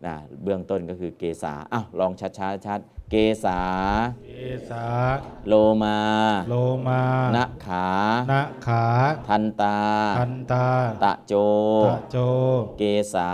[0.05, 0.13] นะ
[0.43, 2.79] เบื้องต้นก็คือเกสาอ้าวลองชัดชัด
[3.15, 3.61] เกษา
[4.27, 4.87] เกษา
[5.47, 5.53] โล
[5.83, 5.99] มา
[6.49, 6.55] โล
[6.87, 7.01] มา
[7.35, 7.87] นะขา
[8.31, 8.85] นะขา
[9.27, 9.79] ทันตา
[10.17, 10.65] ทันตา
[11.03, 11.33] ตะโจ
[11.87, 12.17] ตะโจ
[12.79, 12.83] เก
[13.13, 13.31] ษา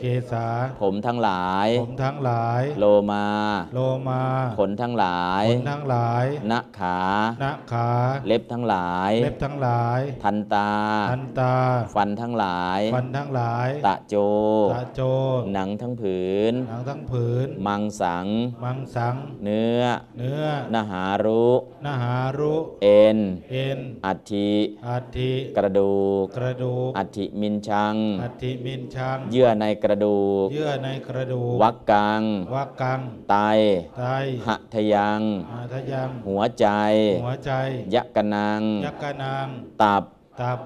[0.00, 0.46] เกษา
[0.80, 3.26] ผมทั้งหลาย ผมทั้งหลาย โลมา
[3.74, 4.22] โลมา
[4.58, 7.00] ขนทั้งหลาย ขนทั้งหลาย นะขา
[7.42, 7.90] นะขา
[8.26, 10.70] เล็บทั้งหลาย เล็บทั้งหลาย ทันตา
[11.10, 11.54] ทันตา
[11.94, 14.14] ฟันทั้งหลาย ฟันทั้งหลาย ตะโจ
[14.74, 15.00] ตะโจ
[15.54, 16.18] หนังทั้งผื
[16.52, 18.26] น หนังทั้งผืน มังสัง
[18.64, 19.14] มังสัง
[19.44, 19.82] เนื้อ
[20.18, 20.42] เนื้อ
[20.74, 21.48] นหารุ
[21.86, 23.18] นหารุเอ็น
[23.50, 24.52] เอ็น อัฐิ
[24.88, 32.22] อัฐิ กระดูก กระดูก อัฐิมินชัง อัฐิมินชัง เยื่อในกระดูก เยื่อในกระดูก วักกัง
[32.54, 33.00] วักกัง
[33.30, 33.36] ไต
[33.98, 34.04] ไต
[34.46, 35.20] หะทยัง
[35.52, 36.66] อาทยัง หัวใจ
[37.24, 37.52] หัวใจ
[37.94, 39.46] ยักกนังยักกะนาง
[39.82, 40.04] ตับ
[40.40, 40.60] ตับ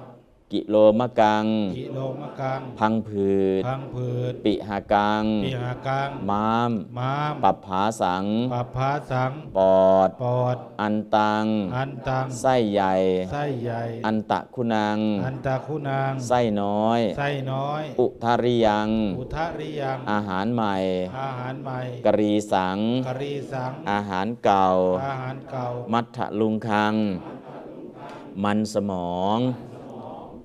[0.55, 1.45] กิโลมะกัง
[1.79, 3.29] กิโลมะกัง พังผื
[3.59, 11.45] ด พังผืด ปิหากังปีหากัง ม้าม ม้าม ปับผาสัง ปับพาสัง ปอด ปอด อันตัง
[11.77, 12.93] อันตัง ไส้ใหญ่
[13.31, 18.89] ไส้ใหญ่ อันตะคุณัง อันตะคุณางไส้น้อย ไส้น้อย อุทาริยัง
[19.19, 20.75] อุทะริยัง อาหารใหม่
[21.21, 24.67] อาหารใหม่ กรีสังกะรีสัง อาหารเก่า
[25.07, 26.95] อาหารเก่า มัทธลุงคัง
[28.43, 29.39] มันสมอง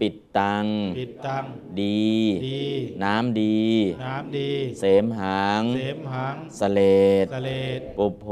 [0.00, 0.66] ปิตตัง
[0.98, 1.44] ปิตตัง
[1.80, 2.08] ดี
[2.46, 2.62] ดี
[3.02, 3.60] น้ำดี
[4.04, 4.50] น้ำดี
[4.80, 6.80] เสมหังเสมหัง เสล
[7.24, 8.26] ด เสลดปุพโพ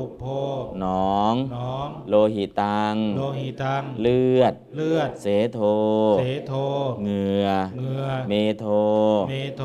[0.00, 0.24] ปุพโพ
[0.80, 5.60] หนอง หนอง โลหิตัง โลหิตัง เลือด เลือด เสโท
[6.18, 6.52] เสโท
[7.02, 8.64] เหงื่อ เหงื่อ เมโท
[9.30, 9.62] เมโท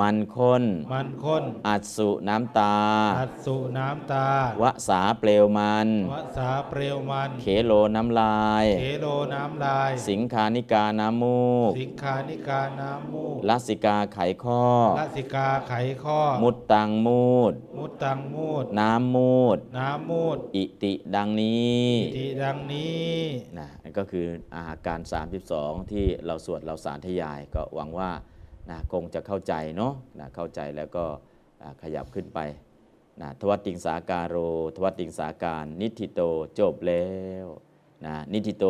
[0.00, 2.76] มันข้น มันข้น อัสสุน้ำตา
[3.20, 4.26] อัดสุน้ำตา
[4.62, 14.64] วสาเปลวมัน วสาเปรียวมัน เขโลน้ำลาย เขโลน้ำลาย สิงคานิกาน้ำมูก สิงคานิกาน้ำมูกลัสสิกาไขข้อ
[15.00, 23.14] ลสิกาไขข้อ มุดตังมูด มุตตังมูด น้ำมูด น้ำมูดอิติดังนี้อิติดังนี้
[23.58, 25.00] นะนั่นก็คืออาการ
[25.46, 28.10] 32 ที่เราสวดเราสาธยายก็หวังว่า
[28.70, 31.04] นะคงจะเข้าใจเนาะนะเข้าใจแล้วก็
[31.62, 32.40] อ่าขยับขึ้นไป
[33.20, 34.36] นะทวัตติงสาการโร
[34.76, 36.20] ทวัตติงสาการ นิฏฐิโต
[36.58, 37.08] จบแล้
[37.44, 37.46] ว
[38.06, 38.64] นะนิฏฐิโต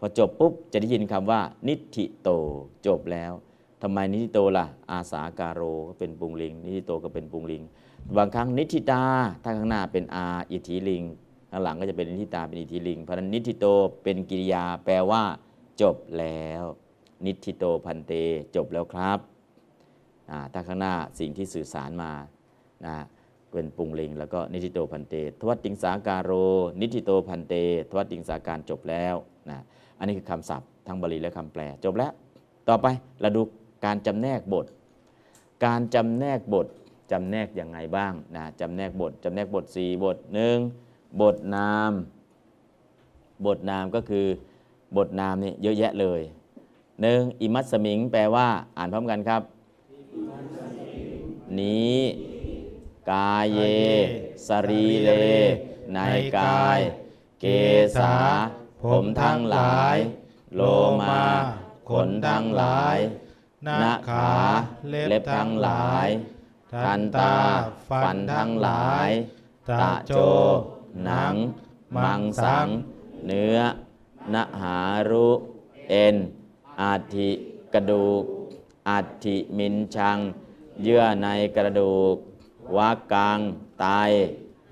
[0.00, 2.28] พอจบปุ๊บจะได้ยินคำว่า นิฏฐิโต
[2.86, 3.32] จบแล้ว
[3.82, 7.62] ทำไมนิฏฐิโตล่ะ อ่าสาการโรก็เป็นปุงลิงค์ นิฏฐิโตก็เป็นปุงลิงค์
[8.16, 9.02] บางครั้งนิฏฐิตา
[9.42, 11.02] ถ้าข้างหน้าเป็นอาอิตถีลิงค์
[11.50, 13.66] ข้างหลังก็จะเป็นนิฏฐิตาเป็นอิตถีลิงค์เพราะนั้นนิฏฐิโต
[14.02, 15.22] เป็นกิริยาแปลว่า
[15.82, 16.62] จบแล้ว
[17.26, 18.12] นิฏฐิโต ภันเต
[18.56, 19.18] จบแล้วครับ
[20.30, 22.12] อ่าถ้าข้างหน้าสิ่งที่สื่อสารมา
[22.86, 22.96] นะ
[23.50, 26.32] เป็นปุงลิง แล้วก็นิทิโตพันเต ทวัตติงสาการโร
[26.80, 27.54] นิทิโตพันเต
[27.90, 29.14] ทวัตติงสาการจบแล้ว
[29.50, 29.60] นะ
[30.00, 32.12] อันนี้คือคำศัพท์ทั้งบาลีและคำแปล จบแล้ว
[32.68, 32.86] ต่อไป
[33.20, 33.42] เราดู
[33.84, 34.66] การจำแนกบท
[35.64, 36.66] การจำแนกบท
[37.10, 40.58] จำแนกยังไงบ้างนะจำแนกบทจำแนกบท 4 บทหนึ่ง
[41.20, 41.92] บทนาม
[43.46, 44.26] บทนามก็คือ
[44.96, 46.20] บทนามนี่เยอะแยะเลย
[47.02, 49.42] หนึ่งอิมัตสมิง แปลว่า อ่านพร้อมกันครับ
[51.60, 51.98] นี้
[53.12, 53.60] กายเย
[54.48, 55.10] สรีเล
[55.94, 55.98] ใน
[56.38, 56.78] กาย
[57.40, 57.44] เก
[58.00, 58.14] ษา
[58.82, 59.96] ผมทั้งหลาย
[60.54, 60.60] โล
[61.00, 61.22] มา
[61.90, 62.96] ขนทั้งหลาย
[63.64, 64.32] หน้าขา
[64.88, 66.08] เล็บทั้งหลาย
[66.84, 67.36] ทันตา
[67.88, 69.08] ฟันทั้งหลาย
[69.80, 70.12] ตะโจ
[71.04, 71.34] หนัง
[71.96, 72.68] มังสัง
[73.26, 73.58] เนื้อ
[74.34, 74.78] นหา
[75.10, 75.28] รุ
[75.88, 76.16] เอ็น
[76.80, 77.30] อาทิ
[77.74, 78.22] กระดูก
[78.88, 80.18] อัฐิมินชัง
[80.82, 82.14] เยื่อในกระดูก
[82.76, 83.38] วักกัง
[83.80, 83.86] ไต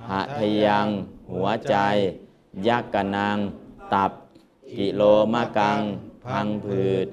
[0.08, 0.86] หะทยัง
[1.32, 1.76] หัวใจ
[2.66, 3.38] ยักกนัง
[3.94, 4.12] ตับ
[4.72, 5.80] กิโลมะกัง
[6.24, 7.06] พังผืด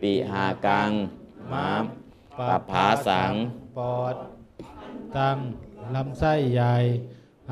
[0.00, 0.90] ปิหากัง
[1.52, 1.84] ม้าม
[2.38, 3.32] ปัปผาสัง
[3.76, 4.16] ปอด
[5.16, 5.38] ตัง
[5.94, 6.74] ลำไส้ใหญ่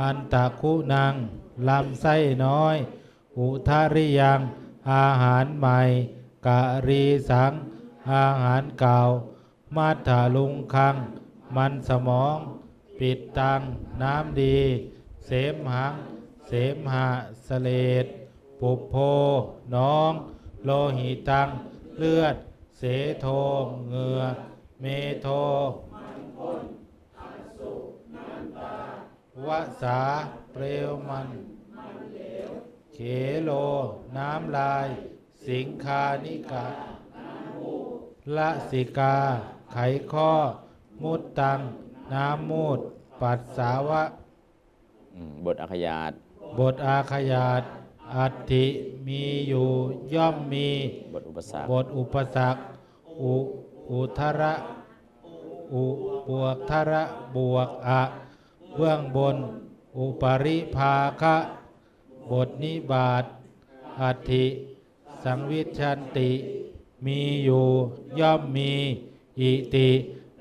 [0.00, 1.14] อันตะคุนัง
[1.68, 2.76] ลำไส้น้อย
[3.38, 4.40] อุทาริยัง
[4.92, 5.80] อาหารใหม่
[6.46, 7.52] กะรีสัง
[8.12, 8.98] อาหารเก่า
[9.76, 10.96] มัทธาลุงคัง
[11.56, 12.38] มันสมอง
[12.98, 13.60] ปิดตัง
[14.02, 14.58] น้ำดี
[15.26, 15.94] เสมหัง
[16.48, 17.08] เสมหะ
[17.46, 17.70] สเล
[18.04, 18.06] ด
[18.60, 18.94] ปุโพ
[19.74, 20.12] น้อง
[20.64, 21.48] โลหิตัง
[21.98, 22.36] เลือด
[22.78, 22.82] เส
[23.20, 23.26] โท
[23.88, 24.20] เหงือ
[24.80, 24.84] เม
[25.22, 25.28] โท
[29.46, 29.48] ว
[29.82, 30.00] สา
[30.52, 31.28] เปลวมัน
[32.92, 32.98] เข
[33.44, 33.50] โล
[34.16, 34.86] น้ำลาย
[35.46, 36.66] สิงคานิกะ
[38.36, 39.16] ละสิกา
[39.72, 39.76] ไข
[40.12, 40.32] ข้อ
[41.02, 41.58] มุดตัง
[42.12, 42.78] น้ำมูด
[43.20, 44.02] ปัสสาวะ
[45.44, 46.12] บทอัคยาต
[46.58, 47.62] บทอาขยาต
[48.16, 48.64] อัตถิ
[49.06, 49.68] มีอยู่
[50.14, 50.68] ย่อมมี
[51.12, 52.60] บทอุปสรรคบทอุปสรรค
[53.22, 53.34] อุ
[53.90, 54.54] อุทระ
[55.72, 55.84] อุ
[56.28, 57.02] บวกทระ
[57.36, 58.02] บวกอะ
[58.76, 59.36] เบื้องบน
[59.98, 61.36] อุปริภาคะ
[62.30, 63.24] บทนิบาต
[64.00, 64.44] อัตถิ
[65.24, 66.30] สังวิชันติ
[67.04, 67.66] มีอยู่
[68.20, 68.72] ย่อมมี
[69.40, 69.88] อิติ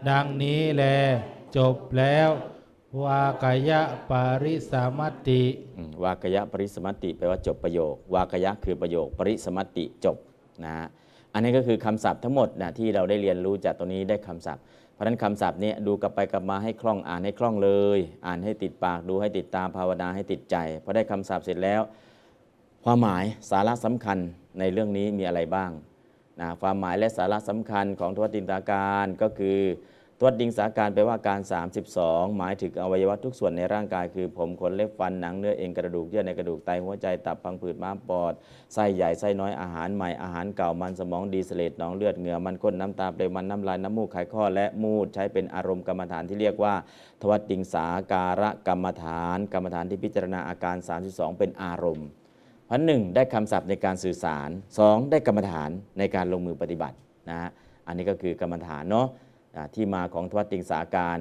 [0.09, 0.83] ดังนี้แล
[1.55, 2.29] จบแล้ว
[3.03, 3.81] วากยะ
[4.11, 4.13] ป
[4.43, 5.43] ริสมัติ
[6.03, 10.17] วากยะปริสมัติแปลว่าจบประโยค วากยะคือประโยค ปริสมัติจบ
[10.65, 10.87] นะฮะ
[11.33, 14.63] อันนี้ก็คือคำศัพท์ทั้งหมดนะที่เราได้เรียนรู้จากตรงนี้ได้คำศัพท์
[14.93, 21.81] เพราะฉะนั้นคำศัพท์เนี้ดูกลับไปกลับมาให้คล่องอ่านให้คล่องเลย อ่านให้ติดปากดูให้ติดตามภาวนาให้ติดใจพอได้คำศัพท์เสร็จแล้ว
[22.85, 24.17] ความหมายสาระสำคัญ
[24.59, 25.71] ในเรื่องนี้มีอะไรบ้าง
[26.39, 29.59] นะความหมายและสาระสำคัญของทวตินตาการก็คือ
[30.21, 31.41] ทวดิงสาการแปลว่าการ
[31.87, 38.33] 32 หมายถึงอวัยวะทุกส่วนในร่างกายคือ ผมขนเล็บฟันหนังเนื้อเอ็นกระดูกเยื่อในกระดูกไตหัวใจตับพังผืดม้ามปอด
[38.73, 46.73] ไส้ใหญ่ไส้น้อยอาหารใหม่อาหารเก่ามันสมองดีเสเลดหนองเลือดเหงื่อมันก้นน้ำตาเปลวมันน้ำลายน้ำมูกไขข้อและมูดใช้เป็นอารมณ์กรรมฐานที่เรียกว่า
[47.21, 50.75] ทวัดดิงสาการะกรรมฐาน กรรมฐานที่พิจารณาอาการ
[51.07, 52.07] 32 เป็นอารมณ์
[52.69, 54.49] พันหนึ่งได้คำศัพท์ในการสื่อสาร
[54.79, 56.95] 2 ได้กรรมฐานในการลงมือปฏิบัติ
[57.29, 57.49] นะฮะ
[57.87, 59.07] อันนี้ก็คือกรรมฐานเนาะ
[59.75, 61.19] ที่มาของทวัดติงสาการ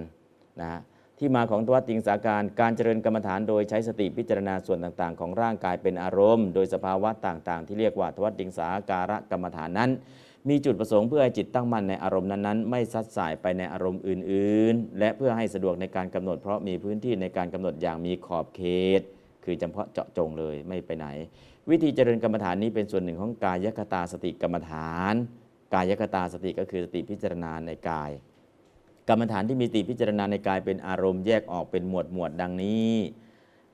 [0.61, 0.81] นะฮะ
[1.19, 9.91] ที่มาของทวัดติงสาการการเจริญกรรมฐานโดยใช้สติพิจารณาส่วนต่างๆ ของร่างกายเป็นอารมณ์ โดยสภาวะต่างๆ ที่เรียกว่าทวัดติงสาการะกรรมฐานนั้น
[10.49, 18.63] มีจุดประสงค์เพื่อให้จิตตั้งมั่นในอารมณ์นั้นๆ ไม่ซัดสายไปในอารมณ์อื่น ๆ และเพื่อให้สะดวกในการกำหนดเพราะมีพื้นที่ในการกำหนดอย่างมีขอบเข
[18.99, 19.03] ต
[19.45, 21.07] คือเฉพาะเจาะจงเลยไม่ไปไหน
[21.71, 25.15] วิธีเจริญกรรมฐานนี้เป็นส่วนหนึ่งของกายคตาสติกรรมฐาน
[25.75, 28.11] กายคตาสติก็คือสติพิจารณาในกาย
[29.09, 32.93] กรรมฐานที่มีสติพิจารณาในกายเป็นอารมณ์แยกออกเป็นหมวดหมวดดังนี้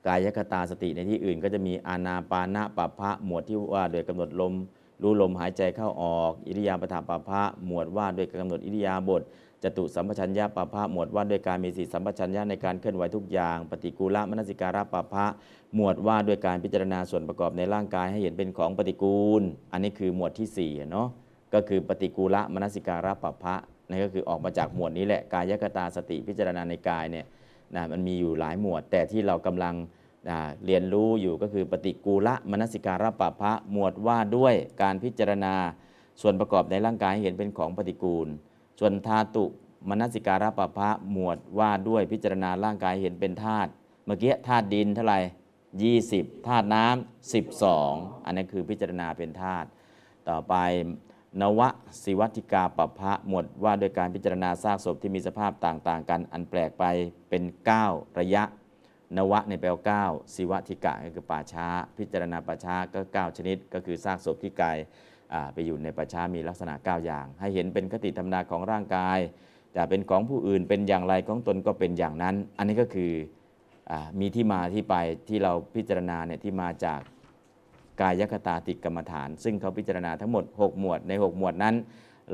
[0.07, 4.53] กายคตาสติในที่อื่น ก็จะมีอานาปานะปัปพะหมวดที่ว่าโดยกำหนดลม
[5.01, 9.21] รู้ลมหายใจเข้าออก อิริยาบถปัปพะหมวดว่าด้วยกำหนดอิริยาบถ
[9.63, 15.25] จตุสัมปชัญญะปัปพะหมวดว่าด้วยการมีสติสัมปชัญญะในการเคลื่อนไหวทุกอย่าง ปฏิกูลมนสิการะปัปพะ
[15.75, 19.41] หมวดว่าด้วยการพิจารณาส่วนประกอบในร่างกายให้เห็นเป็นของปฏิกูล
[19.71, 21.07] อันนี้คือหมวดที่สี่เนาะ
[21.55, 23.55] ก็คือปฏิกูละมนสิการะปัปพะ
[23.89, 27.25] นั่นก็คือออกมาจากหมวดนี้แหละกายคตาสติพิจารณาในกายเนี่ย
[27.75, 29.75] นะมันมีอยู่หลายหมวด แต่ที่เรากำลัง
[30.29, 35.55] อ่าเรียนรู้อยู่ก็คือปฏิกูละมนสิการะปะพะหมวดว่าด้วยการพิจารณา
[36.21, 38.27] ส่วนประกอบในร่างกายหเห็นเป็นของปฏิกูล
[38.79, 39.45] ส่วนธาตุ
[39.89, 43.69] มนสิการะปะพะหมวดว่าด้วยพิจารณาร่างกายเห็นเป็นธาตุ
[44.05, 45.19] เมื่อกี้ธาตุดินเท่าไหร่
[45.83, 49.67] 20ธาตุน้ำ12 อันนั้คือพิจารณาเป็นธาตุ
[50.29, 50.55] ต่อไป
[51.41, 51.61] นว
[52.03, 56.83] สิวัติกาปะพะหมวดว่าด้วยการพิจารณาซากศพที่มีสภาพต่าง ๆ กันอันแปลกไป
[57.29, 57.43] เป็น
[57.81, 58.43] 9 ระยะ
[59.17, 60.05] นวะในแปลว่าเก้า
[60.35, 61.67] สิวติกะก็คือป่าช้า
[61.97, 64.77] พิจารณาป่าช้าก็ 9 ชนิด ก็คือซากศพที่กาย
[65.53, 69.19] ไปอยู่ในป่าช้ามีลักษณะ 9 อย่าง ให้เห็นเป็นคติธรรมดาของร่างกาย
[69.73, 73.11] แต่เป็นของผู้อื่นเป็นอย่างไรของตนก็เป็นอย่างนั้น อันนี้ก็คือ
[73.91, 74.95] อมีที่มาที่ไป
[75.27, 76.99] ที่เราพิจารณาเนี่ยที่มาจาก
[78.01, 81.75] กายคตาติกรรมฐาน ซึ่งเขาพิจารณาทั้งหมด 6 หมวดใน 6 หมวดนั้น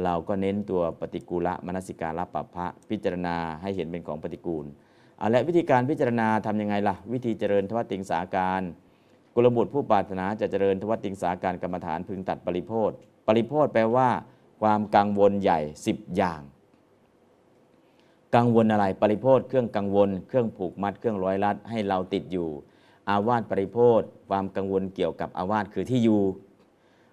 [0.04, 4.66] เราก็เน้นตัวปฏิกูละมนสิการะปัปพะพิจารณาให้เห็นเป็นของปฏิกูล
[5.18, 8.62] เอาและวิธีการพิจารณาทำยังไงล่ะ วิธีเจริญทวัติงสาการ
[9.36, 12.92] กุลบุตรผู้ปรารถนาจะเจริญทวัตติงสาการกรรมฐานพึงตัดปริโพธ
[13.28, 14.10] ปริโพธแปลว่า
[14.62, 15.60] ความกังวลใหญ่
[15.90, 16.42] 10 อย่าง
[18.36, 22.50] กังวลอะไรปริโพธเครื่องกังวล เครื่องผูกมัดเครื่องร้อยรัดให้เราติดอยู่
[23.10, 26.22] อาวาสปริโพธความกังวลเกี่ยวกับอาวาสคือที่อยู่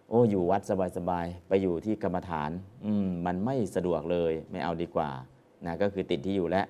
[0.08, 0.62] โอ้อยู่วัด
[0.96, 2.50] สบายๆไปอยู่ที่กรรมฐาน
[2.84, 5.10] อืมมันไม่สะดวกเลยไม่เอาดีกว่า
[5.66, 6.62] นะก็คือติดที่อยู่และ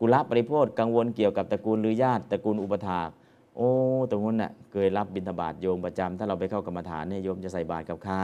[0.00, 3.08] กุลปริโพธกังวลเกี่ยวกับตระกูลหรือญาติตระกูลอุปถาก
[3.56, 3.70] โอ้
[4.10, 8.18] ตรงนั้นน่ะเคยรับบิณฑบาตโยมประจำถ้าเราไปเข้ากรรมฐานเนี่ยโยมจะใส่บาตรกับใคร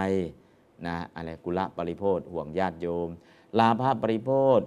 [0.86, 3.08] นะอะไรกุละปริโพธห่วงญาติโยม
[3.58, 4.60] ลาภปริโพธ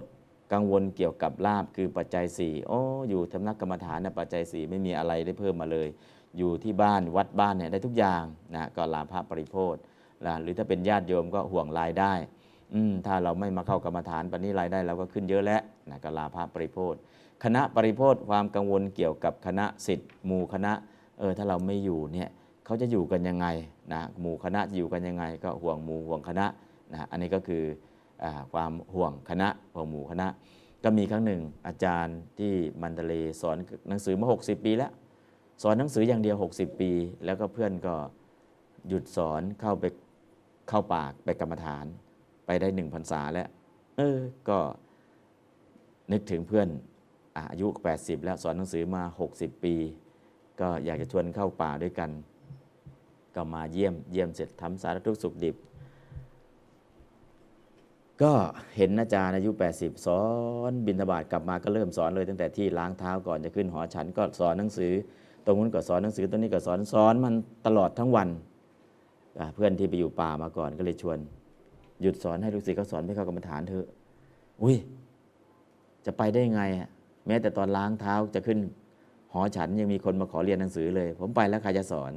[0.52, 5.88] กังวลเกี่ยวกับลาบคือปัจจัยสี่โอ้อยู่ทำนักกรรมฐานนะปัจจัยสี่ไม่มีอะไรได้เพิ่มมาเลย
[6.38, 8.24] อยู่ที่บ้านวัดบ้านเนี่ยได้ทุกอย่าง
[8.54, 9.76] นะก็ลาภปริโพธ
[10.26, 12.12] นะหรือถ้าเป็นญาติโยมก็ห่วงรายได้
[12.74, 16.94] อืมถ้าเราไม่มาเข้ากรรมฐานปันนี้รายได้เราก็ขึ้นเยอะแล้วนะก็ลาภปริโพธ
[17.44, 20.72] คณะปริโพธความกังวลเกี่ยวกับคณะสิทธิ์หมู่คณะ
[21.18, 22.28] เออถ้าเราไม่อยู่เนี่ย
[22.64, 23.46] เขาจะอยู่กันยังไง
[23.92, 26.46] นะหมู่คณะจะอยู่กันยังไง ก็ห่วงหมู่ห่วงคณะ
[26.92, 27.64] นะอันนี้ก็คือ
[28.52, 30.28] ความห่วงคณะห่วงหมู่คณะ
[30.84, 32.52] ก็มีครั้งหนึ่งอาจารย์ที่
[32.82, 33.56] มันเดเลสอน
[33.88, 34.92] หนังสือมา 60 ปีแล้ว
[35.62, 36.90] สอนหนังสืออย่างเดียว 60 ปี
[37.24, 37.94] แล้วก็เพื่อนก็
[38.88, 39.84] หยุดสอนเข้าไป
[40.68, 41.84] เข้าปากไปกรรมฐาน
[42.46, 43.48] ไปได้หนึ่งพรรษาแล้ว
[43.96, 44.18] เออ
[44.48, 44.58] ก็
[46.12, 46.68] นึกถึงเพื่อน
[47.38, 49.02] อายุ 80 แล้วสอนหนังสือมา
[49.32, 49.74] 60 ปี
[50.60, 52.10] ก็อยากจะชวนเข้าป่าด้วยกัน
[53.34, 55.56] ก็มาเยี่ยมเยี่ยมเสร็จทำสารทุกสุขดิบ
[58.22, 58.32] ก็
[58.76, 60.22] เห็นอาจารย์อายุ 80 สอ
[60.70, 64.92] นบิณฑบาตกลับมาก็เริ่มสอนเลย ตั้งแต่ที่ล้างเท้าก่อนจะขึ้นหอฉันก็สอนหนังสือ
[65.44, 67.34] ตรงนู้นก็สอนหนังสือตรงนี้ก็สอนสอนมัน
[67.66, 68.28] ตลอดทั้งวัน
[69.54, 71.18] เพื่อนที่ไปอยู่ป่ามาก่อนก็เลยชวน
[72.02, 73.86] หยุดสอนให้ลูกศิษย์เขาสอนให้เข้ากรรมฐานเถอะ
[74.62, 74.76] อุ้ย
[76.06, 76.88] จะไปได้ไงอะ
[77.26, 78.58] แม้แต่ตอนล้างเท้าจะขึ้น
[79.32, 82.12] หอฉันยังมีคนมาขอเรียนหนังสือเลย ผมไปแล้วใครจะสอน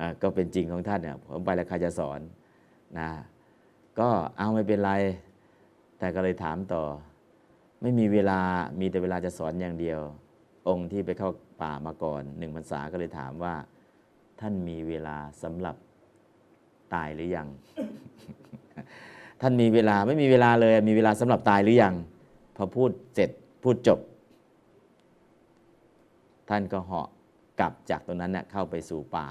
[0.00, 2.20] อะก็เป็นจริงของท่านเนี่ยผมไปแล้วใครจะสอน
[2.98, 3.10] นะ
[3.98, 4.92] ก็เอาไม่เป็นไร
[5.98, 6.84] แต่ก็เลยถามต่อ
[7.82, 8.40] ไม่มีเวลา
[8.80, 10.00] มีแต่เวลาจะสอนอย่างเดียว
[10.68, 11.30] องค์ที่ไปเข้า
[11.62, 13.54] ป่ามาก่อนหนึ่งพรรษาก็เลยถามว่า
[14.40, 15.76] ท่านมีเวลาสำหรับ
[16.94, 17.48] ตายหรือยัง
[19.40, 21.94] ท่านมีเวลาไม่มีเวลาเลย มีเวลาสำหรับตายหรือยัง
[22.56, 23.30] พอพูดเสร็จ
[23.62, 24.00] พูดจบ
[26.48, 27.08] ท่านก็เหาะ
[27.60, 29.28] กลับจากตรงนั้นเน่ยเข้าไปสู่ป่า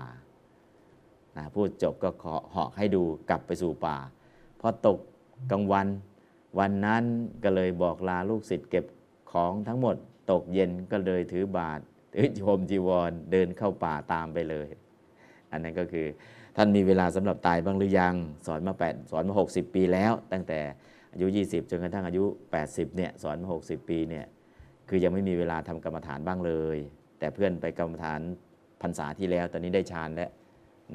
[1.38, 3.98] นะพูดจบก็ขอเหาะให้ดูกลับไปสู่ป่า
[4.62, 5.00] พอตก
[5.52, 5.88] กลางวัน
[6.60, 7.04] วันนั้น
[7.44, 8.86] ก็เลยบอกลาลูกศิษย์เก็บ
[9.32, 9.96] ของทั้งหมด
[10.32, 11.80] ตกเย็นก็เลยถือบาท
[12.14, 14.68] ถือโยมจีวรเดินเข้าป่าตามไปเลย
[15.52, 16.08] อันนั้นก็คือ
[16.58, 18.16] ท่านมีเวลาสำหรับตายบ้างหรือยัง
[18.48, 20.60] สอนมา8สอนมา 60 ปีแล้ว ตั้งแต่
[21.14, 22.24] อายุ 20 จนกระทั่งอายุ
[22.62, 24.26] 80เนี่ยสอนมา 60 ปีเนี่ย
[24.90, 26.78] คือยังไม่มีเวลาทำกรรมฐานบ้างเลย
[27.20, 28.22] แต่เพื่อนไปกรรมฐาน
[28.82, 30.30] พรรษาที่แล้ว ตอนนี้ได้ฌานแล้ว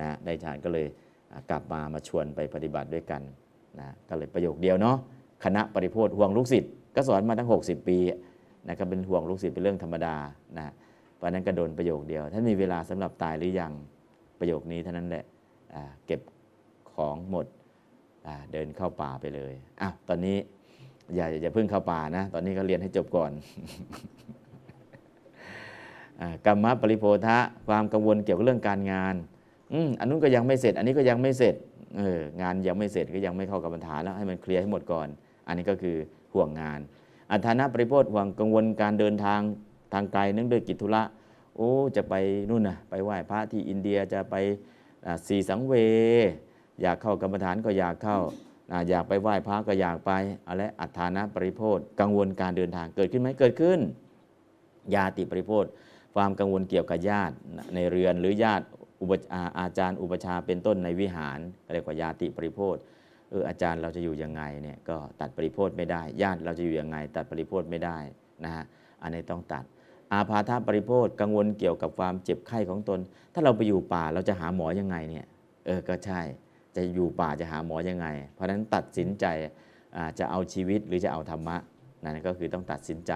[0.01, 0.87] นะได้ฌานก็เลย
[1.51, 3.23] กลับมามาชวนไปปฏิบัติด้วยกัน
[3.81, 4.97] นะก็เลยประโยคเดียวเนาะ
[5.45, 7.99] คณะปริโพธห่วงลูกศิษย์ก็สอนมาตั้ง 60 ปี
[8.67, 10.17] นะก็เป็นห่วงลูกศิษย์เป็นเรื่องธรรมดา
[10.59, 10.67] นะ
[11.15, 13.73] เพราะนั้นก็โดนประโยคเดียว ท่านมีเวลาสำหรับตายหรือยัง
[14.39, 15.25] ประโยคนี้เท่านั้นแหละ
[16.07, 16.21] เก็บ
[16.93, 17.47] ของหมด
[18.53, 20.37] เดินเข้าป่าไปเลยอ้าวตอนนี้
[21.15, 23.31] อย่าอย่าเพิ่งเข้าป่านะ ตอนนี้ก็เรียนให้จบก่อน
[26.21, 27.39] อกรรมะปริโพธะ
[27.69, 29.15] ความกังวลเกี่ยวกับเรื่องการงาน
[29.73, 31.55] อืมอันนู้นก็ยังไม่เสร็จ อันนี้ก็ยังไม่เสร็จ
[31.97, 35.09] เอองานยังไม่เสร็จก็ยังไม่เข้ากรรมฐาแล้วให้มันเคลียร์ให้หมดก่อน
[35.47, 35.97] อันนี้ก็คือ
[36.35, 36.81] ห่วงงาน
[37.33, 39.41] อัฐานะปริโพธห่วงกังวลการเดินทาง
[39.93, 41.03] ทางไกลเนื่องด้วยกิจธุระ
[41.57, 42.14] โอ้จะไป
[42.51, 44.35] นู่นนะไปไหว้พระที่อินเดียจะไป
[45.27, 45.73] สี่สังเว
[46.83, 48.19] อยากเข้ากรรมฐานก็อยากเข้า
[48.89, 50.12] อยากไปไหว้พระก็อยากไป
[50.49, 53.79] อะไรอัฐานะปริโพธกังวลการเดินทางเกิดขึ้นไหมเกิดขึ้น
[54.95, 55.64] ญาติปริโพธ
[56.14, 57.35] ความกังวลเกี่ยวกับญาติ
[57.75, 58.64] ในเรือนหรือญาติ
[59.01, 59.13] อุป
[59.61, 61.39] อาจารย์อุปชาเป็นต้นในวิหาร
[61.73, 62.77] เรียกว่าญาติปริโพธ
[63.31, 67.99] เอออาจารย์เราจะอยู่ยังไงเนี่ยก็ตัดปริโพธไม่ได้ ญาติเราจะอยู่ยังไง ตัดปริโพธไม่ได้
[68.45, 68.65] นะฮะ
[69.03, 69.65] อันนี้ต้องตัด
[70.13, 73.01] อาพาธปริโพธกังวลเกี่ยวกับความเจ็บไข้ของตน
[73.35, 75.27] ถ้าเราไปอยู่ป่าเราจะหาหมอยังไงเนี่ย
[75.67, 76.21] เออก็ใช่
[76.77, 79.27] จะอยู่ป่าจะหาหมอยังไง เพราะฉะนั้นตัดสินใจ
[80.19, 81.57] จะเอาชีวิตหรือจะเอาธรรมะ
[82.03, 83.13] นั่นก็คือต้องตัดสินใจ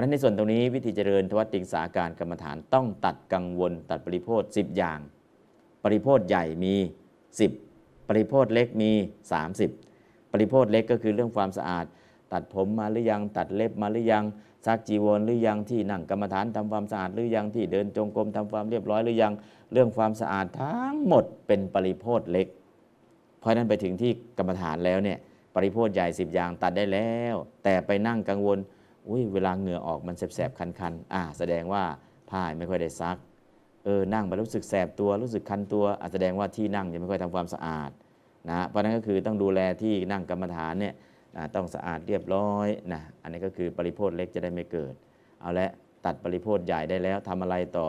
[0.00, 4.98] ะฉะนั้นในส่วนตรงนี้วิธีเจริญทวัตติงสาการกรรมฐานต้องตัดกังวล ตัดปริโพธ10 อย่าง
[5.82, 6.74] ปริโพธใหญ่มี
[7.42, 8.90] 10 ปริโพธเล็กมี
[9.60, 11.84] 30 ปริโพธเล็กก็คือเรื่องความสะอาด
[12.32, 14.24] ตัดผมมาหรือยัง ตัดเล็บมาหรือยัง
[14.66, 19.32] ซักจีวรหรือยังที่นั่งกรรมฐานทำความสะอาดหรือยังที่เดินจงกรมทำความเรียบร้อยหรือยัง
[19.72, 22.46] เรื่องความสะอาดทั้งหมดเป็นปริโพธเล็ก
[23.40, 25.18] เพราะนั้นไปถึงที่กรรมฐานแล้วเนี่ย
[25.54, 27.34] ปริโพธใหญ่10อย่างตัดได้แล้ว
[27.64, 28.58] แต่ไปนั่งกังวล
[29.08, 31.82] อุ้ยเวลาเหงื่อออกมันแสบๆคันๆอ่าแสดงว่า
[32.30, 33.16] ผ้าไม่ค่อยได้ซัก
[33.84, 37.90] เออนั่งไปรู้สึกแสบตัวรู้สึกคันตัวอาจแสดงว่าที่นั่งยังไม่ค่อยทำความสะอาด
[38.48, 40.94] นะเพราะนั้นก็คือต้องดูแลที่นั่งกรรมฐานเนี่ย
[41.36, 44.94] นะต้องสะอาดเรียบร้อยนะอันนี้ก็คือปริโภทเล็กจะได้ไม่เกิด
[45.40, 45.70] เอาละ
[46.04, 47.88] ตัดปริโภทใหญ่ได้แล้วทำอะไรต่อ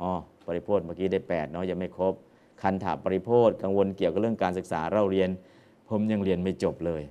[0.00, 0.10] อ๋อ
[0.46, 2.14] ปริโภทเมื่อกี้ได้8เนาะยังไม่ครบ
[2.62, 5.30] คันถาปริโภทกังวลเกี่ยวกับเรื่องการศึกษาเราเรียน
[5.88, 7.02] ผมยังเรียนไม่จบเลย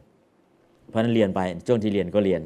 [0.89, 2.41] เพราะฉะนั้นเรียนไปช่วงที่เรียนก็เรียน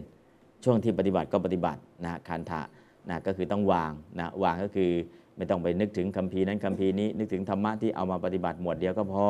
[0.63, 2.61] ช่วงที่ปฏิบัติก็ปฏิบัตินะคันถะ
[3.09, 4.91] นะก็คือต้องวางนะวางก็คือ
[5.37, 9.27] ไม่ต้องไปนึกถึงคัมภีร์นั้นคัมภีร์นี้นึกถึงธรรมะที่เอามาปฏิบัติหมวดเดียวก็พอ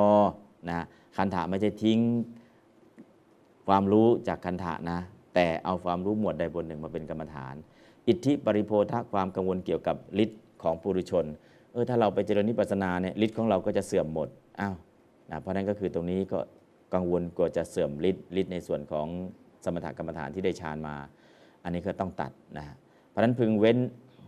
[0.70, 0.86] นะ
[1.18, 2.00] คันถะไม่ใช่ทิ้ง
[3.68, 5.00] ความรู้จากคันถะนะ
[5.36, 7.56] แต่เอาความรู้หมวดใดบทหนึ่งมาเป็นกรรมฐาน
[8.08, 11.26] อิทธิปริโพธะความกังวลเกี่ยวกับฤทธิ์ของปุถุชน
[11.72, 14.30] เออถ้าเราไปเจริญนิพพานาเนี่ยฤทธิ์ของเราก็จะเสื่อมหมด
[14.60, 14.76] อ้าว
[15.32, 16.40] นะเพราะฉะนั้นก็คือตรงนี้ก็
[16.94, 19.08] กังวลกลัวจะเสื่อมฤทธิ์ฤทธิ์ในส่วนของ
[19.64, 20.96] สมถกรรมฐานที่ได้ฌานมา
[21.64, 22.66] อันนี้ก็ต้องตัดนะ
[23.10, 23.78] เพราะนั้นพึงเว้น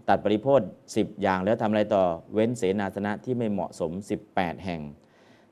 [0.10, 0.62] ตัดปริโพธ
[0.92, 2.04] 10 อย่างแล้วทำอะไรต่อ
[2.34, 3.92] เว้นเสนาสนะที่ไม่เหมาะสม
[4.28, 4.82] 18 แห่ง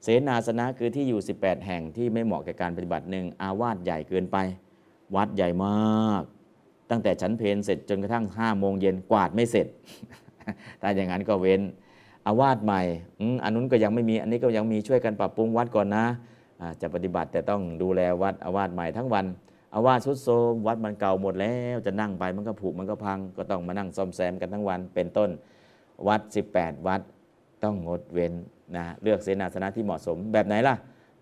[0.04, 4.38] เสนาสนะคือที่อยู่ 18 แห่งที่ไม่เหมาะแก่การปฏิบัติหนึ่งอาวาสใหญ่เกินไป
[5.16, 6.24] วัดใหญ่มาก
[6.90, 9.68] ตั้งแต่ฉันเพลเสร็จจนกระทั่ง5โมงเย็นกวาดไม่เสร็จ
[10.82, 11.62] ถ้าอย่างนั้นก็เว้น
[12.28, 12.82] อาวาสใหม่
[13.44, 16.06] อันนู้นก็ยังไม่มีอันนี้ก็ยังมีช่วยกันปรับปรุงวัดก่อนนะ
[16.62, 19.26] อ่าจะปฏิบัติแต่ต้องดูแลวัดอาวาสใหม่ทั้งวัน
[19.74, 25.30] อาวาสสุดโทมวัดมันเก่าหมดแล้วจะนั่งไปมันก็ผุมันก็พัง ก็ต้องมานั่งซ่อมแซมกันทั้งวันเป็นต้น
[26.08, 26.22] วัด
[26.54, 27.02] 18 วัด
[27.64, 28.34] ต้องงดเว้น
[28.76, 30.76] นะเลือกเสนาสนะที่เหมาะสมแบบไหนล่ะ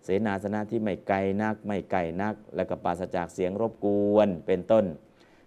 [0.04, 4.84] เสนาสนะที่ไม่ไกลนัก ไม่ไกลนัก แล้วก็ปราศจากเสียงรบกวนเป็นต้น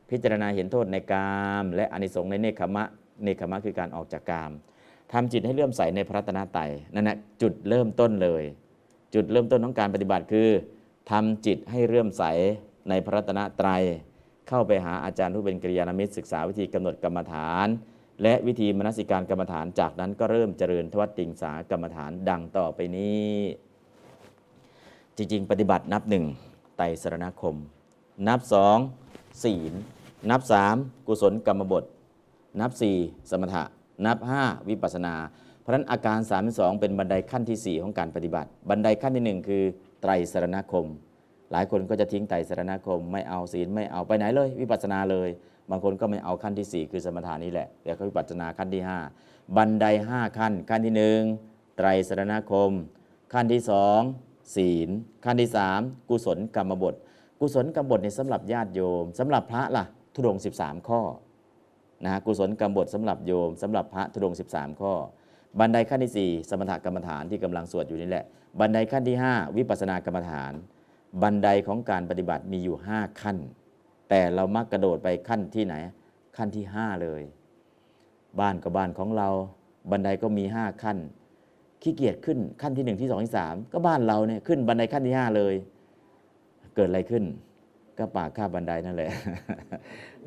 [0.10, 1.34] พิจารณาเห็นโทษในกา
[1.64, 2.84] ม และอนิสงส์ในเนคขมะ
[3.24, 4.52] เนคขมะคือการออกจากกาม
[5.12, 8.44] ทำจิตให้เลื่อมใสในพระตนตรัยนั่นแหละจุดเริ่มต้นเลย
[9.14, 10.50] จุดเริ่มต้นของการปฏิบัติคือ
[11.12, 12.24] ทำจิตให้เลื่อมใส
[12.90, 13.84] ในพระรัตนตรัย
[14.50, 17.68] เข้าไปหาอาจารย์ผู้เป็นกัลยาณมิตรศึกษาวิธีกำหนดกรรมฐาน
[18.24, 23.32] และวิธีมนสิการกรรมฐานจากนั้นก็เริ่มเจริญทวัตติงสากรรมฐานดังต่อไปนี้
[25.18, 26.26] จริงๆ ปฏิบัตินับหนึ่ง
[26.78, 27.56] ไตรสรณคม
[28.28, 28.78] นับสอง
[29.44, 29.74] ศีล
[30.30, 30.76] นับสาม
[31.08, 31.84] กุศลกรรมบท
[32.60, 32.98] นับสี่
[33.30, 33.64] สมถะ
[34.06, 35.16] นับห้าวิปัสสนา
[35.62, 36.20] เพราะนั้นอาการ
[36.50, 39.64] 32 เป็นบันไดขั้นที่ 4 ของการปฏิบัติ บันไดขั้นทีหนึ่1 คือ
[40.02, 40.86] ไตรสรณคม
[41.54, 45.30] หลายคนก็จะทิ้งไตรสรณคมไม่เอาศีลไม่เอาไปไหนเลย วิปัสสนาเลย
[45.70, 48.84] บางคนก็ไม่เอาขั้นที่ 4 คือสมถานี่แหละแล้วก็วิปัสสนาขั้นที่
[49.20, 50.94] 5 บันได 5 ขั้น ขั้นที่
[51.40, 52.72] 1 ไตรสรณคม
[53.34, 53.62] ขั้นที่
[54.08, 54.90] 2 ศีล
[55.26, 55.50] ขั้นที่
[55.80, 56.96] 3 กุศลกรรมบท
[57.40, 59.84] กุศลกรรมบทในสำหรับญาติโยมสำหรับพระล่ะ
[60.14, 61.02] ทุดง 13 ข้อ
[62.06, 64.94] นะกุศลกรรมบทสำหรับโยมสำหรับพระธุดง 13 ข้อ
[65.60, 68.26] บันไดขั้นที่ 4 สมถกรรมฐานที่กำลังสวดอยู่นี่แหละ
[68.60, 70.54] บันไดขั้นที่ 5 วิปัสสนากรรมฐาน
[71.22, 73.38] บันไดของการปฏิบัติมีอยู่ 5 ขั้น
[74.10, 75.76] แต่เรามักกระโดดไปขั้นที่ไหน
[76.38, 77.22] ขั้นที่ 5 เลย
[78.40, 79.30] บ้านก็บ้านของเรา
[79.92, 80.98] บันไดก็มี 5 ขั้น
[81.82, 85.54] ขี้เกียจขึ้นขั้นที่ 1 ที่ 2 ที่ 3 ก็บ้านเราเนี่ยขึ้นบันไดขั้นที่ 5 เลย
[86.76, 87.24] เกิดอะไรขึ้น
[87.98, 89.12] ก็ปากข้าบบันไดนั่นแหละ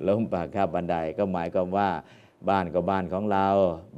[0.07, 1.89] ล้มปากข้าบันไดก็หมายความว่า
[2.51, 3.47] บ้านก็บ้านของเรา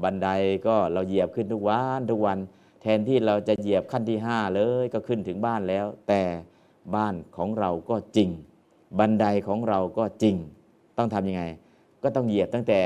[0.03, 0.28] บันได
[0.66, 2.39] ก็เราเหยียบขึ้นทุกวันทุกวัน
[2.82, 6.22] แทนที่เราจะเหยียบขั้นที่ 5 เลยก็ขึ้นถึงบ้านแล้ว แต่
[6.95, 8.30] บ้านของเราก็จริง
[8.99, 10.36] บันไดของเราก็จริง
[10.99, 11.43] ต้องทำยังไง
[12.03, 12.80] ก็ต้องเหยียบตั้งแต่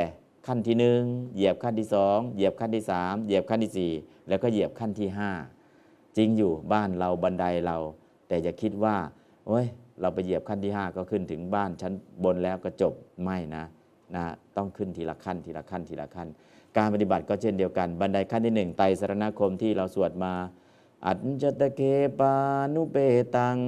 [0.47, 1.01] ขั้นที่หนึ่ง
[1.35, 3.93] เหยียบขั้นที่สองเหยียบขั้นที่สามเหยียบขั้นที่สี่
[4.29, 5.31] แล้วก็เหยียบขั้นที่ห้า
[6.17, 7.77] จริงอยู่บ้านเราบันไดเรา
[8.29, 8.97] แต่อย่าคิดว่า
[9.47, 9.67] โอ้ย
[10.01, 11.93] เราไปเหยียบขั้นที่ 5 ก็ขึ้นถึงบ้านชั้น
[12.25, 13.65] บนแล้วก็จบไม่นะ
[14.15, 14.25] นะ
[14.57, 16.29] ต้องขึ้นทีละขั้นทีละขั้นทีละขั้น
[16.77, 20.33] การปฏิบัติก็เช่นเดียวกัน บันไดขั้นที่หนึ่งไตรสรณคมที่เราสวดมา
[21.07, 21.81] อัจจตเค
[22.19, 22.35] ปา
[22.75, 22.97] นุเป
[23.37, 23.59] ตัง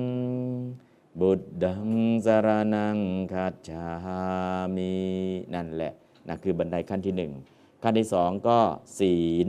[1.20, 1.88] บุตดัง
[2.24, 2.98] สารนัง
[3.32, 3.86] คัจา
[4.76, 4.92] มิ
[5.54, 5.92] นั่นแหละ
[6.28, 7.32] นะคือบันไดขั้นที่หนึ่ง
[7.82, 8.58] ขั้นที่สองก็
[8.98, 9.16] ศี
[9.46, 9.48] ล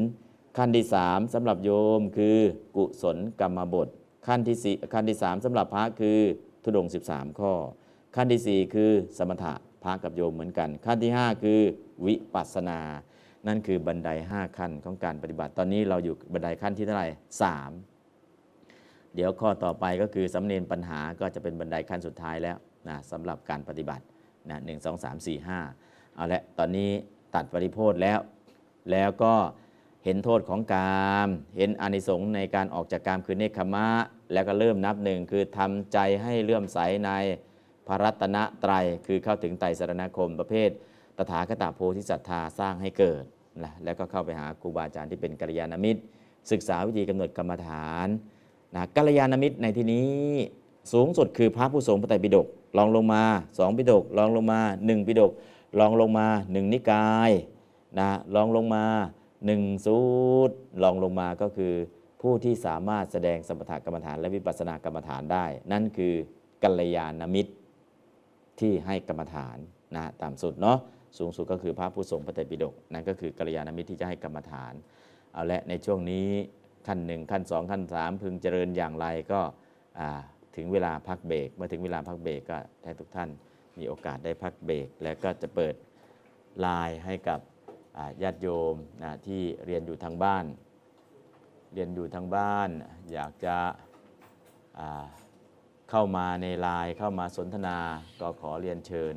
[0.57, 2.37] ขั้นที่สามสำหรับโยมคือ
[2.75, 3.87] กุศลกรรมบท
[4.27, 6.19] ขั้นที่สี่ขั้นที่สามสำหรับพระคือ
[6.63, 7.53] ทุดงค์13 ข้อ
[8.15, 11.59] ขั้นที่สี่คือสมถะพระกับโยมเหมือนกัน ขั้นที่ห้าคือ
[12.05, 12.79] วิปัสสนา
[13.47, 17.09] นั่นคือบันได 5 ขั้นของการปฏิบัติ ตอนนี้เราอยู่บันไดขั้นที่เท่าไหร่
[17.41, 17.71] สาม
[19.15, 24.03] เดี๋ยวข้อต่อไปก็คือสำเนียนปัญหาก็จะเป็นบันไดขั้นสุดท้ายแล้วนะสำหรับการปฏิบัติ
[24.49, 25.59] นะหนึ่งสองสามสี่ห้า
[26.15, 26.89] เอาละตอนนี้
[27.35, 28.19] ตัดปริโพธแล้ว
[28.91, 29.33] แล้วก็
[30.03, 33.87] เห็นโทษของกามเห็นอานิสงส์ในการออกจากกามคือเนคขมะ
[34.33, 37.11] แล้วก็เริ่มนับหนึ่งคือทำใจให้เลื่อมใสใน
[37.87, 40.69] พระรัตนตรัยคือเข้าถึงไตรสรณคมประเภท
[41.17, 43.23] ตถาคตโพธิศรัทธาสร้างให้เกิด
[43.63, 46.01] นะแล้วก็เข้าไปหาครูบาอาจารย์ที่เป็นกัลยาณมิตร
[46.51, 48.07] ศึกษาวิธีกำหนดกรรมฐาน
[48.75, 50.25] นะกัลยาณมิตรในที่นี้
[50.93, 52.47] สูงสุดคือพระผู้ทรงพระไตรปิฎก
[52.77, 53.23] ลองลงมา
[53.57, 55.31] สองปิฎกลองลงมาหนึ่งปิฎก
[55.79, 57.31] ลองลงมาหนึ่งนิกาย
[57.99, 58.85] นะลองลงมา
[59.45, 59.99] หนึ่งสู
[60.49, 61.73] ตรลองลงมาก็คือ
[62.21, 66.13] ผู้ที่สามารถแสดงสมถกรรมฐานและวิปัสสนากรรมฐานได้ นั่นคือ
[66.63, 67.53] กัลยาณมิตร
[68.59, 69.57] ที่ให้กรรมฐาน
[69.95, 70.77] นะตามสุดเนาะ
[71.17, 74.73] สูงสุดก็คือพระผู้ทรงพระไตรปิฎกนั่นก็คือกัลยาณมิตรที่จะให้กรรมฐาน
[75.33, 76.27] เอาละในช่วงนี้
[76.87, 79.41] ขั้นหนึ่งขั้นสองขั้นสามพึงเจริญอย่างไรก็
[80.55, 83.29] ถึงเวลาพักเบรกเมื่อถึงเวลาพักเบรกก็ให้ทุกท่าน
[83.79, 85.75] มีโอกาสได้พักเบรกแล้วก็จะเปิด
[86.59, 87.39] ไลน์ให้กับ
[88.23, 90.45] ญาติโยมนะที่เรียนอยู่ทางบ้าน
[91.73, 92.69] เรียนอยู่ทางบ้าน
[93.13, 93.55] อยากจะ
[95.89, 97.77] เข้ามาในไลน์เข้ามาสนทนา
[98.21, 99.15] ก็ขอเรียนเชิญ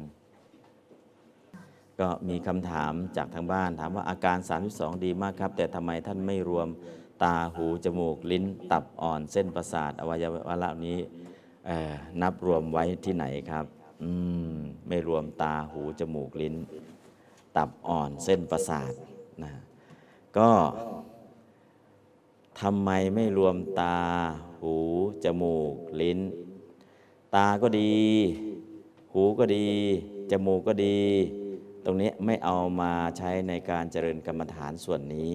[2.00, 4.38] ก็มีคำถามจากทางบ้าน ถามว่าอาการ
[4.70, 6.68] 32 ดีมากครับ แต่ทำไมท่านไม่รวม
[7.22, 10.98] ตาหู จมูก ลิ้นตับอ่อนเส้นประสาท อวัยวะเหล่านี้
[12.22, 13.66] นับรวมไว้ที่ไหนครับ
[14.02, 14.10] อื
[14.50, 14.52] ม
[14.88, 16.54] ไม่รวมตาหู จมูก ลิ้น
[17.56, 18.92] ตับอ่อนเส้นประสาท
[19.42, 19.52] นะ
[20.38, 20.50] ก็
[22.60, 23.96] ทำไมไม่รวมตา
[24.60, 24.76] หู
[25.24, 26.18] จมูก ลิ้น
[27.34, 27.96] ตาก็ดี
[29.12, 29.66] หูก็ดี
[30.30, 30.98] จมูกก็ดี
[31.88, 35.30] รงนี้ไม่เอามาใช้ในการเจริญกรรมฐานส่วนนี้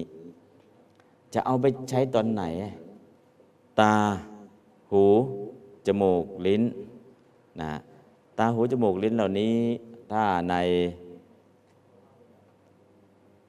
[1.34, 2.44] จะเอาไปใช้ตอนไหน
[3.80, 3.94] ตา
[4.92, 5.06] หู
[5.88, 6.64] จมูก ลิ้น
[7.62, 7.74] นะ
[8.40, 9.56] ตา หู จมูก ลิ้นเหล่านี้
[10.12, 10.56] ถ้าใน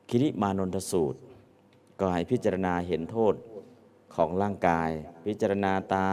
[0.09, 1.21] คิริมานนทสูตร
[2.01, 3.35] ก็ให้พิจารณาเห็นโทษ
[4.15, 4.91] ของร่างกาย
[5.27, 6.09] พิจารณาตา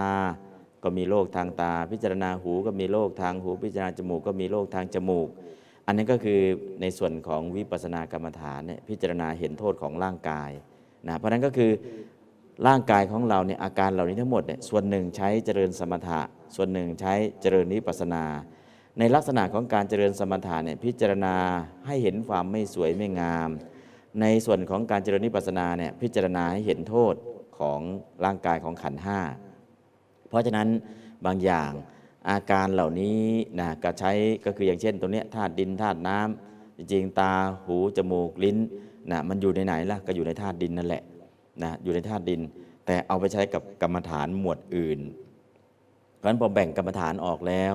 [0.84, 5.28] ก็มีโรคทางตา พิจารณาหูก็มีโรคทางหู พิจารณาจมูกก็มีโรคทางจมูก
[5.92, 6.42] อันนี้ก็คือ
[6.82, 10.50] ในส่วนของวิปัสสนากรรมฐานเนี่ยพิจารณาเห็นโทษของร่างกาย
[11.08, 11.72] นะเพราะนั้นก็คือ
[12.68, 16.22] ร่างกายของเราเนี่ยอาการเหล่านี้ทั้งหมดเนี่ยส่วนหนึ่งใช้เจริญสมถะ
[16.56, 18.24] ส่วนหนึ่งใช้เจริญวิปัสสนา
[19.00, 21.36] ในลักษณะของการเจริญสมถะเนี่ยพิจารณา
[21.88, 23.50] ให้เห็นความไม่สวยไม่งาม
[24.22, 27.14] ในส่วนของการเจริญวิปัสสนาเนี่ยพิจารณาให้เห็นโทษ
[27.60, 27.80] ของ
[28.26, 29.20] ร่างกายของขันห้า
[30.30, 30.68] เพราะฉะนั้น
[31.26, 31.72] บางอย่าง
[32.30, 33.22] อาการเหล่านี้
[33.59, 34.11] นะก็ใช้
[34.45, 37.32] ก็คืออย่างเช่นตรงเนี้ยธาตุดินธาตุน้ำจริงๆ ตา
[37.65, 38.57] หูจมูกลิ้น
[39.11, 41.03] นะมันอยู่ในไหนล่ะก็อยู่ในธาตุดินนั่นแหละ
[41.63, 42.41] นะอยู่ในธาตุดิน
[42.86, 44.99] แต่เอาไปใช้กับกรรมฐานหมวดอื่น
[46.17, 47.74] เพราะฉะนั้นพอแบ่งกรรมฐานออกแล้ว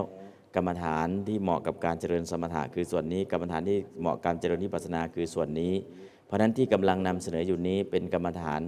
[0.56, 5.72] กรรมฐานที่เหมาะกับการเจริญสมถะคือส่วนนี้กรรมฐานที่เหมาะกับการเจริญวิปัสสนาคือส่วนนี้
[6.26, 8.60] เพราะฉะนั้นที่กำลังนำเสนออยู่นี้เป็นกรรมฐาน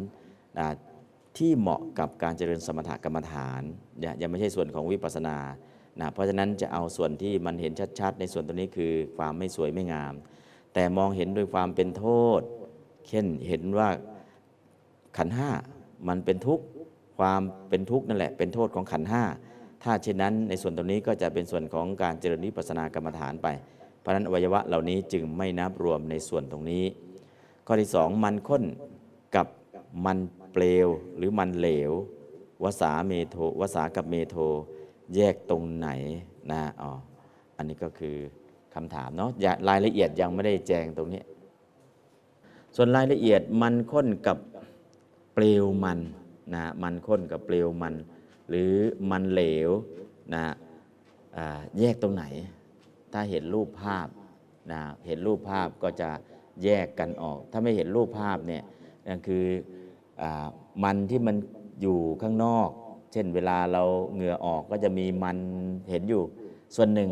[1.38, 3.62] ที่เหมาะกับการเจริญสมถกรรมฐาน
[4.00, 5.36] อย่ายังไม่ใช่ส่วนของวิปัสสนา
[6.01, 10.14] นะเพราะฉะนั้นจะเอาส่วนที่มันเห็นชัดๆ ในส่วนตัวนี้คือความไม่สวยไม่งาม
[10.74, 12.07] แต่มองเห็นโดยความเป็นโท
[12.38, 12.40] ษ
[13.09, 13.88] เช่นเห็นว่า
[15.16, 15.51] ขันห้า
[16.09, 16.64] มันเป็นทุกข์
[17.18, 19.24] ความเป็นทุกข์นั่นแหละเป็นโทษของขันห้า
[19.82, 23.49] ถ้าเช่นนั้นในส่วนตรงนี้ก็จะเป็นส่วนของการเจริญวิปัสสนากรรมฐานไป
[24.01, 26.84] เพราะฉะนั้นอวัยวะเหล่านี้จึงไม่นับรวมในส่วนตรงนี้
[27.66, 28.64] ข้อที่สองมันข้น
[29.36, 29.46] กับ
[30.07, 30.18] มัน
[30.53, 31.92] เปลวหรือมันเหลว
[32.62, 34.36] วสาเมโทวสากับเมโท
[35.16, 35.88] แยกตรงไหน
[36.52, 36.90] นะอ๋อ
[37.56, 38.16] อันนี้ก็คือ
[38.74, 41.22] คำถามเนาะอย่ารายละเอียดยังไม่ได้แจงตรงนี้
[42.76, 44.38] ส่วนรายละเอียดมันข้นกับ
[45.34, 45.98] เปลวมัน
[46.54, 47.94] นะมันข้นกับเปลวมัน
[48.48, 48.72] หรือ
[49.11, 49.70] มันเหลว
[50.34, 50.44] นะ
[51.78, 52.24] แยกตรงไหน
[53.12, 54.09] ถ้าเห็นรูปภาพ
[54.72, 56.11] นะเห็นรูปภาพก็จะ
[56.64, 58.62] แยกกันออก ถ้าไม่เห็นรูปภาพเนี่ย
[59.09, 59.44] นั่นคือ
[60.22, 60.24] อ
[60.84, 61.36] มันที่มัน
[61.82, 62.70] อยู่ข้างนอก
[63.12, 63.82] เช่นเวลาเรา
[64.14, 65.38] เหงื่อออกก็จะมีมัน
[65.90, 66.22] เห็นอยู่
[66.76, 67.11] ส่วนหนึ่ง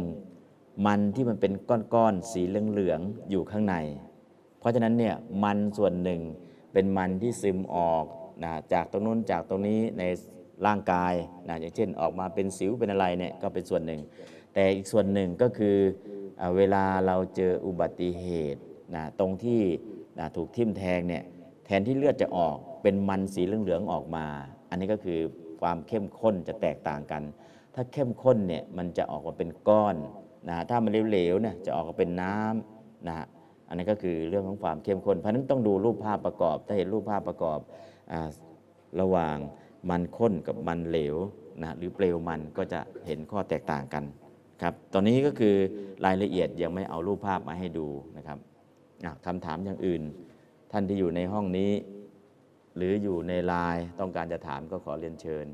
[0.86, 1.52] มันที่มันเป็น
[1.94, 3.76] ก้อนๆสีเหลืองๆอยู่ข้างใน
[4.58, 6.20] เพราะฉะนั้นเนี่ยมันส่วนหนึ่ง
[6.72, 8.04] เป็นมันที่ซึมออก
[8.44, 10.02] นะจากตรงนู้นจากตรงนี้ใน
[10.66, 11.14] ร่างกาย
[11.48, 14.00] นะอย่างเช่นออกมาเป็นสิวเป็นอะไรเนี่ยก็เป็นส่วนหนึ่ง
[14.54, 15.76] แต่อีกส่วนหนึ่งก็คือ
[16.40, 18.60] อเวลาเราเจออุบัติเหตุ
[18.94, 19.62] นะตรงที่
[20.18, 21.22] นะถูกทิ่มแทงเนี่ย
[21.66, 24.26] แทนที่เลือดจะออกเป็นมันสีเหลืองๆออกมา
[24.70, 25.20] อันนี้ก็คือ
[25.60, 27.22] ความเข้มข้นจะแตกต่างกัน
[27.74, 29.96] ถ้าเข้มข้นเนี่ยมันจะออกมาเป็นก้อน
[30.48, 33.26] นะถ้ามันเหลวๆเนี่ยจะออกมาเป็นน้ำนะฮะ
[33.68, 37.58] อันนี้ก็คือเรื่องของความเข้มข้น เพราะนั้นต้องดูรูปภาพประกอบ ถ้าเห็นรูปภาพประกอบ
[38.12, 38.14] อ
[39.00, 39.36] ระหว่าง
[39.90, 41.16] มันข้นกับมันเหลว
[41.62, 44.04] นะหรือเปลวมันก็จะเห็นข้อแตกต่างกัน
[44.62, 45.56] ครับ ตอนนี้ก็คือ
[46.04, 47.86] รายละเอียดยังไม่เอารูปภาพมาให้ดู
[48.16, 48.38] นะครับ
[49.26, 50.02] คำถามอย่างอื่น
[50.72, 51.70] ท่านที่อยู่ในห้องนี้
[52.76, 55.46] หรืออยู่ในไลน์ต้องการจะถามก็ขอเรียนเชิญ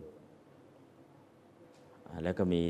[2.23, 2.62] แล้วก็มี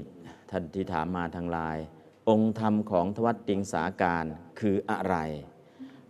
[0.51, 1.85] ท่านที่ถามมาทางไลน์
[2.29, 4.25] องค์ธรรมของทวัตติงสาการ
[4.61, 5.17] คืออะไร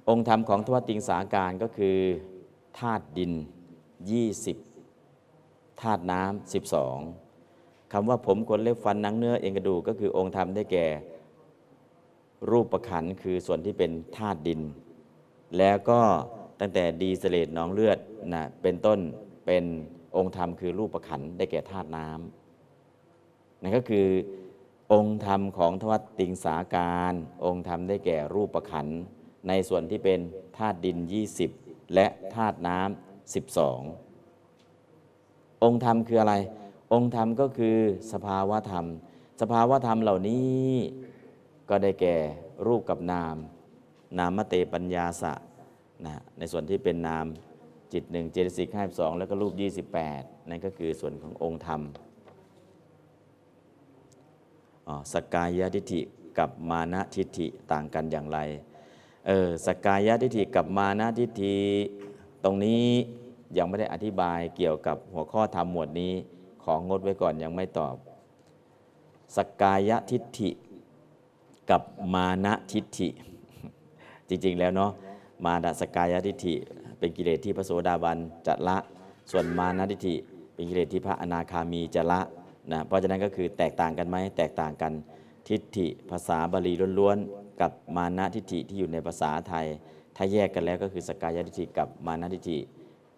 [0.09, 1.99] องค์ธรรมของทวัตติงสาการก็คือ
[2.79, 3.33] ธาตุดิน
[4.97, 6.53] 20ธาตุน้ำ
[7.23, 10.87] 12คำว่าผมขนเล็บฟันนังเนื้อเอ็นกระดูกก็คือองค์ธรรมได้แก่
[12.51, 14.61] รูปประขันคือส่วนที่เป็นธาตุดิน
[15.59, 16.01] แล้วก็
[16.61, 17.99] ตั้งแต่ดีเสเลตหนองเลือด
[18.33, 18.99] นะเป็นต้น
[19.47, 19.65] เป็น
[20.17, 24.07] องค์ธรรมคือรูปประขันธ์ได้แก่ธาตุน้ำนั่นก็คือ
[24.93, 27.15] องค์ธรรมของทวัตติงสาการ
[27.45, 28.99] องค์ธรรมได้แก่รูปประขันธ์
[29.49, 30.19] ในส่วนที่เป็น
[30.57, 30.99] ธาตุดิน
[31.45, 36.35] 20 และธาตุน้ำ12 องค์ธรรมคืออะไร
[36.93, 37.77] องค์ธรรมก็คือ
[38.13, 38.85] สภาวะธรรม
[39.41, 40.69] สภาวะธรรมเหล่านี้
[41.69, 42.17] ก็ได้แก่
[42.67, 43.37] รูปกับนาม
[44.19, 45.33] นามเตปัญญาสะ
[46.07, 47.27] นะในส่วนที่เป็นนาม
[47.93, 49.53] จิตหนึ่งเจตสิกห้าสองแล้วก็รูป
[50.01, 51.81] 28 นั่นก็คือส่วนขององค์ธรรม
[54.89, 56.01] อสกกายทิฏฐิ
[56.39, 58.39] กับมานะทิฏฐิต่างกันอย่างไร
[59.27, 61.57] เออสกกายทิฏฐิกับมานะทิฏฐิ
[62.45, 62.85] ตรงนี้
[63.57, 66.13] ยังไม่ได้อธิบายเกี่ยวกับหัวข้อธรรมหมวดนี้
[66.65, 67.97] ของงดไว้ก่อนยังไม่ตอบ
[69.37, 70.51] สกกายทิฏฐิ
[71.71, 71.83] กับ
[72.15, 73.09] มานะทิฏฐิ
[74.29, 74.91] จริงๆแล้วเนาะ
[75.45, 76.55] มานะสกกายทิฏฐิ
[77.03, 78.77] เป็นกิเลสที่พระโสดาบันจะละ
[79.31, 80.15] ส่วนมานะทิฏฐิ
[80.55, 82.21] เป็นกิเลสที่พระอนาคามีจะละ
[82.73, 84.93] นะเพราะฉะนั้นก็คือแตกต่างกันไหมแตกต่างกัน
[85.49, 89.67] ทิฏฐิภาษาบาลีล้วนๆกับมานะทิฏฐิที่อยู่ในภาษาไทย
[90.17, 92.59] ถ้าแยกกันแล้วก็คือสกายทิฏฐิกับมานะทิฏฐิ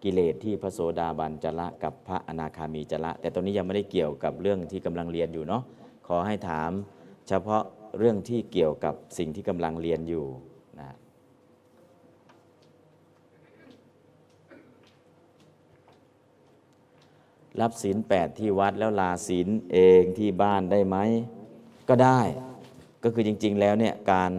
[0.03, 5.63] กิเลสที่พระโสดาบันจะละกับพระอนาคามีจะละ แต่ตรงนี้ยังไม่ได้เกี่ยวกับเรื่องที่กำลังเรียนอยู่เนาะ
[6.07, 6.71] ขอให้ถาม
[7.27, 7.63] เฉพาะ
[7.97, 10.25] เรื่องที่เกี่ยวกับสิ่งที่กำลังเรียนอยู่
[10.79, 10.95] นะ
[17.61, 20.97] รับศีลแปดที่วัดแล้วลาศีลเองที่บ้านได้ไหม
[21.89, 22.19] ก็ได้
[23.03, 24.31] ก็คือจริง ๆ แล้วเนี่ยการ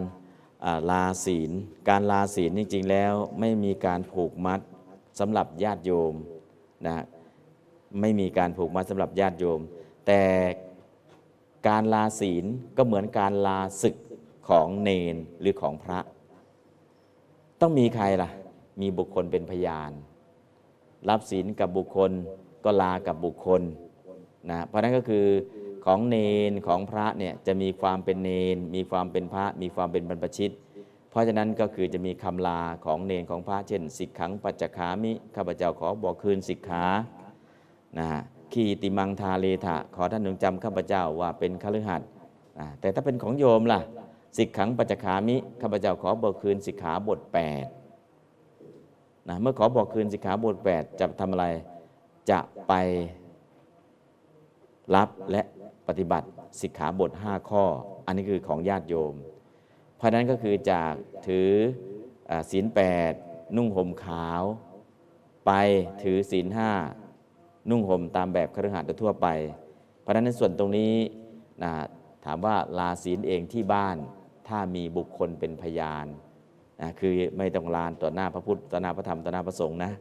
[0.77, 1.51] าลาศีล
[1.89, 4.59] การลาศีลจริง ๆ แล้วไม่มีการผูกมัด
[5.19, 6.13] สำหรับญาติโยม
[6.87, 7.05] นะ
[8.01, 9.59] ไม่มีการผูกมัดสำหรับญาติโยม
[10.07, 10.23] แต่
[11.67, 12.45] การลาศีล
[12.77, 13.95] ก็เหมือนการลาศึก
[14.49, 15.99] ของเนนหรือของพระ
[17.61, 18.29] ต้องมีใครล่ะ
[18.81, 19.91] มีบุคคลเป็นพยาน
[21.09, 22.11] รับศีลกับบุคคล
[22.67, 23.61] ก็ลากับบุคคล
[24.51, 25.25] นะเพราะนั้นก็คือ
[25.85, 26.17] ของเน
[26.51, 30.51] นของพระเนี่ยจะมีความเป็นเนน มีความเป็นพระ มีความเป็นบรรพชิต
[31.09, 36.85] เพราะฉะนั้นก็คือจะมีคำลาของเนนของพระเช่น สิกขังปัจจคามิข้าพเจ้าขอบอกคืนสิกขา
[37.99, 38.07] นะ
[38.53, 42.07] ขีติมังทาเลทะขอท่านจงจำข้าพเจ้าว่าเป็นคฤหัสถ์
[42.79, 43.79] แต่ถ้าเป็นของโยมล่ะ
[44.37, 47.31] สิกขังปัจจคามิข้าพเจ้าขอบอกคืนสิกขาบท8
[49.29, 51.45] นะเมื่อขอบอกคืนสิกขาบท8จะทำอะไร
[52.29, 52.73] จะไป
[54.95, 55.41] รับและ
[55.87, 56.27] ปฏิบัติ
[56.61, 57.63] สิกขาบท 5 ข้อ
[58.05, 59.13] อันนี้คือของญาติโยม
[59.97, 60.93] เพราะนั้นก็คือจาก
[61.27, 61.51] ถือ
[62.51, 63.13] ศีลแปด
[63.55, 64.43] นุ่งห่มขาว
[65.45, 65.51] ไป
[66.03, 66.71] ถือศีลห้า
[67.69, 69.27] นุ่งห่มตามแบบคฤหัสถ์ทั่วไป
[70.01, 70.93] เพราะฉะนั้นในส่วนตรงนี้
[71.63, 71.73] นะ
[72.25, 73.97] ถามว่าลาศีลเองที่บ้าน
[74.47, 76.05] ถ้ามีบุคคลเป็นพยาน
[76.81, 79.91] นะคือไม่ต้องลาต่อหน้าพระพุทธต่อหน้าพระธรรมต่อหน้าพระสงฆ์นะ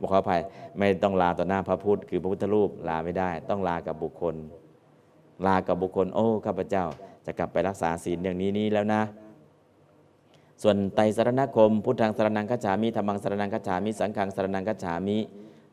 [0.00, 0.40] บอกขออภัย
[0.78, 4.34] ไม่ต้องลาต่อหน้าพระพุทธคือพระพุทธรูปลาไม่ได้ ต้องลากับบุคคล
[5.46, 6.84] ลากับบุคคล โอ้ข้าพเจ้า
[7.26, 9.02] จะกลับไปรักษาศีลอย่างนี้นี้แล้วนะ
[10.62, 15.18] ส่วนไตรสรณคม พุทธังสรนังคัจฉามิธรรมังสรนังคัจฉามิสังฆังสรนังคัจฉามิ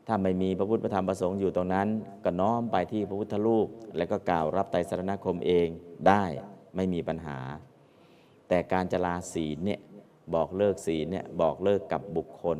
[0.06, 1.88] ถ้าไม่มีพระพุทธพระธรรมพระสงฆ์อยู่ตรงนั้น
[2.24, 5.68] ก็น้อมไปที่พระพุทธรูป แล้วก็กล่าวรับไตรสรณคมเอง
[6.08, 6.24] ได้
[6.76, 7.38] ไม่มีปัญหา
[8.48, 9.80] แต่การจะลาศีลเนี่ย
[10.34, 12.58] บอกเลิกศีลเนี่ยบอกเลิกกับบุคคล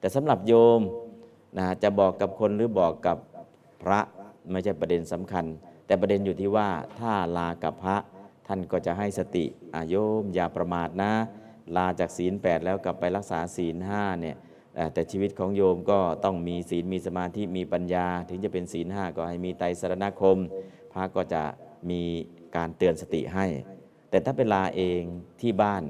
[0.00, 0.80] แต่สำหรับโยม
[1.58, 3.18] นะจะบอกกับคนหรือบอกกับ
[3.82, 4.00] พระ
[4.50, 5.44] ไม่ใช่ประเด็นสำคัญ
[5.86, 7.96] แต่ประเด็นอยู่ที่ว่าถ้าลากับพระ
[8.46, 9.44] ท่านก็จะให้สติ
[9.74, 11.12] อาโยมอย่าประมาทนะ
[11.76, 14.36] ลาจากศีลแปดแล้วกลับไปรักษาศีลห้าเนี่ย
[14.92, 20.38] แต่ชีวิตของโยมก็ต้องมีศีลมีสมาธิมีปัญญา ถึงจะเป็นศีลห้าก็ให้มีไตรสรณคม
[20.92, 21.42] พระก็จะ
[21.90, 22.02] มี
[22.56, 23.46] การเตือนสติให้
[24.10, 25.02] แต่ถ้าเป็นลาเอง
[25.40, 25.82] ที่บ้าน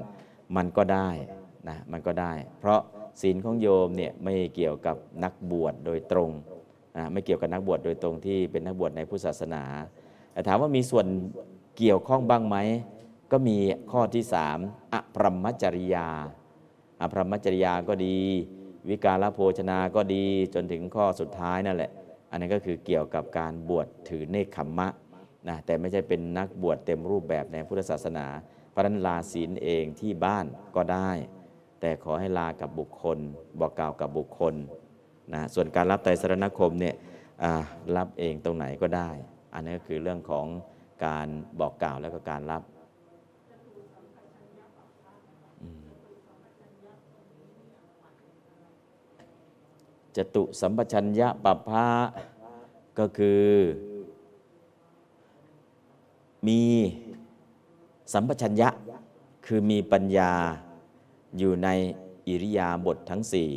[0.55, 1.09] มันก็ได้
[1.69, 2.79] นะมันก็ได้ เพราะ
[3.21, 6.31] ศีลของโยมเนี่ยไม่เกี่ยวกับนักบวชโดยตรง
[6.97, 9.63] นะไม่เกี่ยวกับนักบวชโดยตรงที่เป็นนักบวชในพุทธศาสนา
[10.31, 11.05] แต่ถามว่ามีส่วน
[11.77, 12.57] เกี่ยวข้องบ้างไหม
[13.31, 13.57] ก็มี
[13.91, 14.57] ข้อที่สาม
[14.93, 16.07] อพรหมจริยา
[17.01, 18.17] อพรหมจริยาก็ดี
[18.89, 21.91] วิการโภชนาก็ดีจนถึงข้อสุดท้ายนั่นแหละ
[22.29, 24.87] อันนั้นก็คือเกี่ยวกับการบวชถือเนคขมมะ
[25.49, 28.25] นะแต่ไม่ใช่เป็นนักบวชเต็มรูปแบบในพุทธศาสนา
[28.71, 30.45] เพราะนั้นลาศีลเองที่บ้าน
[30.75, 31.09] ก็ได้
[31.79, 33.17] แต่ขอให้ลากับบุคคล
[33.59, 34.55] บอกกล่าวกับบุคคล
[35.33, 36.95] นะส่วนการรับไตรสรณคมเนี่ย
[37.95, 39.09] รับเองตรงไหนก็ได้
[39.53, 40.45] อันนี้ก็คือเรื่องของ
[41.05, 41.27] การ
[41.59, 42.63] บอกกล่าวแล้วก็การรับ
[50.17, 51.87] จตุสัมปชัญญะปัปภะ
[52.99, 53.47] ก็คือ
[56.47, 56.61] มี
[58.13, 58.69] สัมปชัญญะ
[59.45, 60.31] คือมีปัญญา
[61.37, 61.69] อยู่ใน
[62.27, 63.51] อิริยาบถททั้งสี่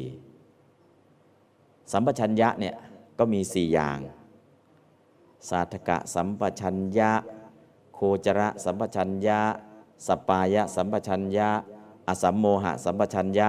[1.93, 2.75] สัมปชัญญะเนี่ย
[3.19, 3.99] ก็มีสี่อย่าง
[5.49, 7.11] สาธกะสัมปชัญญะ
[7.95, 9.41] โคจระสัมปชัญญะ
[10.07, 11.49] สปายะสัมปชัญญะ
[12.09, 13.49] อสัมโมหะสัมปชัญญะ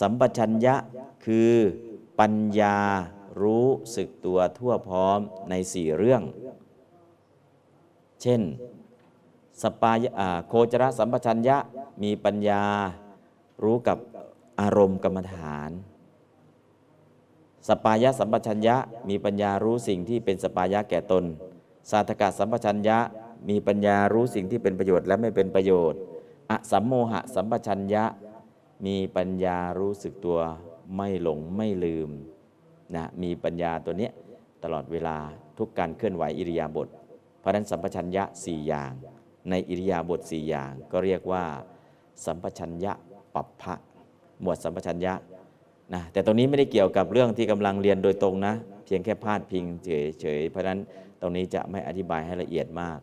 [0.00, 0.74] สัมปชัญญะ
[1.24, 1.52] คือ
[2.18, 2.78] ปัญญา
[3.42, 5.18] รู้สึกตัวทั่วพร้อม
[5.50, 6.22] ในสี่เรื่อง
[8.22, 8.42] เช่น
[9.62, 10.10] สปายะ
[10.46, 11.56] โคจรสัมปชัญญะ
[12.02, 12.62] มีปัญญา
[13.64, 13.98] รู้กับ
[14.60, 15.70] อารมณ์กรรมฐาน
[17.68, 18.76] สปายะสัมปชัญญะ
[19.08, 21.24] มีปัญญารู้สิ่งที่เป็นสปายะแก่ตน
[21.90, 22.98] สาธกะสัมปชัญญะ
[23.48, 26.00] มีปัญญารู้สิ่งที่เป็นประโยชน์และไม่เป็นประโยชน์
[26.50, 28.04] อสัมโมหะสัมปชัญญะ
[28.86, 30.38] มีปัญญารู้สึกตัว
[30.96, 32.10] ไม่หลงไม่ลืม
[32.94, 34.12] นะมีปัญญาตัวเนี้ย
[34.64, 35.16] ตลอดเวลา
[35.58, 36.88] ทุกการเคลื่อนไหวอิริยาบถ
[37.40, 38.92] เพราะฉะนั้นสัมปชัญญะสี่อย่าง
[39.50, 41.44] ในอิริยาบถสี่อย่าง ก็เรียกว่า
[42.24, 42.92] สัมปชัญญะ
[43.34, 43.74] ปัปพะ
[44.40, 45.14] หมวดสัมปชัญญะ
[45.94, 48.54] นะแต่ตรงนี้ไม่ได้เกี่ยวกับเรื่องที่กำลังเรียนโดยตรงนะ
[48.84, 50.80] เพียงแค่พาดพิงเฉยๆเพราะฉะนั้น
[51.20, 52.98] ตรงนี้จะไม่อธิบายให้ละเอียดมาก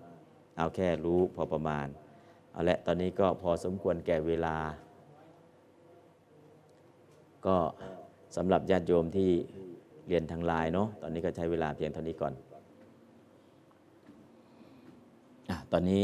[0.57, 1.87] เอาแค่รู้พอประมาณ
[2.51, 4.55] เอาละตอนนี้ก็พอสมควรแก่เวลา
[7.45, 7.57] ก็
[8.35, 9.29] สำหรับญาติโยมที่
[10.07, 12.33] เรียนทางไลน์เนาะตอนนี้ก็ใช้เวลาเพียงเท่านี้ก่อน
[15.49, 16.01] อะตอนนี้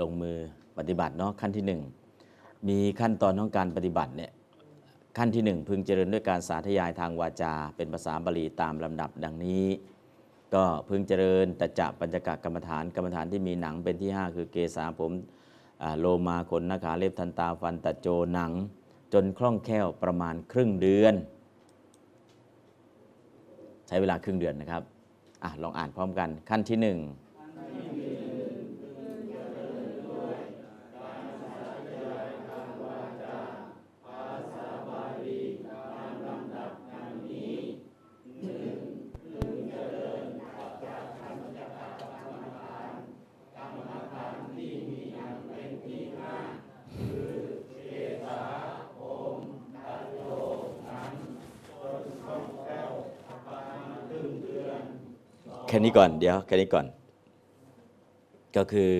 [0.00, 0.36] ลงมือ
[0.78, 1.64] ปฏิบัติเนาะขั้นที่
[2.20, 4.32] 1 มีขั้นตอนของการปฏิบัติเนี่ย
[5.18, 9.66] ขั้นที่ 1 พึงเจริญด้วยการสาธยายทางวาจา เป็นภาษาบาลีตามลำดับดังนี้
[10.54, 15.12] ก็พึงเจริญตัจะปัญจกกรรมฐานกรรมฐานที่มีหนังเป็นที่ 5 คือเกษาผม
[15.98, 18.52] โลมาขนนาขาเล็บทันตาฟันตะโจหนัง
[19.12, 21.14] จนคล่องแคล่วประมาณครึ่งเดือน
[23.88, 24.82] ใช้เวลาครึ่งเดือนนะครับ
[25.44, 26.98] อลองอ่านพร้อมกันขั้นที่หนึ่ง
[55.76, 56.86] ค่นี้ก่อนเดี๋ยวแค่นี้ก่อน
[58.56, 58.92] ก็คือ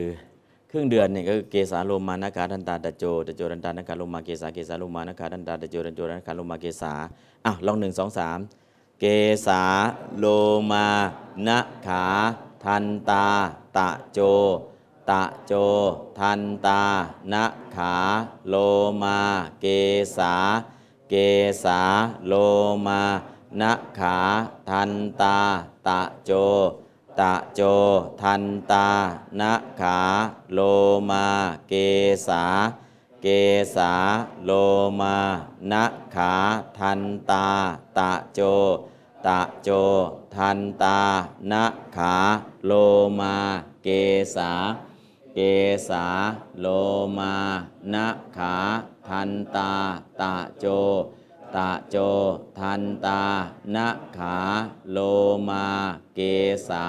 [0.71, 6.93] ครึ่งเดือนเนี่ยก็คือเกสาโลมานาคาทันตาตะโจตะโจทันตานาคาโลมาเกสาเกสาโลมานาคาทันตาตะโจตะโจนาคาโลมาเกสา
[7.47, 8.39] อะลองหนึ่งสองสาม
[9.01, 9.05] เก
[9.47, 9.63] สา
[10.19, 10.25] โล
[10.71, 10.85] มา
[11.47, 12.05] นาขา
[12.65, 13.25] ทันตา
[13.77, 14.19] ตะโจ
[15.11, 15.53] ตะโจ
[16.19, 16.81] ทันตา
[17.33, 17.45] นา
[17.75, 17.95] ขา
[18.49, 18.55] โล
[19.03, 19.19] มา
[19.61, 19.67] เก
[20.17, 20.35] สา
[21.11, 21.15] เก
[21.65, 21.81] สา
[22.27, 22.33] โล
[22.87, 23.01] มา
[23.61, 24.17] นาขา
[24.69, 24.91] ทัน
[25.23, 25.39] ตา
[25.89, 26.31] ตะโจ
[27.21, 27.61] ตะโจ
[28.21, 28.43] ทัน
[28.73, 28.89] ตา
[29.41, 29.99] นะขา
[30.55, 30.59] โล
[31.11, 31.27] มา
[31.69, 31.73] เก
[32.27, 32.45] สา
[33.23, 33.27] เก
[33.77, 33.93] สา
[34.45, 34.51] โล
[35.01, 35.17] มา
[35.71, 35.85] นะ
[36.15, 36.33] ขา
[36.79, 37.01] ทัน
[37.31, 37.47] ตา
[37.99, 38.41] ตะโจ
[39.27, 39.69] ตะโจ
[40.37, 40.99] ทันตา
[41.51, 41.65] นะ
[41.97, 42.15] ขา
[42.67, 42.73] โล
[43.19, 43.35] มา
[43.83, 43.89] เก
[44.37, 44.53] สา
[45.35, 45.39] เก
[45.89, 46.07] สา
[46.61, 46.67] โล
[47.19, 47.35] มา
[47.93, 48.07] นะ
[48.37, 48.55] ขา
[49.09, 49.73] ทันตา
[50.21, 50.67] ตะโจ
[51.57, 51.97] ตะโจ
[52.59, 53.23] ทันตา
[53.75, 54.37] นะขา
[54.93, 54.99] โล
[55.49, 55.67] มา
[56.15, 56.21] เก
[56.69, 56.85] สา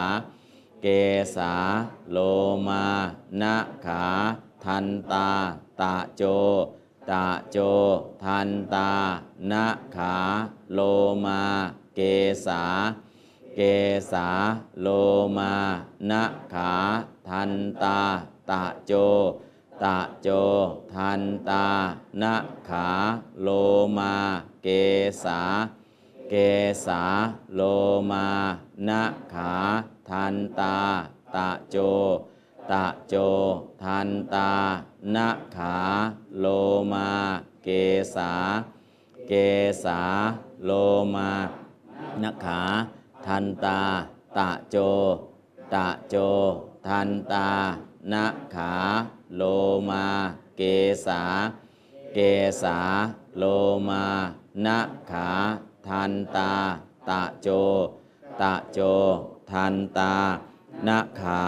[0.81, 0.87] เก
[1.35, 1.53] สา
[2.11, 2.17] โล
[2.67, 2.83] มา
[3.41, 3.55] นะ
[3.85, 4.05] ขา
[4.63, 5.29] ทันตา
[5.81, 6.23] ตะโจ
[7.11, 7.57] ตะโจ
[8.23, 8.91] ทันตา
[9.51, 9.65] นะ
[9.95, 10.15] ขา
[10.73, 10.79] โล
[11.25, 11.41] มา
[11.95, 11.99] เก
[12.45, 12.63] สา
[13.55, 13.59] เก
[14.11, 14.27] สา
[14.81, 14.87] โล
[15.37, 15.53] มา
[16.09, 16.23] นะ
[16.53, 16.71] ขา
[17.27, 17.51] ทัน
[17.83, 17.99] ตา
[18.49, 18.93] ตะโจ
[19.83, 20.29] ตะโจ
[20.93, 21.65] ทันตา
[22.21, 22.35] นะ
[22.69, 22.87] ขา
[23.41, 23.47] โล
[23.97, 24.13] มา
[24.67, 24.71] เก
[25.23, 25.41] สา
[26.29, 26.35] เก
[26.85, 27.01] สา
[27.55, 27.61] โล
[28.11, 28.27] มา
[28.87, 29.53] นะขา
[30.09, 30.77] ทันตา
[31.35, 31.77] ตะโจ
[32.71, 33.15] ตะโจ
[33.83, 34.51] ทันตา
[35.15, 35.75] นะขา
[36.39, 36.45] โล
[36.91, 37.09] มา
[37.63, 37.69] เก
[38.15, 38.31] สา
[39.27, 39.33] เก
[39.83, 40.01] สา
[40.65, 40.71] โล
[41.15, 41.29] มา
[42.21, 42.61] นะขา
[43.25, 43.79] ทันตา
[44.37, 44.77] ตะโจ
[45.73, 46.15] ตะโจ
[46.87, 47.49] ทันตา
[48.11, 48.25] นะ
[48.55, 48.73] ขา
[49.35, 49.41] โล
[49.89, 50.05] มา
[50.57, 50.61] เก
[51.05, 51.21] สา
[52.13, 52.19] เก
[52.63, 52.77] สา
[53.37, 53.43] โล
[53.89, 54.03] มา
[54.65, 54.80] นะ
[55.11, 55.30] ขา
[55.88, 56.53] ทันตา
[57.10, 57.49] ตะโจ
[58.41, 58.80] ตะโจ
[59.52, 60.14] ทันตา
[60.88, 61.41] นะขา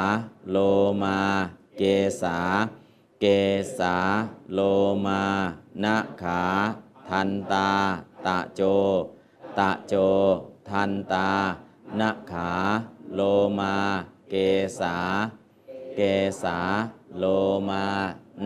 [0.51, 0.57] โล
[1.01, 1.19] มา
[1.77, 1.81] เก
[2.21, 2.39] สา
[3.19, 3.25] เก
[3.79, 3.95] สา
[4.53, 4.59] โล
[5.05, 5.23] มา
[5.83, 6.41] นะขา
[7.09, 7.69] ทันตา
[8.25, 8.61] ตะโจ
[9.59, 9.93] ตะโจ
[10.69, 11.29] ทันตา
[11.99, 12.49] นะขา
[13.15, 13.21] โล
[13.59, 13.75] มา
[14.29, 14.35] เก
[14.79, 14.95] สา
[15.95, 15.99] เก
[16.43, 16.57] สา
[17.17, 17.23] โล
[17.69, 17.85] มา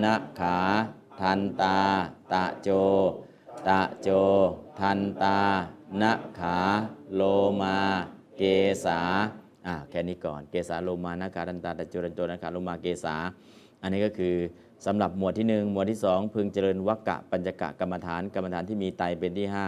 [0.03, 0.57] นะขา
[1.19, 1.77] ทันตา
[2.31, 2.69] ตะโจ
[3.67, 4.09] ตะโจ
[4.79, 5.39] ทันตา
[6.01, 6.57] นะขา
[7.13, 7.21] โล
[7.61, 7.75] มา
[8.37, 8.43] เก
[8.85, 8.99] สา
[9.65, 13.15] อ่าแค่นี้ก่อน เกสาโลมานะขาทันตาตะโจตันโจนะขาโลมาเกสา
[13.81, 14.35] อันนี้ก็คือ
[14.85, 19.65] สำหรับหมวดที่หนึ่งหมวดที่สองพึงเจริญวักกะปัญจกะกรรมฐานกรรมฐานที่มีไตเป็นที่ห้า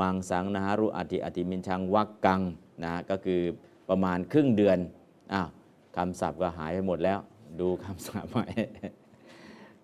[0.00, 2.40] มังสังนะฮารุอติอติมินชังวักกัง
[2.84, 3.40] นะก็คือ
[3.88, 4.78] ประมาณครึ่งเดือน
[5.32, 5.48] อ้าว
[5.96, 7.18] คำศัพท์ก็หายไปหมดแล้ว
[7.60, 8.46] ดูคำศัพท์ใหม่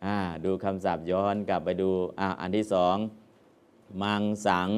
[0.05, 1.89] อ่าดูคำศัพท์ย้อนกลับไปดู
[2.21, 2.97] อ่าอันที่สอง
[4.01, 4.71] มังสัง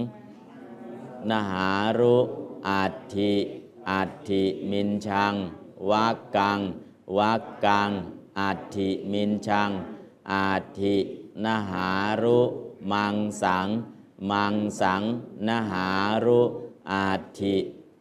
[1.30, 2.16] นหารุ
[2.68, 3.32] อัตถิ
[3.90, 5.34] อัตถิมินชัง
[5.90, 6.60] วักกัง
[7.18, 7.90] วักกัง
[8.40, 9.70] อัตถิมินชัง
[10.32, 10.96] อัตถิ
[11.44, 11.90] นหา
[12.22, 12.40] รุ
[12.92, 13.68] มังสัง
[14.30, 15.02] มังสัง
[15.48, 15.88] นหา
[16.24, 16.42] รุ
[16.90, 17.08] อั
[17.38, 17.56] ติ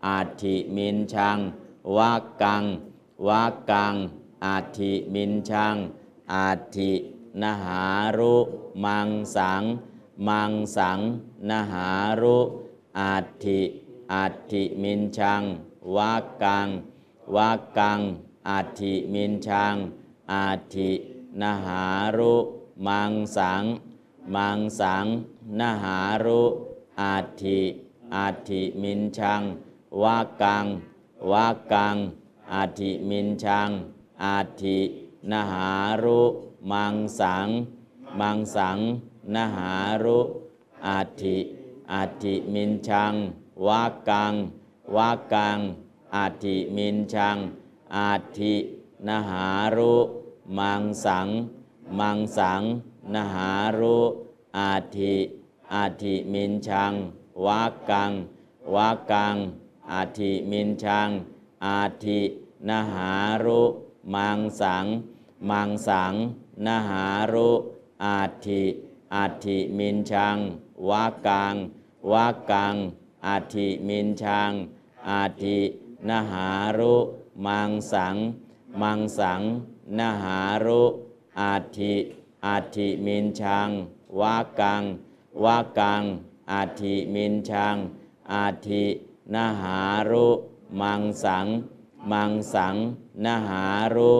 [0.06, 1.38] อัติมินชัง
[1.95, 2.64] วักกัง
[3.27, 3.95] วักกัง
[4.45, 5.76] อัติมินชัง
[6.34, 6.91] อัติ
[7.41, 7.84] นหา
[8.18, 8.35] รุ
[8.84, 9.64] มังสัง
[10.28, 11.00] มังสัง
[11.50, 11.90] นหา
[12.22, 12.40] รุ
[13.00, 13.62] อัตถิ
[14.14, 15.44] อัตถิมินชัง
[15.95, 16.68] วักกัง
[17.36, 18.00] วักกัง
[18.50, 19.76] อัตถิมินชัง
[20.32, 20.91] อัตถิ
[21.41, 21.84] นหา
[22.18, 22.36] รุ
[22.88, 23.64] มังสัง
[24.36, 25.06] มังสัง
[25.60, 26.44] นหารุ
[27.02, 27.60] อัตถิ
[28.16, 29.41] อัตถิมินชัง
[30.02, 30.66] วักกัง
[31.32, 31.95] วักกัง
[32.54, 33.70] อัตถิมินชัง
[34.24, 34.80] อัตถิ
[35.32, 35.72] นหา
[36.04, 36.22] รุ
[36.72, 37.48] มังสัง
[38.20, 38.80] มังสัง
[39.36, 39.74] นหา
[40.04, 40.20] รุ
[40.88, 41.38] อัตถิ
[41.94, 43.14] อัตถิมินชัง
[43.68, 44.34] วักัง
[44.95, 45.58] วักัง
[46.16, 47.38] อัตถิมินชัง
[47.95, 48.54] อัตถิ
[49.08, 49.95] นหารุ
[50.58, 51.28] มังสัง
[52.00, 52.62] มังสัง
[53.14, 54.00] นหารุ
[54.58, 55.16] อัตถิ
[55.74, 56.94] อัตถิมินชัง
[57.45, 58.12] วักัง
[58.76, 59.36] วักัง
[59.91, 61.10] อัตถิมินชัง
[61.66, 62.20] อัตถิ
[62.70, 63.12] นหา
[63.44, 63.62] รุ
[64.14, 64.86] มังสัง
[65.50, 66.14] มังสัง
[66.66, 67.52] นหารุ
[68.04, 68.64] อัตถิ
[69.15, 70.38] อัติมินชัง
[70.90, 71.56] วักัง
[72.11, 72.76] วักัง
[73.27, 74.52] อัติมินชัง
[75.10, 75.60] อัติ
[76.10, 76.95] นหารุ
[77.45, 78.15] มังสัง
[78.81, 79.41] มังสัง
[79.99, 80.84] นหารุ
[81.40, 81.95] อัติ
[82.45, 83.69] อัติมินชัง
[84.19, 84.84] วักัง
[85.44, 86.03] วักัง
[86.52, 87.76] อัติมินชัง
[88.34, 88.84] อัติ
[89.34, 89.80] นหา
[90.10, 90.27] รุ
[90.81, 91.48] มังสัง
[92.11, 92.76] มังสัง
[93.26, 93.65] นหา
[93.95, 94.14] รุ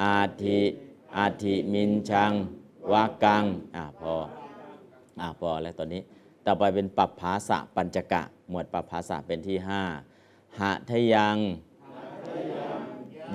[0.00, 0.60] อาทิ
[1.16, 2.32] อาทิมินชัง
[2.90, 3.44] วากัง
[3.74, 4.16] อ่าพอ
[5.20, 6.02] อ่าพอแล้วตอนนี้
[6.46, 9.82] ต่อไปเป็นปัปภาษะปัญจกะ หมวดปัปภาษะเป็นที่ห้า
[10.60, 11.36] หะทยัง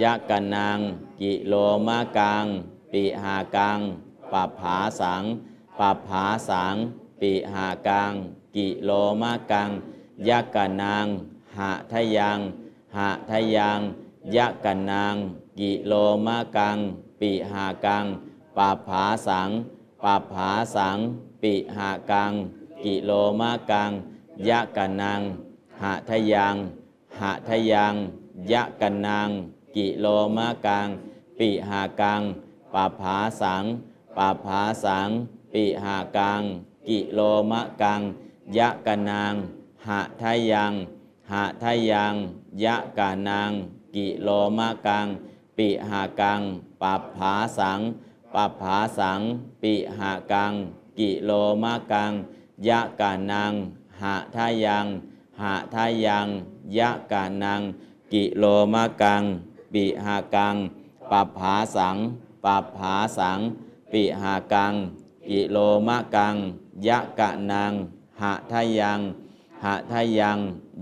[0.02, 0.80] ยะกนัง
[1.22, 1.54] กิโล
[1.88, 2.46] มะกัง
[2.92, 3.80] ปิหากัง
[4.34, 5.24] ปัปภาสัง
[5.80, 6.76] ปัปภาสัง
[7.22, 8.12] ปิหากัง
[8.56, 8.92] กิโล
[9.22, 9.70] มะกัง
[10.28, 11.08] ยะกนัง
[11.58, 12.40] หะทยัง
[12.96, 13.80] หะทยัง
[14.36, 15.16] ยะกันนาง
[15.60, 15.94] กิโล
[16.26, 16.78] มะกัง
[17.20, 18.06] ปิหากัง
[18.58, 19.50] ปัปภาสัง
[20.04, 20.98] ปัปภาสัง
[21.42, 22.32] ปิหากัง
[22.84, 23.92] กิโลมะกัง
[24.48, 25.22] ยะกันนาง
[25.82, 26.56] หะทยัง
[27.20, 27.94] หะทยัง
[28.52, 29.30] ยะกันนาง
[29.76, 30.06] กิโล
[30.36, 30.88] มะกัง
[31.40, 32.22] ปิหากัง
[32.74, 33.64] ปัปภาสัง
[34.18, 35.10] ปัปภาสัง
[35.54, 36.42] ปิหากัง
[36.90, 37.20] กิโล
[37.52, 38.02] มะกัง
[38.58, 39.34] ยะกันนาง
[39.88, 40.74] หะทยัง
[41.32, 42.16] หะทยัง
[42.64, 43.52] ยะกานัง
[43.96, 45.08] กิโลมะกัง
[45.58, 46.42] ปิหากัง
[46.82, 47.80] ปัปภาสัง
[48.34, 49.22] ปัปภาสัง
[49.62, 50.54] ปิหากัง
[51.02, 51.32] กิโล
[51.64, 52.12] มะกัง
[52.68, 53.54] ยะกานัง
[54.02, 54.86] หะทายัง
[55.42, 56.28] หะทายัง
[56.78, 57.62] ยะกานัง
[58.14, 59.24] กิโลมะกัง
[59.74, 60.56] ปิหากัง
[61.12, 61.98] ปัปภาสัง
[62.46, 63.40] ปัปภาสัง
[63.92, 64.74] ปิหากัง
[65.30, 65.58] กิโล
[65.88, 66.36] มะกัง
[66.88, 67.74] ยะกะนัง
[68.22, 69.00] หะทายัง
[69.64, 70.38] หะทายัง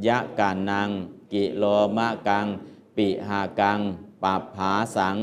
[0.08, 0.90] ยะกานัง
[1.34, 1.64] กิโล
[1.98, 2.46] มะกัง
[2.98, 3.80] ปิหากัง
[4.24, 5.16] ปัปภาสัง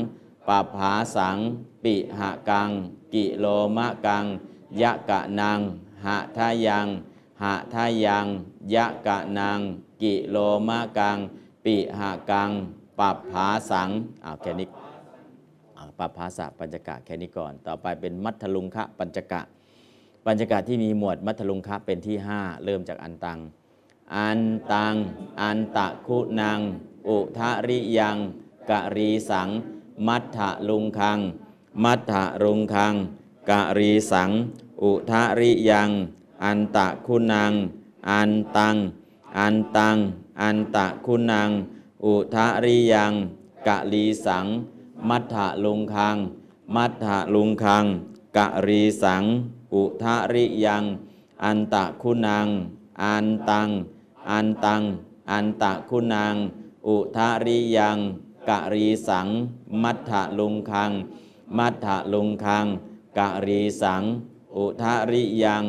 [0.47, 1.37] ปัปภาสัง
[1.83, 2.69] ปิหากัง
[3.13, 3.45] กิโล
[3.77, 4.25] มะกัง
[4.81, 5.59] ยะกะนัง
[6.05, 6.87] หะทายัง
[7.41, 8.25] หะทายัง
[8.73, 9.59] ยะกะนัง
[10.01, 10.37] กิโล
[10.67, 11.17] มะกัง
[11.65, 12.51] ปิหากัง
[12.99, 13.89] ปัปภาสัง
[14.25, 14.67] อ้าวแค่นี้
[15.75, 19.41] อ่าปัปภาษะปัญจกะแค่นี้ก่อน ต่อไปเป็นมัทธลุงคะปัญจกะ
[20.25, 23.39] ปัญจกะที่มีหมวดมัทธลุงคะเป็นที่ 5 เริ่มจากอันตัง
[24.15, 24.41] อัน
[24.71, 24.95] ตัง
[25.41, 26.59] อันตะคุนัง
[27.07, 28.17] อุทะริยัง
[28.69, 29.49] กะรีสัง
[30.07, 30.39] มัทธ
[30.69, 31.19] ลุงคัง
[31.83, 32.13] มัทธ
[32.43, 32.93] ลุงคัง
[33.49, 34.31] กะรีสัง
[34.83, 35.89] อุทะริยัง
[36.43, 37.53] อันตะคุนัง
[38.09, 38.75] อันตัง
[39.37, 39.97] อันตัง
[40.41, 41.49] อันตะคุนัง
[42.05, 43.13] อุทะริยัง
[43.67, 44.45] กะรีสัง
[45.09, 46.17] มัทธลุงคัง
[46.75, 47.85] มัทธลุงคัง
[48.37, 49.23] กะรีสัง
[49.73, 50.83] อุทะริยัง
[51.43, 52.47] อันตะคุณัง
[53.03, 53.69] อันตัง
[54.29, 54.81] อันตัง
[55.31, 56.35] อันตะคุณัง
[56.87, 57.97] อุทะริยัง
[58.49, 59.27] กะรีสัง
[59.83, 60.91] มัทธลุงคัง
[61.57, 62.65] มัทธลุงคัง
[63.17, 64.03] กะรีสัง
[64.57, 65.63] อุทะริยัง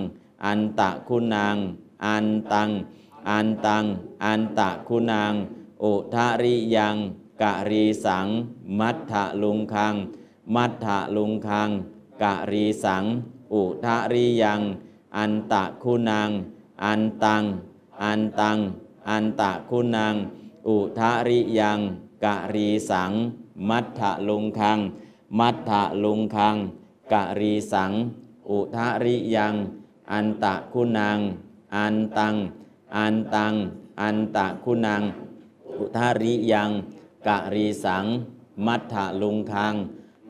[0.45, 1.57] อันตะคุณัง
[2.05, 2.71] อันตัง
[3.29, 3.85] อันตัง
[4.25, 5.35] อันตะคุณัง
[5.85, 6.97] อุทะริยัง
[7.43, 8.29] กะรีสัง
[8.79, 9.13] มัทธ
[9.43, 9.95] ลุงคัง
[10.55, 11.71] มัทธลุงคัง
[12.23, 13.05] กะรีสัง
[13.55, 14.61] อุทะริยัง
[15.17, 16.31] อันตะคุณัง
[16.85, 17.45] อันตัง
[18.03, 18.59] อันตัง
[19.09, 20.15] อันตะคุณัง
[20.69, 21.79] อุทะริยัง
[22.25, 23.13] กะรีสัง
[23.69, 24.79] มัทธลุงคัง
[25.39, 26.57] มัทธะลุงคัง
[27.13, 27.93] กะรีสัง
[28.51, 29.55] อุทะริยัง
[30.13, 31.19] อันตะคุณัง
[31.77, 32.35] อันตัง
[32.97, 33.55] อันตัง
[34.01, 35.03] อันตะคุณัง
[35.79, 36.71] อุทาริยัง
[37.27, 38.05] กะรีสัง
[38.67, 39.75] มัทธะลุงคัง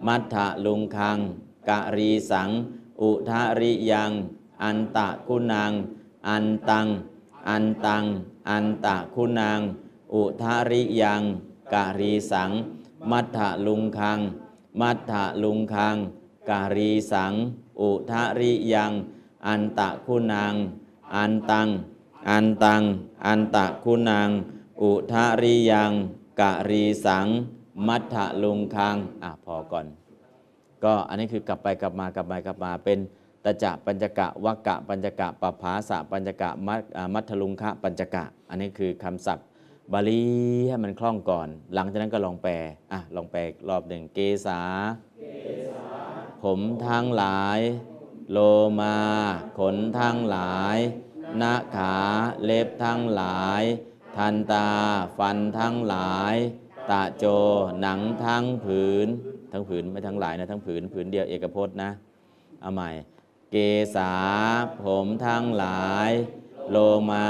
[0.07, 1.19] มัทธะลุงคัง
[1.69, 2.51] กะรีสัง
[3.03, 4.11] อุทาริยัง
[4.63, 5.73] อันตะคุณัง
[6.29, 6.87] อันตัง
[7.49, 8.05] อันตัง
[8.51, 9.61] อันตะคุณัง
[10.15, 11.23] อุทาริยัง
[11.73, 12.51] กะรีสัง
[13.11, 14.19] มัทธะลุงคัง
[14.81, 15.97] มัทธะลุงคัง
[16.51, 17.33] กะรีสัง
[17.81, 18.93] อุทาริยัง
[19.47, 20.55] อันตะคุณัง
[21.15, 21.69] อันตัง
[22.29, 22.83] อันตัง
[23.27, 24.31] อันตะคุณัง
[24.83, 25.93] อุทาริยัง
[26.41, 27.27] กะรีสัง
[27.87, 29.87] มัทธะลุงคัง อะพอก่อน
[30.85, 32.99] ก็อันนี้คือกลับไปกลับมากลับไปกลับมาเป็น
[33.45, 36.81] ตจะปัญจกะวักกะปัญจกะปภาสะปัญจกะมัท
[37.15, 39.47] มัทธลุงคะปัญจกะ อันนี้คือคำศัพท์
[39.93, 40.23] บาลี
[40.69, 42.53] ให้มันคล่องก่อน หลังจากนั้นก็ลองแปล
[42.93, 44.61] อะลองแปลรอบหนึ่งเกษา
[46.43, 47.59] ผมทั้งหลาย
[48.33, 48.39] โล
[48.81, 48.97] มา
[49.59, 50.77] ขนทั้งหลาย
[51.41, 51.95] นาขา
[52.45, 53.63] เล็บทั้งหลาย
[54.17, 54.69] ทันตา
[55.19, 56.35] ฟันทั้งหลาย
[56.91, 57.25] ตะโจ
[57.81, 59.09] หนังทั้งผืน
[59.53, 61.91] ทั้งผืนไม่ทั้งหลายนะทั้งผืนผืนเดียวเอกพจน์นะ
[62.61, 62.91] เอาใหม่
[63.51, 63.57] เก
[63.97, 64.15] ษา
[64.83, 66.11] ผมทั้งหลาย
[66.71, 66.77] โล
[67.11, 67.27] มา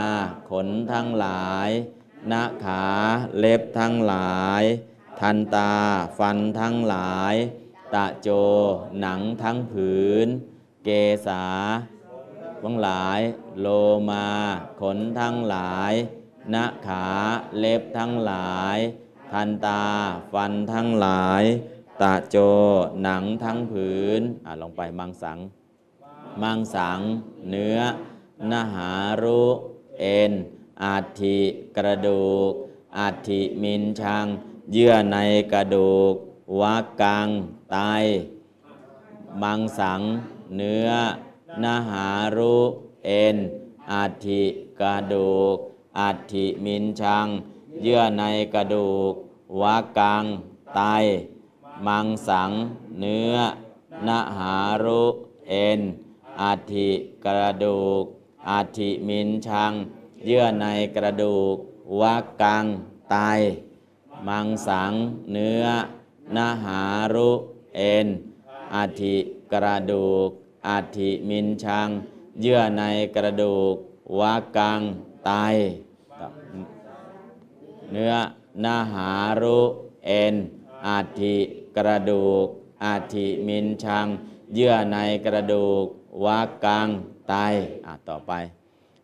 [0.51, 1.70] ขนทั้งหลาย
[2.32, 2.85] นาขา
[3.39, 4.62] เล็บทั้งหลาย
[5.20, 5.72] ทันตา
[6.18, 7.35] ฟันทั้งหลาย
[7.94, 8.28] ตะโจ
[9.01, 9.93] หนังทั้งผื
[10.27, 10.28] น
[10.85, 10.89] เก
[11.27, 11.44] ษา
[12.62, 13.20] ทั้งหลาย
[13.60, 13.66] โล
[14.10, 14.27] มา
[14.81, 15.93] ขนทั้งหลาย
[16.55, 17.06] น้าขา
[17.59, 18.78] เล็บทั้งหลาย
[19.32, 19.85] ทันตา
[20.32, 21.44] ฟันทั้งหลาย
[22.01, 22.36] ตะโจ
[23.02, 25.39] หนังทั้งผืน อะลองไปมังสัง
[26.43, 27.01] มังสัง
[27.48, 27.78] เนื้อ
[28.52, 28.90] นหา
[29.23, 29.44] รุ
[30.01, 30.32] เอ็น
[30.82, 31.39] อัฐิ
[31.77, 32.52] กระดูก
[32.98, 34.27] อัฐิมินชัง
[34.73, 35.16] เยื่อใน
[35.52, 36.15] กระดูก
[36.60, 37.28] วักกัง
[37.70, 37.76] ไต
[39.42, 40.00] มังสัง
[40.56, 40.88] เนื้อ
[41.64, 42.56] นหารุ
[43.04, 43.36] เอ็น
[43.92, 44.42] อัฐิ
[44.80, 45.56] กระดูก
[45.98, 47.26] อัฐิมินชัง
[47.82, 48.24] เยื่อใน
[48.54, 49.12] กระดูก
[49.60, 50.24] วักกัง
[50.74, 50.80] ไต
[51.86, 52.50] มังสัง
[53.00, 53.34] เนื้อ
[54.08, 55.04] นหารุ
[55.48, 55.80] เอ็น
[56.40, 56.90] อัฐิ
[57.24, 58.02] กระดูก
[58.50, 59.72] อัฐิมินชัง
[60.26, 60.66] เยื่อใน
[60.96, 61.56] กระดูก
[62.00, 62.64] วักกัง
[63.10, 63.16] ไต
[64.28, 64.92] มังสัง
[65.32, 65.64] เนื้อ
[66.36, 66.82] นหา
[67.14, 67.30] รุ
[67.78, 68.06] เอ็น
[68.74, 69.16] อัฐิ
[69.52, 70.28] กระดูก
[70.68, 71.88] อัฐิมินชัง
[72.40, 72.82] เยื่อใน
[73.16, 73.74] กระดูก
[74.18, 74.80] วักกัง
[75.24, 75.30] ไต
[77.92, 78.14] เนื้อ
[78.64, 79.10] นาหา
[79.42, 79.60] รุ
[80.06, 80.34] เอ็น
[80.86, 81.36] อาทิ
[81.76, 82.46] กระดูก
[82.84, 84.06] อาทิมินชัง
[84.55, 84.96] เยื่อใน
[85.26, 85.84] กระดูก
[86.24, 86.88] วากัง
[87.28, 87.34] ไต
[87.86, 88.32] อะต่อไป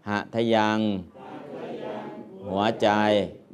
[0.08, 0.78] หะทยัง
[2.46, 2.88] หัวใจ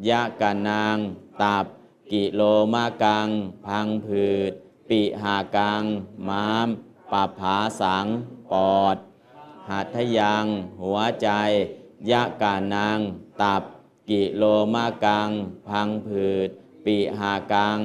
[0.09, 0.97] ยะกะนาง
[1.43, 1.67] ตับ
[2.13, 2.41] กิโล
[2.73, 3.29] มากัง
[3.67, 4.53] พังผืด
[4.91, 5.83] ปิหากัง
[6.29, 6.69] ม้าม
[7.13, 8.07] ปับผาสัง
[8.53, 8.97] ปอด
[9.71, 10.45] หัตถยัง
[10.83, 11.29] หัวใจ
[12.11, 12.99] ยะกานาง
[13.43, 13.63] ตับ
[14.11, 14.45] กิโล
[14.75, 15.29] มากัง
[15.69, 16.49] พังผืด
[16.85, 17.79] ปิหากัง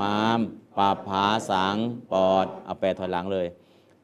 [0.00, 0.40] ม้าม
[0.78, 1.76] ปับผาสัง
[2.12, 3.46] ปอด เอาแปลถอยหลังเลย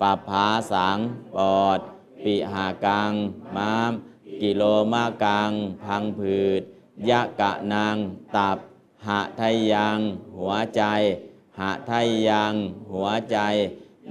[0.01, 0.98] ปับผาสัง
[1.36, 1.78] ปอด
[2.24, 3.12] ปิหากัง
[3.56, 3.93] ม้าม
[4.43, 4.62] กิโล
[4.93, 5.51] มากัง
[5.85, 6.60] พังผืด
[7.09, 7.97] ยะกะนาง
[8.36, 8.59] ตับ
[9.06, 9.98] หะทยัง
[10.36, 10.82] หัวใจ
[11.59, 11.93] หะท
[12.28, 12.55] ยัง
[12.93, 13.39] หัวใจ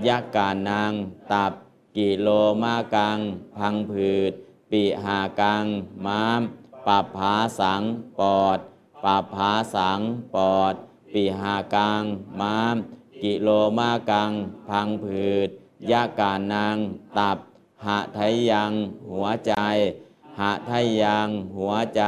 [0.07, 0.93] ยะกานาง
[1.31, 1.53] ตับ
[1.97, 2.27] กิโล
[2.63, 3.19] มากัง
[3.57, 4.31] พังผืด
[4.71, 5.65] ปิหากัง
[6.05, 6.41] ม้าม
[6.87, 7.83] ปับผาสัง
[8.19, 8.59] ปอด
[9.03, 9.99] ปับผาสัง
[10.35, 10.75] ปอด
[11.13, 12.03] ปิหากัง
[12.39, 12.75] ม้าม
[13.23, 14.31] กิโลมากัง
[14.69, 15.49] พังผืด
[15.91, 16.77] ยะกานาง
[17.17, 17.37] ตับ
[17.85, 18.19] หะท
[18.51, 18.71] ยัง
[19.09, 19.53] หัวใจ
[20.39, 20.71] หะท
[21.03, 22.01] ยัง หัวใจ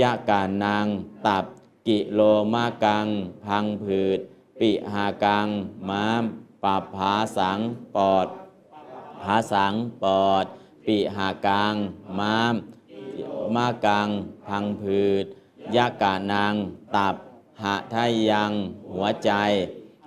[0.00, 0.86] ยะกานาง
[1.26, 1.44] ตับ
[1.88, 2.20] กิโล
[2.52, 3.06] มากัง
[3.44, 4.20] พังผืด
[4.60, 5.46] ปิหากัง
[5.88, 6.24] ม้าม
[6.64, 7.58] ปับผาสัง
[7.96, 8.26] ปอด
[9.22, 10.46] ผาสัง ปอด
[10.86, 11.74] ปิหากัง
[12.18, 12.54] ม้าม
[13.54, 14.08] มากัง
[14.46, 15.24] พังผืด
[15.74, 16.54] ยะกะนาง
[16.96, 17.16] ตับ
[17.62, 18.52] หะทายัง
[18.92, 19.30] หัวใจ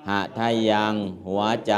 [0.09, 0.93] หะทายัง
[1.27, 1.73] หัวใจ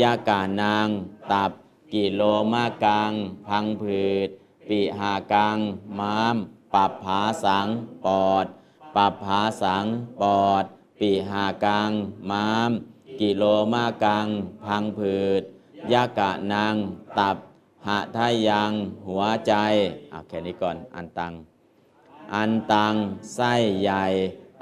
[0.00, 0.88] ยะกะนาง
[1.32, 1.50] ตับ
[1.92, 3.12] กิโลมากัง
[3.46, 4.28] พังผืด
[4.68, 5.58] ปิหากัง
[5.98, 6.36] ม้าม
[6.74, 7.68] ปับผาสัง
[8.04, 8.46] ปอด
[8.96, 9.84] ปับผาสัง
[10.20, 10.64] ปอด
[10.98, 11.90] ปิหากัง
[12.30, 12.72] ม้าม
[13.20, 13.42] กิโล
[13.72, 14.26] มากัง
[14.64, 15.42] พังผืด
[15.92, 16.74] ยะกะนาง
[17.18, 17.36] ตับ
[17.86, 18.72] หะทายัง
[19.06, 19.52] หัวใจ
[20.10, 21.32] เอาแค่นี้ก่อน อันตัง
[22.34, 22.94] อันตัง
[23.34, 24.04] ไส้ใหญ่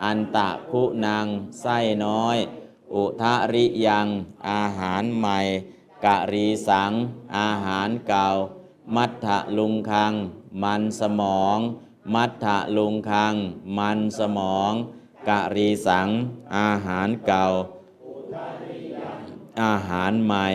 [0.04, 1.26] อันตะคุนาง
[1.60, 2.36] ไส้น้อย
[2.94, 4.06] อุทะริยัง
[4.48, 5.38] อาหารใหม่
[6.04, 6.92] กะรีสัง
[7.36, 8.26] อาหารเก่า
[8.94, 10.12] มัทธะลุงคัง
[10.62, 11.58] มันสมอง
[12.14, 13.34] มัทธะลุงคัง
[13.78, 14.72] มันสมอง
[15.28, 16.08] กะรีสัง
[16.56, 17.44] อาหารเก่า
[19.62, 20.46] อาหารใหม่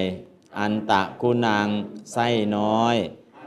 [0.59, 1.67] อันตะคุณัง
[2.13, 2.95] ไส้น้อย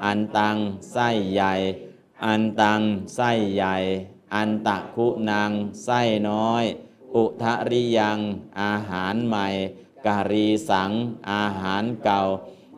[0.04, 0.56] อันตัง
[0.92, 1.52] ไส้ใหญ่
[2.24, 2.80] อันตัง
[3.14, 3.76] ไส้ใหญ่
[4.34, 5.50] อันตะคุณัง
[5.84, 6.64] ไส้น้อย
[7.14, 8.18] อุทะริยัง
[8.60, 9.46] อาหารใหม่
[10.06, 10.90] การีสัง
[11.30, 12.20] อาหารเก่า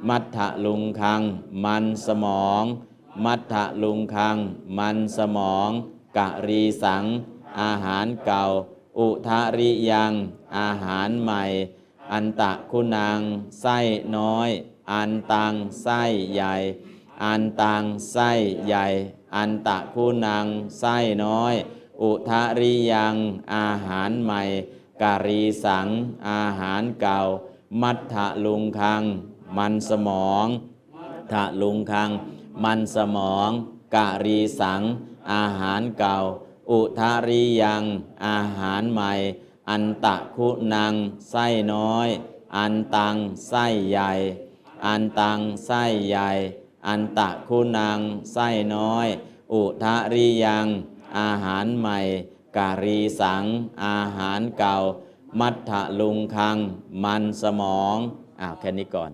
[0.08, 1.22] มัทธลุงคัง
[1.64, 2.64] มันสมอง
[3.24, 4.36] มัทธลุงคัง
[4.78, 5.70] มันสมอง
[6.18, 7.04] กะรีสัง
[7.60, 8.44] อาหารเก่า
[8.98, 10.12] อุทะริยัง
[10.56, 11.42] อาหารใหม่
[12.12, 13.20] อันตะคุณัง
[13.60, 13.78] ไส้
[14.16, 14.50] น้อย
[14.92, 15.52] อันตัง
[15.82, 16.02] ไส้
[16.34, 16.54] ใหญ่
[17.24, 17.82] อันตัง
[18.12, 18.30] ไส้
[18.66, 18.86] ใหญ่
[19.36, 20.46] อันตะคุณัง
[20.78, 21.54] ไส้น้อย
[22.02, 23.14] อุทะริยัง
[23.54, 24.42] อาหารใหม่
[25.02, 25.88] การีสัง
[26.28, 27.18] อาหารเก่า
[27.82, 28.14] มัทธ
[28.44, 29.02] ลุงคัง
[29.56, 30.46] มันสมอง
[31.32, 32.10] ทะลุงคัง
[32.64, 33.50] มันสมอง
[33.94, 34.82] กะรีสัง
[35.32, 36.16] อาหารเก่า
[36.70, 37.84] อุทาริยัง
[38.26, 39.12] อาหารใหม่
[39.70, 40.94] อันตะคุณัง
[41.30, 42.08] ไส้น้อย
[42.56, 43.16] อันตัง
[43.48, 44.12] ไส้ใหญ่
[44.86, 46.30] อันตัง ไส้ใหญ่
[46.86, 48.00] อันตะคุณัง
[48.32, 49.06] ไส้น้อย
[49.52, 50.66] อุทาริยัง
[51.18, 51.98] อาหารใหม่
[52.56, 53.44] การีสัง
[53.84, 54.76] อาหารเก่า
[55.40, 55.70] มัทธ
[56.00, 56.56] ลุงคัง
[57.04, 57.96] มันสมอง
[58.40, 59.10] อ้าวแค่นี้ก่อน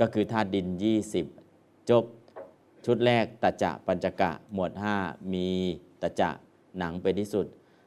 [0.00, 0.66] ก็คือธาตุดิน
[1.28, 2.04] 20 จบ
[2.84, 4.72] ชุดแรกตะจะปัญจกะ หมวด
[5.02, 5.50] 5 มี
[6.02, 6.30] ตะจะ
[6.78, 7.46] หนังเป็นที่สุด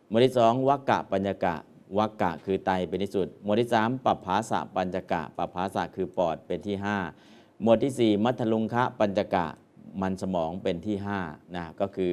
[0.09, 1.55] หมวดที่2วักกะปัญจกะ
[1.97, 6.75] วักกะคือไตเป็นที่สุด หมวดที่3ปัปภาสะปัญจกะปัปภาสะคือปอดเป็นที่
[7.19, 9.45] 5หมวดที่4มัทลุงคะปัญจกะ
[10.01, 10.95] มันสมองเป็นที่
[11.25, 12.11] 5นะก็คือ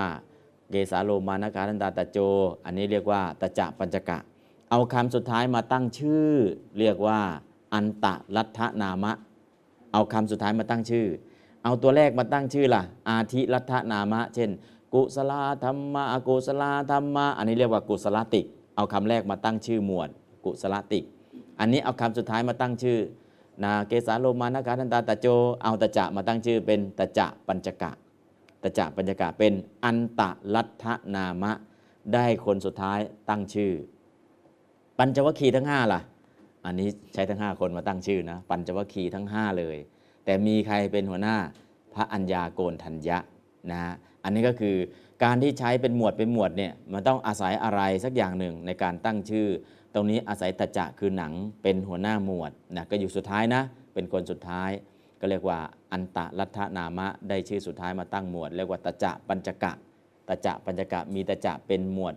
[0.00, 2.18] 5เกสาโลมานาการันตาตะโจ
[2.64, 4.18] อันนี้เรียกว่าตะจะปัญจกะ
[4.70, 6.28] เอาคำสุดท้ายมาตั้งชื่อ
[6.78, 7.20] เรียกว่า
[7.74, 9.12] อันตะลัทธนามะ
[9.92, 11.06] เอาคำสุดท้ายมาตั้งชื่อ
[11.64, 14.50] เอาตัวแรกมาตั้งชื่อล่ะ อาทิรัฐนามะ เช่น
[14.94, 15.32] กุศล
[15.64, 18.44] ธรรมะอกุศลธรรมะอันนี้เรียกว่ากุศลติก
[18.76, 20.08] เอาคำแรกมาตั้งชื่อหมวด
[20.44, 21.04] กุศลติก
[21.60, 22.98] อันนี้เอาคำสุดท้ายมาตั้งชื่อ
[23.62, 25.26] นาเกสาโลมานาการทันตาตะโจ
[25.62, 27.90] เอาตะจะมาตั้งชื่อเป็นตะจะปัญจกะ
[28.62, 29.52] ตะจะปัญจกะเป็น
[29.84, 31.52] อันตะลัทธนามะ
[32.14, 32.98] ได้คนสุดท้าย
[33.28, 33.72] ตั้งชื่อ
[34.98, 36.00] ปัญจวัคคีย์ทั้ง5ล่ะ
[36.64, 39.76] อันนี้ใช้ทั้ง 5 คนมาตั้งชื่อนะ ปัญจวัคคีย์ทั้ง 5 เลย
[40.24, 41.36] แต่มีใครเป็นหัวหน้า
[41.94, 43.18] พระอัญญาโกนทัญญะ
[43.70, 43.94] นะฮะ
[44.24, 44.76] อันนี้ก็คือ
[45.24, 49.48] การที่ใช้เป็นหมวดเป็นหมวดเนี่ยมันต้องอาศัยอะไรสักอย่างหนึ่งในการตั้งชื่อ
[49.94, 51.32] ตรงนี้อาศัยตะจะคือหนัง
[51.62, 53.62] เป็นหัวหน้าหมวดนะก็อยู่สุดท้ายนะ
[53.94, 54.70] เป็นคนสุดท้าย
[55.20, 55.58] ก็เรียกว่า
[55.92, 59.72] อันตะลัทธนามะได้ชื่อสุดท้ายมาตั้งหมวด เรียกว่าตะจะปัญจกะ
[60.28, 62.14] ตะจะปัญจกะมีตะจะเป็นหมวด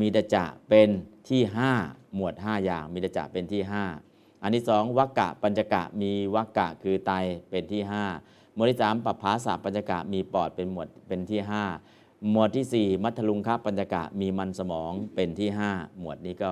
[0.00, 0.88] มีตะจะเป็น
[1.28, 1.40] ที่
[1.78, 3.62] 5 หมวด 5 อย่าง มีตะจะเป็นที่
[4.02, 7.12] 5 อันที่สองวักกะปัญจกะมีวักกะคือไต
[7.50, 11.40] เป็นที่ 5 หมวดที่สามปัปภาสะปัญจกะมีปอดเป็นหมวดเป็นที่
[11.84, 16.50] 5 หมวดที่ 4 มัทลุงคะปัญจกะมีมันสมองเป็นที่ 5 หมวดนี้ก็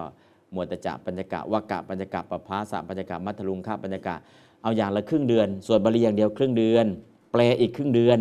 [0.53, 4.15] หมวดตจะปัญจกะวักะปัญจกะปัปภาสะปัญจกะมัทลุงคะปัญจกะ
[4.63, 6.87] เอาอย่างละครึ่งเดือนส่วนบาลีอย่างเดียวครึ่งเดือน
[7.33, 8.19] แปลอีกครึ่งเดือน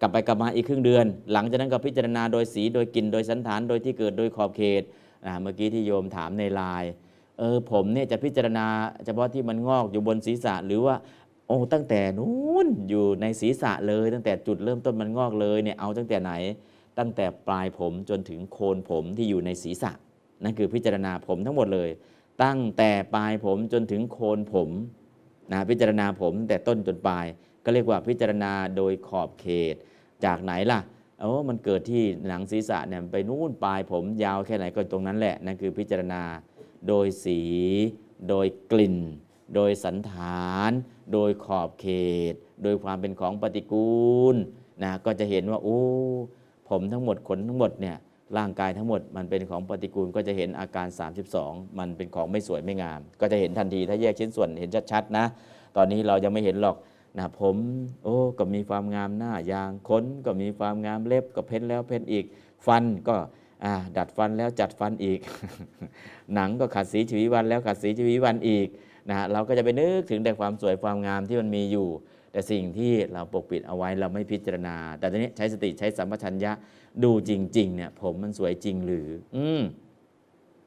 [0.00, 4.82] กลับไปกลับมาอีกครึ่งเดือน หลังจากนั้นก็พิจารณาโดยสีโดยกลิ่นโดยสันฐานโดยที่เกิดโดยขอบเขต
[5.26, 6.90] อ่าเมื่อกี้ที่โยมถามในไลน์
[7.38, 8.66] เออผมเนี่ยจะพิจารณา
[9.04, 10.94] เฉพาะที่มันงอกอยู่บนศีรษะ หรือว่า
[11.46, 16.32] โอ้ตั้งแต่นู้นอยู่ในศีรษะเลย ตั้งแต่จุดเริ่มต้นมันงอกเลยเนี่ยเอาตั้งแต่ไหน
[16.98, 19.92] ตั้งแต่ปลายผมจนถึงโคนผมที่อยู่ในศีรษะ
[20.42, 21.90] นั่นคือพิจารณาผมทั้งหมดเลย
[22.44, 24.70] ตั้งแต่ปลายผมจนถึงโคนผม
[25.52, 27.26] นะพิจารณาผมตั้งแต่ต้นจนปลาย
[27.64, 29.74] ก็เรียกว่าพิจารณาโดยขอบเขต
[30.24, 30.80] จากไหนล่ะ
[31.20, 36.22] โอ้มันเกิดที่หนังศีรษะเนี่ยไปนู่นปลายผมยาวแค่ไหนก็ตรงนั้นแหละนั่นคือพิจารณา
[36.88, 37.40] โดยสี
[38.28, 38.96] โดยกลิ่น
[39.54, 40.72] โดยสันฐาน
[41.12, 41.86] โดยขอบเข
[42.32, 44.04] ต โดยความเป็นของปฏิกู
[44.34, 44.36] ล
[44.82, 45.80] นะก็จะเห็นว่าโอ้
[46.68, 47.96] ผมทั้งหมดขนทั้งหมดเนี่ย
[48.38, 50.86] ร่างกายทั้งหมดมันเป็นของปฏิกูลก็จะเห็นอาการ
[51.32, 55.24] 32 มันเป็นของไม่สวยไม่งาม ก็จะเห็นทันทีถ้าแยกชิ้นส่วนเห็นชัดๆนะ
[55.76, 56.76] ตอนนี้เรายังไม่เห็นหรอก
[57.18, 57.56] นะผม
[58.04, 62.24] โอ้ก็มีความงามหน้ายางขนก็มีความงามเล็บก็เพ้นแล้วเพ้นอีก
[62.66, 63.16] ฟันก็
[63.64, 65.20] อ่าดัดฟันแล้วจัดฟันอีก
[66.34, 68.68] หนังก็ขัดสีชีวีวันแล้วขัดสีชีวีวันอีก
[69.10, 71.88] นะเราก็จะไปนึกถึงแต่ความสวยความงามที่มันมีอยู่
[72.32, 76.52] แต่สิ่งที่เราปกปิดเอาไว้เราไม่พิจารณา แต่ตอนนี้ใช้สติใช้สัมปชัญญะ
[77.04, 79.62] ดูจริงๆเนี่ยผมมันสวยจริงหรือ อืม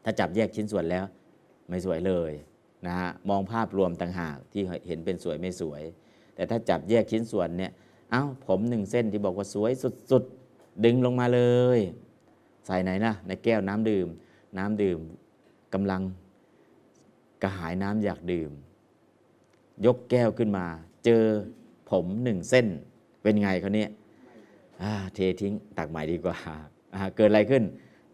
[0.03, 1.05] ถ้าจับแยกชิ้นส่วนแล้ว
[1.69, 2.31] ไม่สวยเลย
[2.85, 5.81] นะฮะมองภาพรวมต่างหากที่เห็นเป็นสวยไม่สวย
[6.35, 7.72] แต่ถ้าจับแยกชิ้นส่วนเนี่ย
[8.11, 9.72] เอ้าผมหนึ่งเส้นที่บอกว่าสวย
[10.11, 11.41] สุดๆ ดึงลงมาเล
[11.77, 11.80] ย
[12.65, 14.07] ใส่ไหนนะในแก้วน้ำดื่ม
[14.57, 14.99] น้ำดื่ม
[15.73, 16.01] กำลัง
[17.41, 18.51] กระหายน้ำอยากดื่ม
[19.85, 20.65] ยกแก้วขึ้นมา
[21.05, 21.23] เจอ
[21.89, 22.68] ผมหนึ่งเส้น
[23.22, 23.89] เป็นไงเขาเนี่ย
[25.14, 26.35] เททิ้งตักใหม่ดีกว่า
[27.18, 27.64] เกิดอะไรขึ้น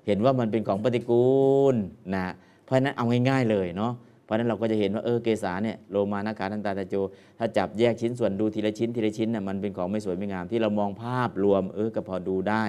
[0.06, 1.28] เห็นว่ามันเป็นของปฏิกู
[1.74, 1.76] ล
[2.16, 2.26] นะ
[2.64, 3.94] เพราะนั้นเอาง่ายๆเลยเนาะ
[4.24, 6.96] เพราะนั้นเราก็จะเห็นว่าเออเกษาเนี่ยโลมานาคาทันตาตะโจ
[7.38, 12.64] ถ้าจับแยกชิ้นส่วนดูทีละชิ้นทีละชิ้นน่ะมันเป็นของไม่สวยไม่งามที่เรามองภาพรวมเออก็พอดูได้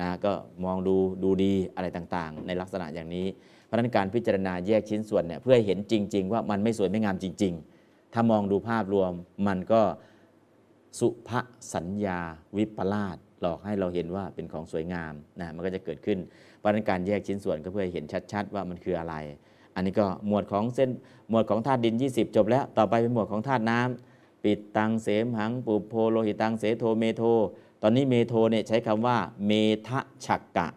[0.00, 0.32] นะก็
[0.64, 3.26] มองดูดูดีอะไรต่างๆ ในลักษณะอย่างนี้
[3.66, 9.12] เพราะนั้นการพิจารณาแยกชิ้นส่วนเนี่ยเพื่อเห็นจริง ๆ ว่ามันไม่สวยไม่งามจริง ๆ ถ้ามองดูภาพรวม
[9.46, 9.82] มันก็
[10.98, 11.30] สุภ
[11.74, 12.20] สัญญา
[12.56, 16.18] วิปลาสหลอกให้เราเห็นว่าเป็นของสวยงามนะมันก็จะเกิดขึ้น
[16.58, 19.14] เพราะนั้นการแยกชิ้นส่วนก็เพื่อเห็นชัด ๆ ว่ามันคืออะไร
[19.74, 20.90] อันนี้ก็หมวดของเส้น
[21.30, 27.22] หมวดของธาตุดิน 20 จบแล้วต่อไปเป็นหมวดของธาตุน้ำปิดตังเสมหังปุโพโลหิตังเสโทเมโท
[27.82, 29.16] ตอนนี้เมโทเนี่ยใช้คำว่า
[29.46, 29.52] เม
[29.88, 30.68] ทะฉักกะ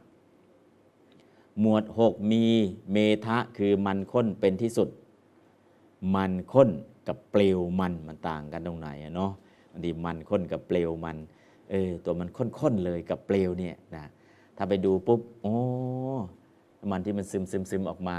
[1.59, 2.43] หมวด 6 มี
[2.91, 4.89] เมทะคือมันข้นเป็นที่สุด
[6.15, 6.69] มันข้น
[7.07, 9.31] กับเปลวมันมันต่างกันตรงไหนเนาะ
[9.71, 11.17] บางทีมันข้นกับเปลวมัน
[11.69, 14.05] เออตัวมันข้นๆเลยกับเปลวเนี่ยนะ
[14.57, 15.55] ถ้าไปดูปุ๊บโอ้
[16.91, 18.17] มันที่มันซึมซึมซึมออกมา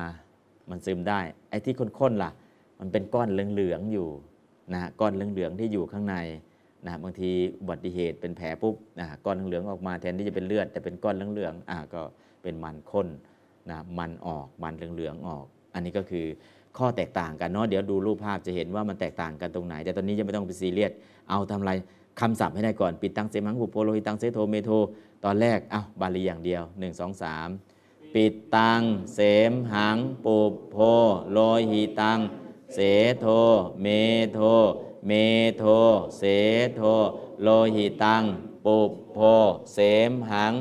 [0.70, 1.20] มันซึมได้
[1.50, 2.30] ไอ้ที่ข้นๆล่ะ
[2.80, 4.08] มันเป็นก้อนเหลืองๆอยู่
[4.74, 6.16] นะก้อนเหลืองๆที่อยู่ข้างใน
[6.86, 7.30] นะบางที
[7.60, 12.02] อุบัติเหตุเป็นแผลปุ๊บนะก้อนเหลืองๆออกมาแทนที่จะเป็นเลือดแต่เป็นก้อนเหลืองๆอ่าก็
[12.42, 13.08] เป็นมันข้น
[13.70, 15.44] นะมันออกมันเหลืองๆออก
[15.74, 16.26] อันนี้ก็คือ
[16.78, 20.92] ข้อแตกต่างกันเนาะเดี๋ยวดูรูปภาพจะเห็นว่ามันแตกต่างกันตรงไหน แต่ตอนนี้ยังไม่ต้องไปซีเรียส
[21.30, 21.72] เอาทำอะไร
[22.20, 24.70] คำศัพท์ให้ได้ก่อนปิตตังเสมหัง ปุพโพโลหิตังเสโทเมโท
[25.24, 27.22] ตอนแรกเอาบาลีอย่างเดียว 1 2
[27.52, 28.80] 3 ปิตตัง
[29.14, 30.38] เสมหังปุพ
[30.70, 30.76] โพ
[31.32, 31.38] โล
[31.70, 32.18] หิตัง
[32.74, 32.78] เส
[33.20, 33.26] โท
[33.82, 33.86] เม
[34.32, 34.38] โท
[35.06, 35.12] เม
[35.58, 35.64] โท
[36.18, 36.22] เส
[36.74, 36.80] โท
[37.42, 38.22] โลหิตัง
[38.64, 38.78] ปุพ
[39.12, 39.18] โพ
[39.74, 39.78] เส
[40.10, 40.52] มหัง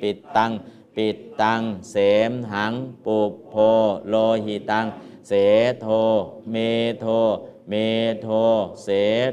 [0.00, 0.50] ปิตตัง
[0.96, 1.96] ปิตตัง เส
[2.30, 2.74] มหัง
[3.06, 3.54] ปุพโพ
[4.10, 4.14] โล
[4.44, 4.86] หิตัง
[5.28, 5.32] เส
[5.80, 5.86] โท
[6.50, 6.56] เม
[7.00, 7.06] โท
[7.68, 7.74] เม
[8.22, 8.28] โท
[8.84, 8.88] เส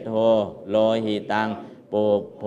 [0.05, 0.11] โท
[0.71, 0.75] โล
[1.05, 1.49] หิตัง
[1.91, 2.05] ปุพ
[2.39, 2.43] โพ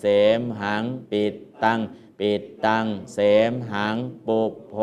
[0.00, 0.04] เส
[0.38, 1.78] มหัง ปิตตัง
[2.20, 2.84] ปิตตัง
[3.14, 3.18] เส
[3.50, 4.40] มหัง ปุพ
[4.70, 4.74] โพ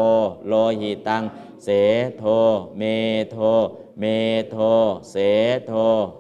[0.48, 1.24] โลหิตัง
[1.64, 1.70] เส
[2.20, 2.24] โท
[2.78, 2.84] เม
[3.32, 3.38] โท
[4.00, 4.04] เม
[4.52, 4.58] โท
[5.12, 5.16] เส
[5.68, 5.72] โท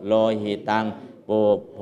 [0.07, 0.85] โลหิตัง
[1.29, 1.41] ปุพ
[1.75, 1.79] โพ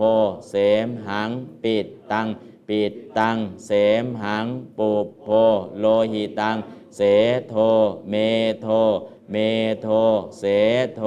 [0.50, 0.56] เส
[0.86, 1.30] มหัง
[1.64, 2.28] ปิตตัง
[2.76, 3.72] ปิตตัง เส
[4.04, 4.92] มหัง ปุพ
[5.22, 5.26] โพ
[5.80, 6.58] โลหิตัง
[6.96, 7.02] เส
[7.50, 7.56] โท
[8.10, 8.16] เม
[8.62, 8.68] โท
[9.32, 9.36] เม
[9.82, 9.88] โท
[10.40, 10.44] เส
[10.96, 11.02] โท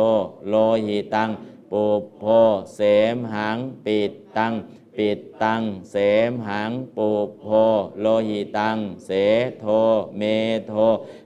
[0.48, 0.54] โล
[0.86, 1.30] หิตัง
[1.70, 1.84] ปุพ
[2.18, 2.22] โพ
[2.74, 2.80] เส
[3.14, 4.52] มหัง ปิตตัง
[4.96, 5.96] ปิตตัง เส
[6.30, 7.08] มหัง ปุพ
[7.40, 7.46] โพ
[8.00, 8.76] โลหิตัง
[9.06, 9.10] เส
[9.60, 9.66] โท
[10.18, 10.22] เม
[10.68, 10.72] โท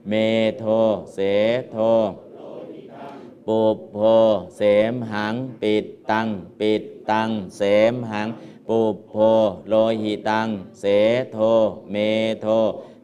[0.09, 0.13] เม
[0.59, 0.65] โท
[1.13, 1.19] เส
[1.71, 1.77] โท
[3.47, 3.61] ปุพ
[3.91, 3.97] โพ
[4.57, 4.61] เส
[4.93, 6.27] มหัง ปิตตัง
[6.59, 7.61] ปิตตัง เส
[7.93, 8.29] มหัง
[8.69, 9.13] ปุพโพ
[9.69, 10.47] โลหิตัง
[10.79, 10.83] เส
[11.33, 11.37] โท
[11.91, 11.95] เม
[12.41, 12.47] โท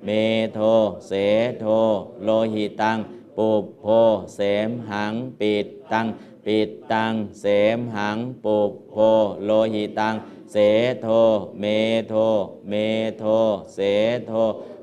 [0.06, 0.10] เม
[0.54, 0.60] โท
[1.08, 1.12] เส
[1.60, 1.66] โท
[2.24, 2.98] โลหิตัง
[3.38, 3.50] ปุพ
[3.80, 3.84] โพ
[4.36, 4.40] เส
[4.70, 6.08] มหังปิตตัง
[6.46, 7.46] ปิตตัง เส
[7.78, 8.58] มหังปุพ
[8.90, 8.96] โพ
[9.46, 10.16] โลหิตัง
[10.52, 10.56] เส
[11.02, 11.08] โท
[11.60, 11.66] เม
[12.10, 12.14] โท
[12.70, 12.74] เม
[13.20, 13.24] โท
[13.74, 13.80] เส
[14.28, 14.32] โท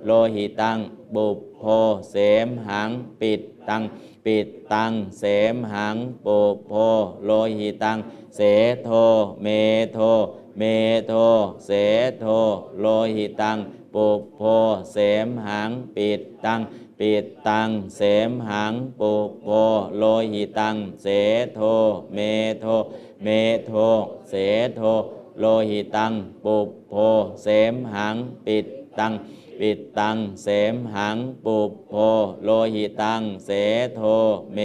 [0.07, 0.79] โลหิตัง
[1.15, 1.63] ปุพโพ
[2.11, 2.91] เสมหัง
[3.21, 3.83] ปิตตัง
[4.25, 6.73] ปิตตังเสมหังปุพโพ
[7.25, 7.99] โลหิตัง
[8.37, 8.41] เส
[8.85, 8.91] โท
[9.43, 9.47] เม
[9.95, 10.01] โท
[10.59, 10.63] เม
[11.09, 11.13] โท
[11.67, 11.71] เส
[12.21, 12.25] โท
[12.81, 13.59] โลหิตัง
[13.95, 14.41] ปุพโพ
[14.93, 14.97] เส
[15.27, 16.61] มหังปิตตัง
[16.99, 18.01] ปิตตัง เส
[18.31, 19.13] มหังปุพ
[19.43, 19.47] โพ
[19.99, 21.07] โลหิตัง เส
[21.55, 21.61] โท
[22.15, 22.19] เม
[22.61, 22.67] โท
[23.23, 23.29] เม
[23.67, 23.73] โท
[24.31, 24.35] เส
[24.77, 24.81] โท
[25.41, 26.13] โลหิตัง
[26.45, 26.57] ปุพ
[26.89, 26.93] โพ
[27.43, 28.17] เสมหัง
[28.47, 28.67] ปิต
[28.99, 29.13] ตัง
[29.61, 31.57] ปิตตัง เสมหังปุพ
[31.89, 31.93] โพ
[32.45, 33.51] โลหิตัง เส
[33.97, 34.01] โท
[34.55, 34.59] เม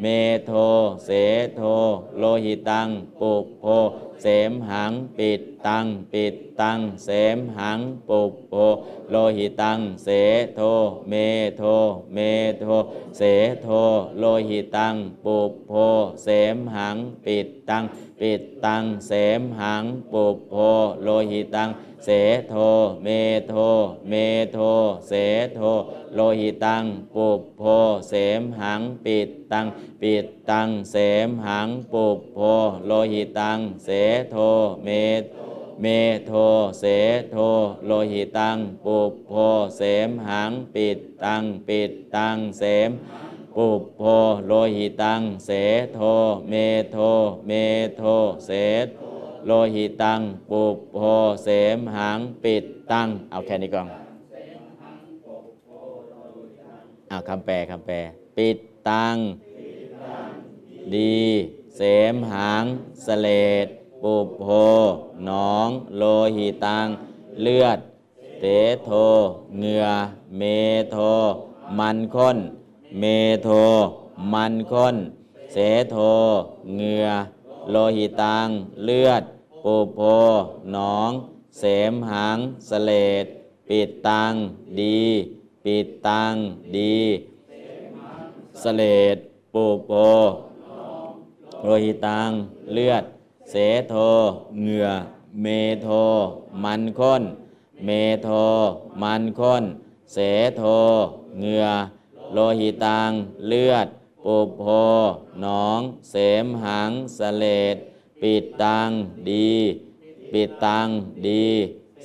[0.00, 0.06] เม
[0.46, 0.52] โท
[1.04, 1.10] เส
[1.56, 1.60] โท
[2.18, 2.88] โลหิตัง
[3.20, 3.64] ปุพโพ
[4.26, 8.54] เสมหังปิตตังปิตตังเสมหังปุพโพ
[9.10, 10.08] โลหิตังเส
[10.56, 10.60] โท
[11.08, 11.14] เม
[11.58, 11.62] โท
[12.14, 12.18] เม
[12.60, 12.64] โท
[13.16, 13.22] เส
[13.62, 13.68] โท
[14.18, 14.94] โลหิตัง
[15.24, 15.36] ปุพ
[15.66, 15.70] โพ
[16.24, 17.84] เสมหังปิตตัง
[18.20, 20.54] ปิตตังเสมหังปุพโพ
[21.02, 21.68] โลหิตัง
[22.04, 22.08] เส
[22.48, 22.54] โท
[23.04, 23.08] เม
[23.48, 23.54] โท
[24.08, 24.14] เม
[24.52, 24.58] โท
[25.08, 25.12] เส
[25.54, 25.60] โท
[26.14, 27.62] โลหิตัง ปุพโพ
[28.08, 29.66] เสมหัง ปิตตัง
[30.02, 32.38] ปิตตัง เสมหัง ปุพโพ
[32.86, 33.88] โลหิตัง เส
[34.30, 34.36] โท
[34.84, 34.88] เม
[35.22, 35.36] โท
[35.82, 35.86] เม
[36.26, 36.32] โท
[36.80, 36.84] เส
[37.30, 37.36] โท
[37.86, 39.30] โลหิตัง ปุพโพ
[39.76, 42.90] เสมหัง ปิตตัง ปิตตัง เสม
[43.54, 44.00] ปุพโพ
[44.46, 45.50] โลหิตัง เส
[45.94, 46.00] โท
[46.48, 46.52] เม
[46.92, 46.96] โท
[47.46, 47.50] เม
[47.96, 48.02] โท
[48.46, 48.50] เส
[48.94, 49.03] โท
[49.46, 50.62] โลหิตัง ปุ
[50.92, 50.98] โพ
[51.44, 53.88] เสมหังปิดตัง เอาแค่นี้ก่อน
[57.08, 57.96] เอาคำแปลคำแปล
[58.36, 58.58] ปิต
[58.88, 59.16] ตัง
[60.94, 61.18] ดี
[61.76, 61.80] เส
[62.12, 62.64] มหัง
[63.06, 63.28] สเล
[63.64, 63.66] ด
[64.02, 64.46] ปุโพ
[65.26, 65.68] หนอง
[65.98, 66.02] โล
[66.36, 66.86] หิตัง
[67.42, 67.78] เลือด
[68.40, 68.44] เต
[68.84, 68.90] โท
[69.58, 69.86] เหงื่อ
[70.38, 70.42] เม
[70.92, 70.96] โท
[71.78, 72.38] มันข้น
[73.00, 73.04] เม
[73.44, 73.48] โท
[74.32, 74.96] มันข้น
[75.52, 75.56] เส
[75.90, 75.96] โท
[76.74, 77.08] เหงื่อ
[77.70, 78.46] โลหิตัง
[78.84, 79.22] เลือด
[79.66, 80.00] ปุโพ
[80.72, 81.10] หนอง
[81.58, 81.62] เส
[81.92, 82.38] มหัง
[82.68, 82.92] สเล
[83.24, 83.26] ด
[83.68, 84.32] ปิดตัง
[84.80, 85.02] ดี
[85.64, 86.34] ปิดตัง
[86.76, 86.98] ดี
[88.62, 88.82] สเล
[89.14, 89.16] ด
[89.52, 89.90] ปุโพ
[91.62, 92.30] โลหิตัง
[92.72, 93.04] เลือด
[93.50, 93.54] เส
[93.88, 93.94] โท
[94.60, 94.88] เหงื่อ
[95.42, 95.46] เม
[95.82, 95.88] โท
[96.64, 97.22] มันข้น
[97.84, 97.90] เม
[98.24, 98.28] โท
[99.02, 99.64] มันข้น
[100.12, 100.18] เส
[100.56, 100.62] โท
[101.38, 101.66] เหงื่อ
[102.32, 103.10] โลหิตัง
[103.48, 103.86] เลือด
[104.24, 104.64] ปุโพ
[105.40, 105.80] หนอง
[106.10, 106.14] เส
[106.44, 107.76] มหังสเลด
[108.28, 108.90] ปิดตัง
[109.30, 109.52] ดี
[110.32, 110.86] ปิดตัง
[111.26, 111.46] ดี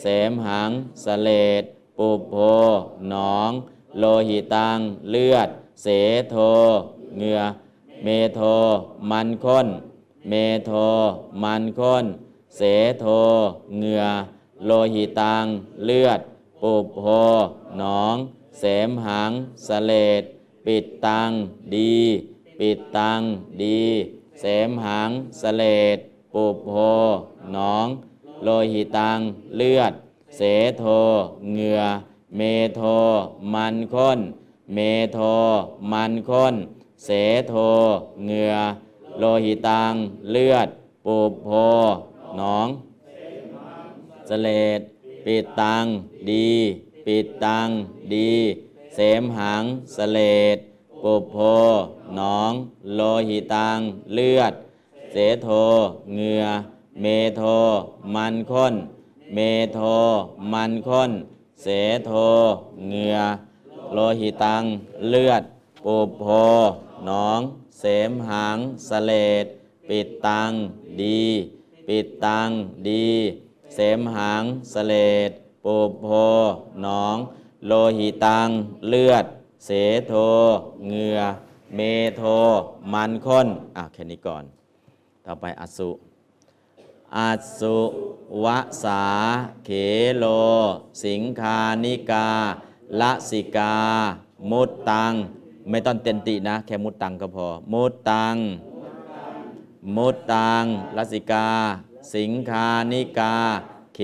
[0.02, 0.72] เสมหัง
[1.04, 1.30] สเล
[1.62, 2.36] ปุพโพ
[3.10, 3.52] หนอง
[4.00, 4.78] โลหิตัง
[5.12, 5.50] เลือด
[5.82, 5.88] เส
[6.30, 6.36] โท
[7.18, 7.42] เหงื่อ
[8.04, 8.42] เมโท
[9.10, 9.68] มันข้น
[10.30, 10.34] เม
[10.66, 10.72] โท
[11.44, 12.06] มันข้น
[12.58, 12.62] เส
[13.00, 13.06] โท
[13.78, 14.04] เหงื่อ
[14.66, 15.46] โลหิตัง
[15.86, 16.20] เลือด
[16.62, 17.04] ปุพโพ
[17.78, 18.16] หนอง
[18.60, 20.24] เสมหัง เสลด
[20.66, 21.30] ปิตตัง
[21.76, 21.96] ดี
[22.60, 23.20] ปิตตัง
[23.64, 23.82] ดี
[24.40, 25.64] เสมหัง เสล
[25.98, 26.00] ด
[26.34, 26.72] ปุพโพ
[27.54, 27.88] หนอง
[28.44, 29.20] โลหิตัง
[29.58, 29.94] เลือด
[30.38, 30.42] เส
[30.80, 30.84] โท
[31.52, 31.82] เหงื่อ
[32.38, 32.42] เม
[32.76, 32.82] โท
[33.54, 34.20] มันข้น
[34.74, 34.80] เม
[35.14, 35.20] โท
[35.92, 36.56] มันข้น
[37.06, 37.10] เส
[37.50, 37.54] โท
[38.26, 38.56] เหงื่อ
[39.20, 39.94] โลหิตัง
[40.32, 40.68] เลือด
[41.06, 41.50] ปุบโพ
[42.38, 42.68] หนอง
[44.30, 44.80] สเลด
[45.26, 45.86] ปิดตัง
[46.30, 46.52] ดี
[47.06, 47.68] ปิดตัง
[48.14, 48.32] ดี
[48.96, 49.64] เสมหัง
[49.96, 50.20] สเล
[50.56, 50.58] ด
[51.04, 51.38] ปุบโพ
[52.16, 52.52] หนอง
[52.96, 53.78] โลหิตัง
[54.14, 54.54] เลือด
[55.12, 55.48] เสโท
[56.14, 56.46] เหงื่อ
[57.02, 57.06] เม
[57.38, 57.42] โท
[58.16, 58.74] มันข้น
[59.34, 59.40] เม
[59.74, 59.80] โท
[60.54, 61.12] มันข้น
[61.62, 61.68] เส
[62.06, 62.12] โท
[62.88, 63.18] เหงื่อ
[63.94, 64.64] โลหิตัง
[65.10, 65.44] เลือด
[65.86, 66.26] ปุพโพ
[67.06, 67.40] หนอง
[67.80, 69.12] เสมหัง เสล
[69.44, 69.46] ด
[69.90, 70.52] ปิตตัง
[71.02, 71.24] ดี
[71.88, 72.50] ปิตตัง
[72.88, 73.08] ดี
[73.76, 74.94] เสมหัง เสล
[75.30, 75.32] ด
[75.66, 76.08] ปุพโพ
[76.82, 77.18] หนอง
[77.68, 78.48] โลหิตัง
[78.90, 79.26] เลือด
[79.66, 79.70] เส
[80.08, 80.14] โท
[80.88, 81.20] เหงื่อ
[81.76, 81.80] เม
[82.18, 82.24] โท
[82.94, 84.46] มันข้น อะแค่นี้ก่อน
[85.32, 85.90] ต่อไปอสุ
[87.18, 87.20] อ
[87.60, 87.78] สุ
[88.44, 88.46] ว
[88.84, 89.04] สา
[89.66, 89.70] เข
[90.18, 90.26] โล
[91.06, 92.28] สิงคานิกา
[93.00, 93.76] ละสิกา
[94.52, 95.14] มุตตัง
[95.70, 98.36] ไม่ต้องเต็นตินะ แค่มุตตังก็พอ มุตตัง
[99.96, 100.64] มุตตัง
[100.98, 101.48] ลสิกา
[102.16, 103.36] สิงคานิกา
[103.96, 104.00] เข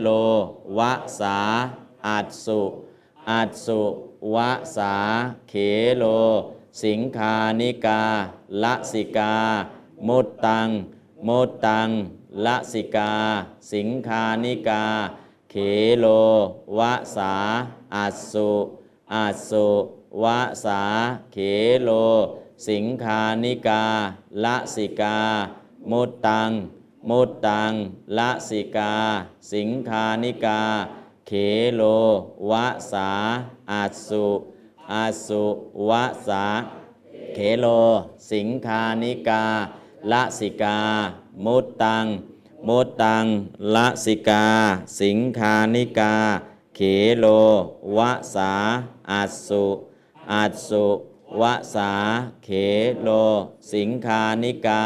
[0.00, 0.08] โล
[0.78, 0.80] ว
[1.20, 1.38] สา
[2.06, 2.62] อัสุ
[3.30, 3.82] อัสุ
[4.34, 4.36] ว
[4.76, 4.94] สา
[5.48, 5.54] เข
[5.98, 6.04] โล
[6.82, 8.00] สิงคานิกา
[8.62, 9.34] ละสิกา
[10.08, 10.68] มุตตัง
[11.26, 11.88] มุตตัง
[12.44, 13.12] ละสิกา
[13.72, 14.84] สิงคานิกา
[15.50, 15.54] เข
[15.98, 16.06] โล
[16.78, 16.80] ว
[17.16, 17.34] สา
[17.94, 18.50] อัสสุ
[19.12, 19.68] อัสสุ
[20.22, 20.24] ว
[20.64, 20.82] สา
[21.32, 21.36] เข
[21.82, 21.90] โล
[22.68, 23.84] สิงคานิกา
[24.44, 25.18] ละสิกา
[25.90, 26.50] มุตตัง
[27.08, 27.72] มุตตัง
[28.18, 28.94] ละสิกา
[29.52, 30.60] สิงคานิกา
[31.26, 31.32] เข
[31.74, 31.82] โล
[32.50, 32.52] ว
[32.92, 33.10] สา
[33.70, 34.26] อัสสุ
[34.92, 35.44] อัสุ
[35.88, 35.90] ว
[36.26, 36.44] สา
[37.34, 37.66] เขโล
[38.30, 39.44] สิงคานิกา
[40.10, 40.78] ละสิกา
[41.44, 42.06] มุตตัง
[42.68, 43.24] มุตตัง
[43.74, 44.46] ละสิกา
[45.00, 46.14] สิงคานิกา
[46.74, 46.80] เข
[47.18, 47.26] โล
[47.96, 48.52] วะสา
[49.10, 49.66] อัสสุ
[50.32, 50.86] อัสสุ
[51.40, 51.92] วะสา
[52.44, 52.48] เข
[53.02, 53.08] โล
[53.72, 54.82] สิงคานิกา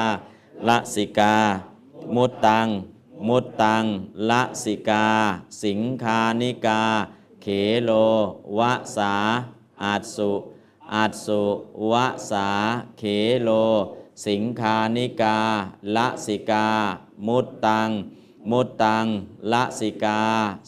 [0.69, 1.37] ละสิกา
[2.15, 2.69] มุตตัง
[3.29, 3.85] มุตตัง
[4.31, 5.07] ละสิกา
[5.63, 6.83] สิงคานิกา
[7.43, 7.47] เข
[7.85, 7.91] โล
[8.59, 9.15] วะสา
[9.83, 10.33] อัสสุ
[10.95, 11.43] อัสสุ
[11.91, 12.49] วะสา
[12.99, 13.03] เข
[13.45, 13.51] โล
[14.27, 15.39] สิงคานิกา
[15.97, 16.67] ละสิกา
[17.27, 17.91] มุตตัง
[18.51, 19.07] มุตตัง
[19.53, 20.21] ละสิกา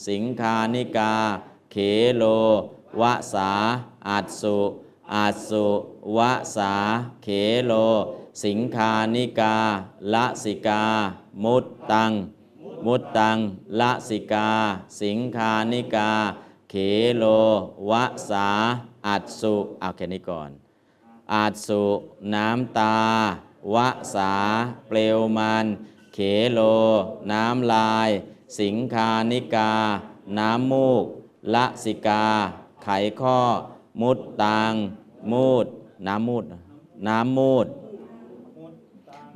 [0.08, 1.12] สิงคานิกา
[1.70, 1.76] เข
[2.16, 2.22] โล
[3.00, 3.02] ว
[3.32, 3.52] สา
[4.08, 4.58] อัสสุ
[5.14, 5.66] อัสสุ
[6.16, 6.18] ว
[6.56, 6.74] สา
[7.22, 7.28] เข
[7.66, 7.72] โล
[8.44, 9.56] สิงคานิกา
[10.12, 10.82] ละสิกา
[11.44, 12.12] มุตตัง
[12.86, 13.36] มุตตัง
[13.80, 14.48] ละสิกา
[15.00, 16.10] สิงคานิกา
[16.70, 16.74] เข
[17.16, 17.24] โล
[17.90, 17.92] ว
[18.30, 18.48] สา
[19.06, 20.50] อัสสุเอาแค่นี้ก่อน
[21.32, 21.84] อาสุ
[22.34, 22.96] น้ำตา
[23.74, 23.76] ว
[24.14, 24.34] สา
[24.88, 25.66] เปลวมัน
[26.14, 26.18] เข
[26.52, 26.60] โล
[27.32, 28.10] น้ำลาย
[28.60, 29.72] สิงคานิกา
[30.38, 31.04] น้ำมูก
[31.54, 32.24] ละสิกา
[32.82, 32.88] ไข
[33.20, 33.40] ข้อ
[34.00, 34.72] มุดตัง
[35.32, 35.66] มูด
[36.06, 36.44] น้ำมูด
[37.06, 37.66] น้ำมูด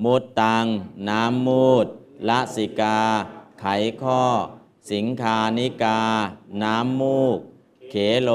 [0.05, 0.65] มุดตัง
[1.09, 1.87] น้ำมูด
[2.29, 2.99] ละสิกา
[3.61, 3.67] ไข
[4.03, 4.23] ข้อ
[4.91, 6.01] สิงคานิกา
[6.63, 7.39] น้ำมูก
[7.91, 7.95] เข
[8.25, 8.31] โล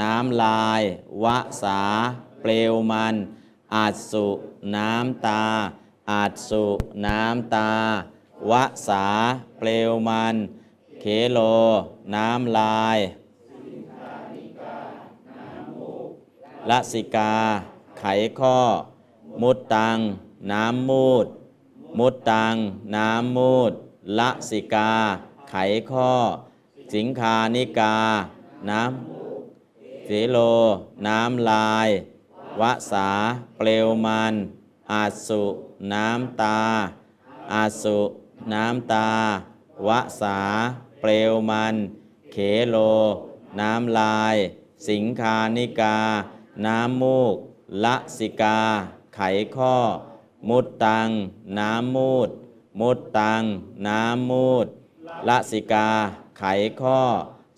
[0.00, 0.82] น้ำลาย
[1.22, 1.24] ว
[1.62, 1.82] สา
[2.46, 3.14] ปลวมัน
[3.74, 4.26] อาจสุ
[4.76, 5.44] น้ำตา
[6.10, 6.64] อาจสุ
[7.06, 7.70] น้ำตา
[8.50, 8.52] ว
[8.88, 9.06] สา
[9.58, 10.34] เปลวมัน
[11.00, 11.38] เขโล
[12.14, 12.98] น้ำลาย
[16.70, 17.34] ละสิกา
[17.98, 18.04] ไข
[18.38, 18.58] ข้อ
[19.42, 19.98] มุดตัง
[20.52, 21.26] น้ำมูด
[21.98, 22.54] มุดตัง
[22.96, 23.72] น้ำมูด
[24.18, 24.92] ละสิกา
[25.50, 25.54] ไข
[25.90, 26.12] ข้อ
[26.94, 27.96] สิงคานิกา
[28.70, 30.38] น้ำสีโล
[31.06, 31.88] น้ำลาย
[32.60, 32.62] ว
[32.92, 33.08] สา
[33.56, 34.34] เปลวมัน
[34.92, 35.44] อาสุ
[35.92, 36.58] น้ำตา
[37.52, 38.00] อาสุ
[38.52, 39.08] น้ำตา
[39.86, 39.88] ว
[40.20, 40.38] สา
[41.00, 41.74] เปลวมัน
[42.32, 42.36] เข
[42.70, 42.76] โล
[43.60, 44.36] น้ำลาย
[44.88, 45.98] สิงคานิกา
[46.66, 47.36] น้ำมูก
[47.84, 48.58] ละสิกา
[49.14, 49.20] ไข
[49.56, 49.76] ข้อ
[50.48, 51.08] มุตตัง
[51.58, 52.28] น้ำมูด
[52.80, 53.42] มุตตัง
[53.86, 54.66] น้ำมูด
[55.28, 55.88] ละสิกา
[56.38, 56.44] ไข
[56.80, 57.00] ข้อ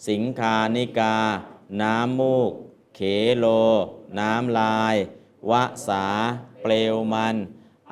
[0.08, 1.14] สิงคานิกา
[1.80, 2.52] น้ำมูก
[2.96, 3.00] เข
[3.40, 3.46] โล
[4.18, 4.96] น้ำลาย
[5.50, 6.04] วะสา
[6.62, 7.36] เปลวมัน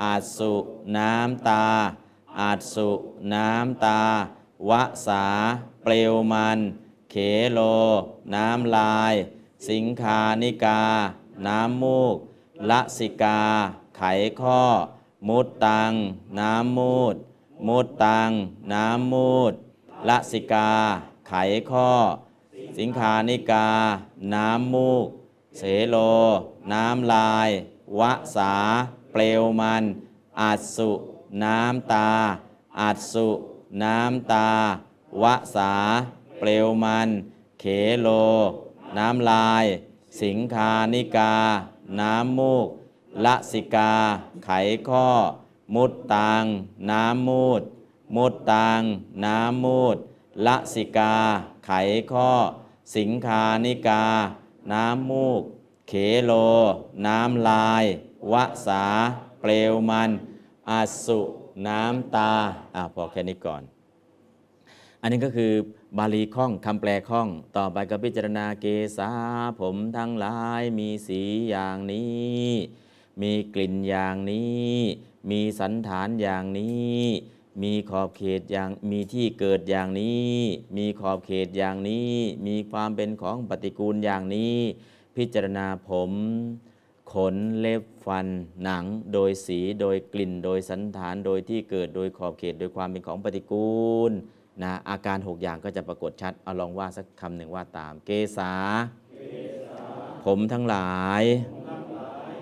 [0.02, 0.54] อาสุ
[0.96, 1.66] น้ำตา
[2.40, 2.90] อาสุ
[3.34, 4.00] น้ำตา
[4.68, 5.24] วะสา
[5.82, 6.58] เปลวมัน
[7.10, 7.14] เข
[7.52, 7.60] โล
[8.34, 9.14] น้ำลาย
[9.68, 10.82] สิงคานิกา
[11.46, 12.16] น้ำมูก
[12.70, 13.40] ละสิกา
[13.96, 14.02] ไข
[14.40, 14.62] ข้อ
[15.28, 15.92] มุตตัง
[16.38, 17.14] น้ำมูด
[17.66, 18.30] มุตตัง
[18.72, 19.52] น้ำมูด
[20.08, 20.70] ละสิกา
[21.28, 21.34] ไข
[21.70, 21.92] ข้อ
[22.78, 23.68] สิงคานิกา
[24.34, 25.06] น้ำมูก
[25.56, 25.96] เสโล
[26.72, 27.50] น้ำลาย
[27.98, 28.54] วะสา
[29.12, 29.84] เปลวมัน
[30.40, 30.90] อาสุ
[31.42, 32.10] น้ำตา
[32.80, 33.28] อาสุ
[33.82, 34.48] น้ำตา
[35.22, 35.72] วะสา
[36.38, 37.08] เปลวมัน
[37.60, 37.64] เข
[38.00, 38.08] โล
[38.98, 39.64] น้ำลาย
[40.22, 41.34] สิงคานิกา
[42.00, 42.68] น้ำมูก
[43.24, 43.92] ละสิกา
[44.44, 44.50] ไข
[44.88, 45.08] ข้อ
[45.74, 46.44] มุตตัง
[46.90, 47.62] น้ำมูด
[48.16, 48.80] มุตตัง
[49.24, 49.96] น้ำมูด
[50.46, 51.14] ละสิกา
[51.66, 51.70] ไข
[52.12, 52.30] ข้อ
[52.96, 54.04] สิงคานิกา
[54.72, 55.42] น้ำมูก
[55.88, 55.92] เข
[56.24, 56.32] โล
[57.06, 57.84] น้ำลาย
[58.32, 58.84] วะสา
[59.40, 60.10] เปลวมัน
[60.70, 60.72] อ
[61.04, 61.20] สุ
[61.66, 62.32] น้ำตา
[62.74, 63.62] อ่าพอแค่นี้ก่อน
[65.00, 65.52] อันนี้ก็คือ
[65.98, 68.66] บาลีข้องคำแปลข้อง ต่อไปก็พิจารณาเก
[68.98, 69.10] ษา
[69.60, 72.50] ผมทั้งหลายมีสีอย่างนี้
[73.22, 74.74] มีกลิ่นอย่างนี้
[75.30, 77.02] มีสันฐานอย่างนี้
[77.62, 80.30] มีขอบเขตอย่างมีที่เกิดอย่างนี้
[80.76, 82.12] มีขอบเขตอย่างนี้
[82.46, 84.56] มีความเป็นของปฏิกูลอย่างนี้
[85.16, 86.10] พิจารณาผม
[87.12, 88.26] ขนเล็บฟัน
[88.62, 94.12] หนัง โดยสีโดยกลิ่น โดยสันฐานโดยที่เกิดโดยขอบเขตโดยความเป็นของปฏิกูล
[94.62, 98.52] นะอาการ 6 อย่างก็จะปรากฏชัดเอาลองว่าสักคำหนึ่งว่าตามเกษา
[100.24, 101.22] ผมทั้งหลาย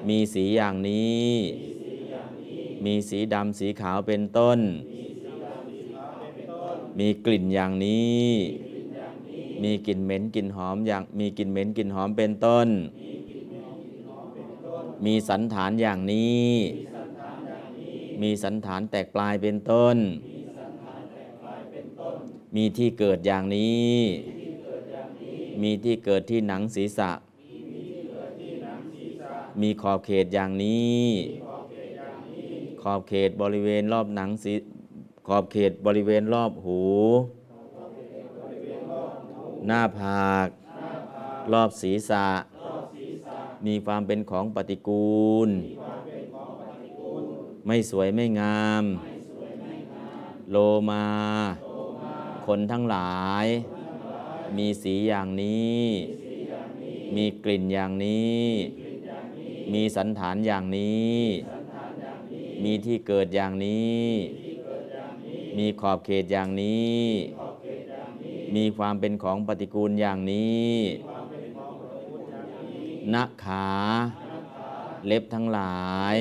[0.09, 1.25] มีสีอย่างนี้
[2.85, 4.59] มีสีดำสีขาวเป็นต้น
[6.99, 8.29] มีกลิ่นอย่างนี้
[9.63, 12.69] มีกลิ่นเหม็นกลิ่นหอมอย่างมีกลิ่นเหม็นกลิ่นหอมเป็นต้น
[15.05, 16.49] มีสันฐานอย่างนี้
[18.23, 19.97] มีสันฐานแตกปลายเป็นต้น
[22.55, 23.97] มีที่เกิดอย่างนี้
[25.63, 27.11] มีที่เกิดที่หนังศีรษะ
[29.61, 31.05] มีขอบเขตอย่างนี้
[32.87, 34.55] ขอบเขตบริเวณรอบหนังศี
[35.27, 36.83] ขอบเขตบริเวณรอบหู
[39.67, 40.49] หน้าผาก
[41.53, 42.27] รอบศีรษะ
[43.67, 45.51] มีความเป็นของปฏิกูล
[47.67, 48.85] ไม่สวยไม่งาม
[50.51, 50.57] โล
[50.91, 51.07] มา
[52.47, 53.47] คนทั้งหลาย
[54.57, 55.83] มีสีอย่างนี้
[57.15, 58.45] มีกลิ่นอย่างนี้
[59.73, 61.19] มีสันฐานอย่างนี้
[62.65, 64.05] มีที่เกิดอย่างนี้
[65.59, 67.03] มีขอบเขตอย่างนี้
[68.55, 70.73] มีความเป็นของปฏิกูลอย่างนี้
[73.15, 73.69] นักขา
[75.07, 76.17] เล็บทั้งหลาย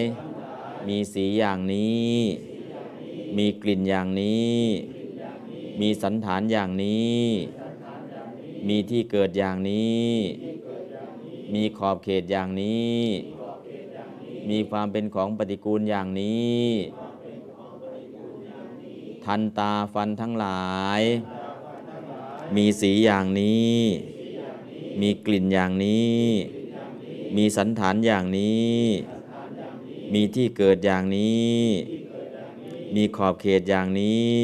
[0.87, 2.13] มีสีอย่างนี้
[3.37, 4.57] มีกลิ่นอย่างนี้
[5.79, 7.23] มีสันฐานอย่างนี้
[8.67, 10.09] มีที่เกิดอย่างนี้
[11.53, 12.97] มีขอบเขตอย่างนี้
[14.49, 16.63] มีความเป็นของปฏิกูลอย่างนี้
[19.25, 21.01] ทันตาฟันทั้งหลาย
[22.55, 23.77] มีสีอย่างนี้
[25.01, 26.21] มีกลิ่นอย่างนี้
[27.35, 28.79] มีสันฐานอย่างนี้
[30.13, 31.57] มีที่เกิดอย่างนี้
[32.95, 34.41] มีขอบเขตอย่างนี้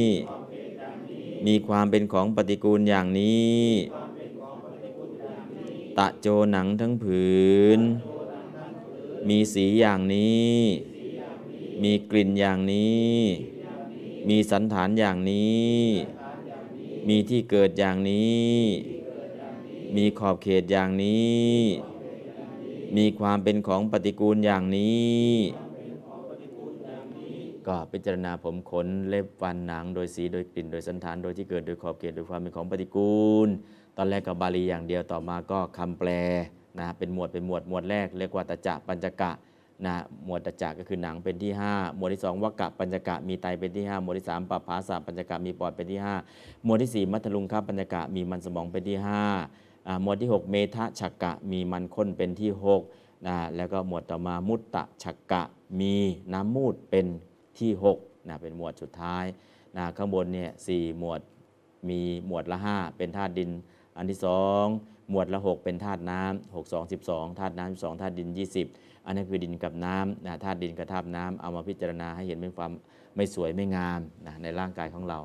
[1.46, 3.62] มีความเป็นของปฏิกูลอย่างนี้
[5.98, 7.24] ตะโจหนังทั้งผื
[7.78, 7.80] น
[9.28, 10.58] มีสีอย่างนี้
[11.84, 13.18] มีกลิ่นอย่างนี้
[14.30, 15.80] มีสันฐานอย่างนี้
[17.08, 18.56] มีที่เกิดอย่างนี้
[19.96, 21.56] มีขอบเขตอย่างนี้
[22.98, 25.30] มีความเป็นของปฏิกูลอย่างนี้
[27.68, 33.48] ก็พิจารณาผมขนเล็บฟันหนัง โดยสีโดยกลิ่น โดยสันฐานโดยที่เกิดโดยขอบเขตโดยความเป็นของปฏิกูล
[33.98, 36.10] ตอนแรกกับบาลีอย่างเดียวต่อมาก็คำแปล
[36.80, 39.32] นะเป็นหมวดเป็นหมวดหมวดแรกเรียกว่าตจะปัญจกะ
[39.86, 46.00] นะหมวดตจะก็คือหนังเป็นที่ 5 หมวดที่ 2วักกะปัญจกะมีไตเป็นที่ 5 หมวดที่3ปปภาสาปัญจกะมีปอดเป็นที่
[46.32, 48.98] 5 หมวดที่ 4 มัทลุงคับปัญจกะมีมันสมองเป็นที่
[49.44, 52.52] 5อ่าหมวดที่ 6 เมทะฉักกะมีมันข้นเป็นที่
[52.90, 55.44] 6นะแล้วก็หมวดต่อมามุตตะฉักกะ
[55.80, 55.94] มี
[56.34, 57.06] น้ำมูดเป็น
[57.60, 59.26] ที่6นะเป็นหมวดสุดท้าย
[59.76, 60.68] นะข้างบนเนี่ยส
[61.00, 61.22] หมวด
[61.90, 63.50] มีหมวดละ 5 เป็นธาตุดิน
[63.98, 64.66] อันที่สอง
[65.10, 68.30] หมวดละ 6 เป็นธาตุน้ำหกสองสิบสองธาตุน้ำสองธาตุดิน
[68.68, 72.72] 20 อันนี้คือดินกับน้ำนะธาตุดินกับธาตุน้ำเอามาพิจารณาให้เห็นเป็นความ
[73.16, 75.20] ไม่สวยไม่งามนะในร่างกายของเรา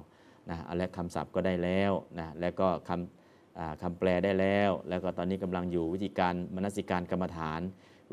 [0.51, 7.61] นะและคำศัพท์ก็ได้แล้วนะแล้วก็คำคำแปลได้แล้ว แล้วก็ตอนนี้กำลังอยู่วิธีการมนสิการกรรมฐาน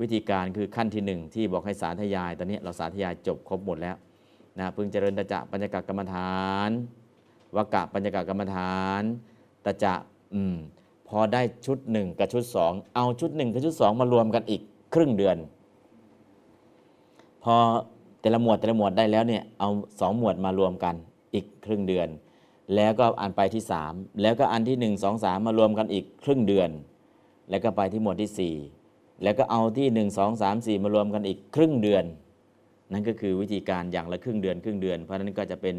[0.01, 3.95] วิธีการคือขั้นที่หนึ่งที่บอกให้สาธยาย ตอนนี้เราสาธยายจบครบหมดแล้ว
[4.59, 6.69] นะพึงเจริญตจะปัญญากกรรมฐาน
[7.55, 9.01] วกะปัญญากกรรมฐาน
[9.65, 9.93] ตจะ
[10.33, 10.55] อืม
[11.11, 14.61] พอได้ชุดหนึ่งกับชุดสองเอาชุดหนึ่งกับชุดสองมารวมกันอีก
[14.93, 15.37] ครึ่งเดือน
[17.43, 17.55] พอ
[18.21, 19.69] แต่ละหมวดแต่ละหมวดได้แล้วเนี่ยเอา
[19.99, 20.95] สองหมวดมารวมกัน
[21.33, 22.07] อีกครึ่งเดือน
[22.75, 26.69] แล้วก็อันไปที่สามแล้วก็อันที่หนึ่งสองสามมารวมกันอีกครึ่งเดือน
[27.49, 28.55] แล้วก็ไปที่หมวดที่สี่
[29.23, 32.03] แล้วก็เอาที่หนึ่งสองสามสี่มารวมกันอีกครึ่งเดือน
[32.91, 35.75] นั่นก็คือวิธีการอย่างละครึ่งเดือนครึ่งเดือน เพราะนั้นก็จะเป็น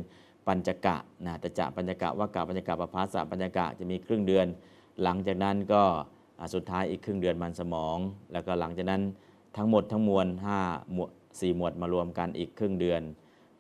[0.47, 0.97] ปัญจกะ
[1.27, 4.47] นะตะจะปัญจกะว่ากะปัญจกะปภาสะปัญจกะจะมีครึ่งเดือน
[5.03, 5.83] หลังจากนั้นก็
[6.55, 7.97] สุดท้ายอีกครึ่งเดือนมันสมอง
[8.33, 9.03] แล้วก็หลังจากนั้น
[9.57, 10.27] ทั้งหมดทั้งมวล
[10.61, 13.03] 5หมวด4หมวดมารวมกันอีกครึ่งเดือน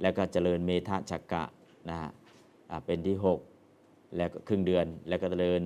[0.03, 1.45] แล้วก็เจริญเมธชักกะ
[1.89, 2.11] นะฮะ
[2.87, 3.17] เป็นที่
[3.67, 5.63] 6 แล้วก็ครึ่งเดือน แล้วก็เจริญ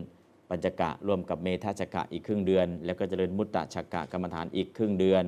[0.48, 5.24] ปัญจกะร่วมกับเมธชักกะอีกครึ่งเดือน แล้วก็เจริญมุตตะชักกะกรรมฐานอีกครึ่งเดือน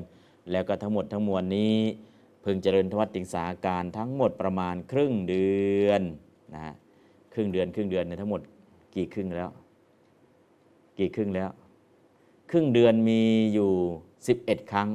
[0.51, 1.77] แล้วก็ทั้งหมดทั้งมวลนี้
[2.45, 5.49] พึงเจริญทวัตติงสาการทั้งหมดประมาณครึ่งเดื
[5.87, 6.03] อน
[6.55, 6.75] นะฮะ
[7.35, 8.41] ครึ่งเดือนครึ่งเดือนเนี่ยทั้งหมด
[8.95, 9.51] กี่ครึ่งแล้ว
[10.99, 11.51] กี่ครึ่งแล้ว
[12.51, 13.21] ครึ่งเดือนมี
[13.55, 13.71] อยู่
[14.21, 14.89] 11 ครั้ง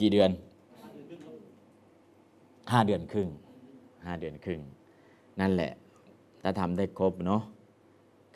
[0.00, 0.30] กี่เดือน
[2.70, 3.28] 5เดือนครึ่ง
[4.06, 4.60] 5เดือนครึ่ง
[5.40, 5.72] นั่นแหละ
[6.42, 7.42] ถ้าทำได้ครบเนาะ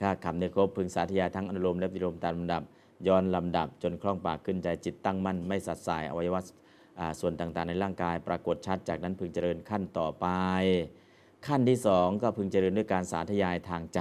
[0.01, 2.63] ถ้าทำได้ครบพึงสาธยายทั้งอนุโลมและปฏิโลมตามลำดับ
[3.07, 6.41] ย้อนลำดับจนคล่องปากขึ้นใจจิตตั้งมั่น ไม่สัดสายอวัยวะ
[7.21, 10.27] ส่วนต่างๆ ในร่างกาย ปรากฏชัดจากนั้นพึงเจริญขั้นต่อไป
[11.47, 14.01] ขั้นที่สองก็พึงเจริญด้วยการสาธยายทางใจ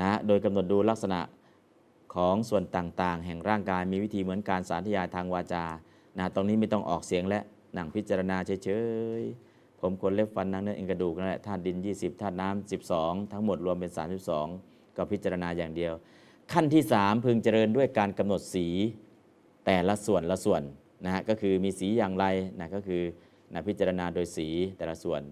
[0.00, 1.20] นะโดยกำหนดดูลักษณะ
[2.14, 5.64] ของส่วนต่างๆ แห่งร่างกายมีวิธีเหมือนการสาธยายทางวาจา
[6.18, 7.40] นะตรงนี้ไม่ต้องออกเสียงและ
[7.74, 8.70] หนังพิจารณาเฉ
[9.20, 13.90] ยๆ ผมขนเล็บฟันนังเนื้อเอ็นกระดูกนั่นแหละธาตุดิน 20ธาตุน้ำ12 ทั้งหมดรวมเป็น
[14.42, 15.92] 32 ก็พิจารณาอย่างเดียว
[16.52, 18.66] ขั้นที่ 3 พึงเจริญด้วยการกำหนดสี
[19.66, 20.62] แต่ละส่วนละส่วน
[21.04, 22.26] นะฮะก็คือมีสีอย่างไร
[22.60, 23.02] นะก็คือ
[23.52, 24.48] นะพิจารณาโดยสี
[24.78, 25.22] แต่ละส่วน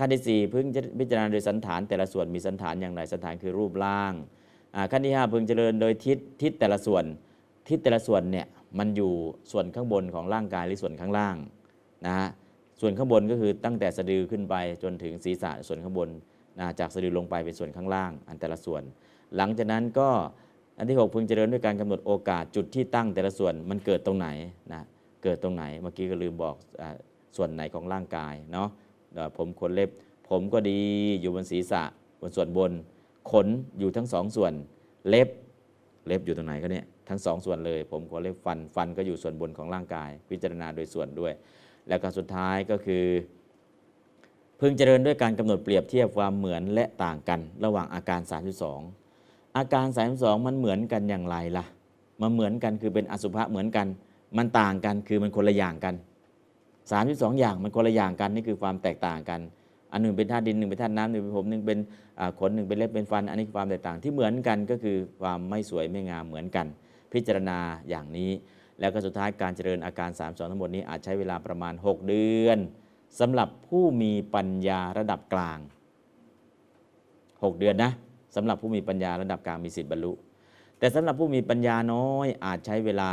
[0.00, 0.66] ขั้นที่ 4 พึง
[0.98, 4.12] พิจารณาโดยสันฐาน แต่ละส่วนมีสันฐานอย่างไรสันฐานคือรูปร่าง
[4.92, 7.04] ขั้นที่ 5 พึงเจริญโดยทิศทิศแต่ละส่วน
[7.68, 8.46] ทิศแต่ละส่วนเนี่ย
[8.78, 9.12] มันอยู่
[9.52, 11.36] ส่วนข้างบนของร่างกายหรือส่วนข้างล่าง
[12.06, 12.28] นะฮะ
[12.80, 16.08] ส่วนข้างบนก็คือตั้งแต่สะดือขึ้นไปจนถึงศีรษะส่วนข้างบน
[16.58, 18.82] นะจากสะดือลงไปเป็นส่วนข้างล่าง อันแต่ละส่วน
[19.36, 20.08] หลังจากนั้นก็
[20.78, 24.28] อันที่ 6 พึงเจริญด้วยการกำหนดโอกาสจุดที่ตั้งแต่ละส่วนมันเกิดตรงไหน
[24.72, 24.82] นะ
[25.22, 26.82] เกิดตรงไหนเมื่อกี้ก็ลืมบอกอ
[27.36, 28.68] ส่วนไหนของร่างกายเนาะ
[29.36, 29.90] ผมขนเล็บ
[30.28, 30.78] ผมก็ดี
[31.20, 31.82] อยู่บนศีรษะ
[32.20, 32.72] บนส่วนบน
[33.30, 33.46] ขน
[33.78, 34.52] อยู่ทั้งสองส่วน
[35.08, 35.28] เล็บ
[36.06, 41.32] เล็บอยู่ตรงไหนก็เนี่ยทั้งสองส่วนเลย ผมขนเล็บฟัน ฟันก็อยู่ส่วนบนของร่างกาย พิจารณาโดยส่วนด้วย
[41.88, 43.04] แล้วก็สุดท้ายก็คือ
[44.60, 48.20] พึงเจริญด้วยการกำหนดเปรียบเทียบความเหมือนและต่างกันระหว่างอาการ
[48.88, 51.64] 32 อาการ 32 มันเหมือนกันอย่างไรล่ะ
[52.20, 53.86] มันเหมือนกันคือเป็นอสุภะเหมือนกัน
[54.36, 55.94] มันต่างกันคือมันคนละอย่างกัน
[56.90, 59.40] 32องอย่างมันคนละอย่างกันนี่คือความแตกต่างกัน
[59.92, 61.78] อันหนึ่งเป็นธาตุดินหนึ่งเป็นธาตุน้ำหนึ่งเป็นผมหนึ่งเป็น
[62.40, 66.66] ขนหนึ่งเป็นเล็บเป็นฟัน อันนี้ความแตกต่างที่เหมือนกันก็คือความไม่สวยไม่งามเหมือนกัน
[67.12, 67.58] พิจารณา
[67.88, 68.30] อย่างนี้
[68.80, 72.58] แล้วก็สุดท้ายการเจริญอาการ32ทั้งหมดนี้อาจใช้เวลาประมาณ 6 เดือน
[73.20, 75.58] สำหรับผู้มีปัญญาระดับกลาง
[76.60, 77.92] 6 เดือนนะ
[78.36, 80.12] สำหรับผู้มีปัญญาระดับกลางมีสิทธิ์บรรลุ
[80.78, 83.10] แต่สำหรับผู้มีปัญญาน้อยอาจใช้เวลา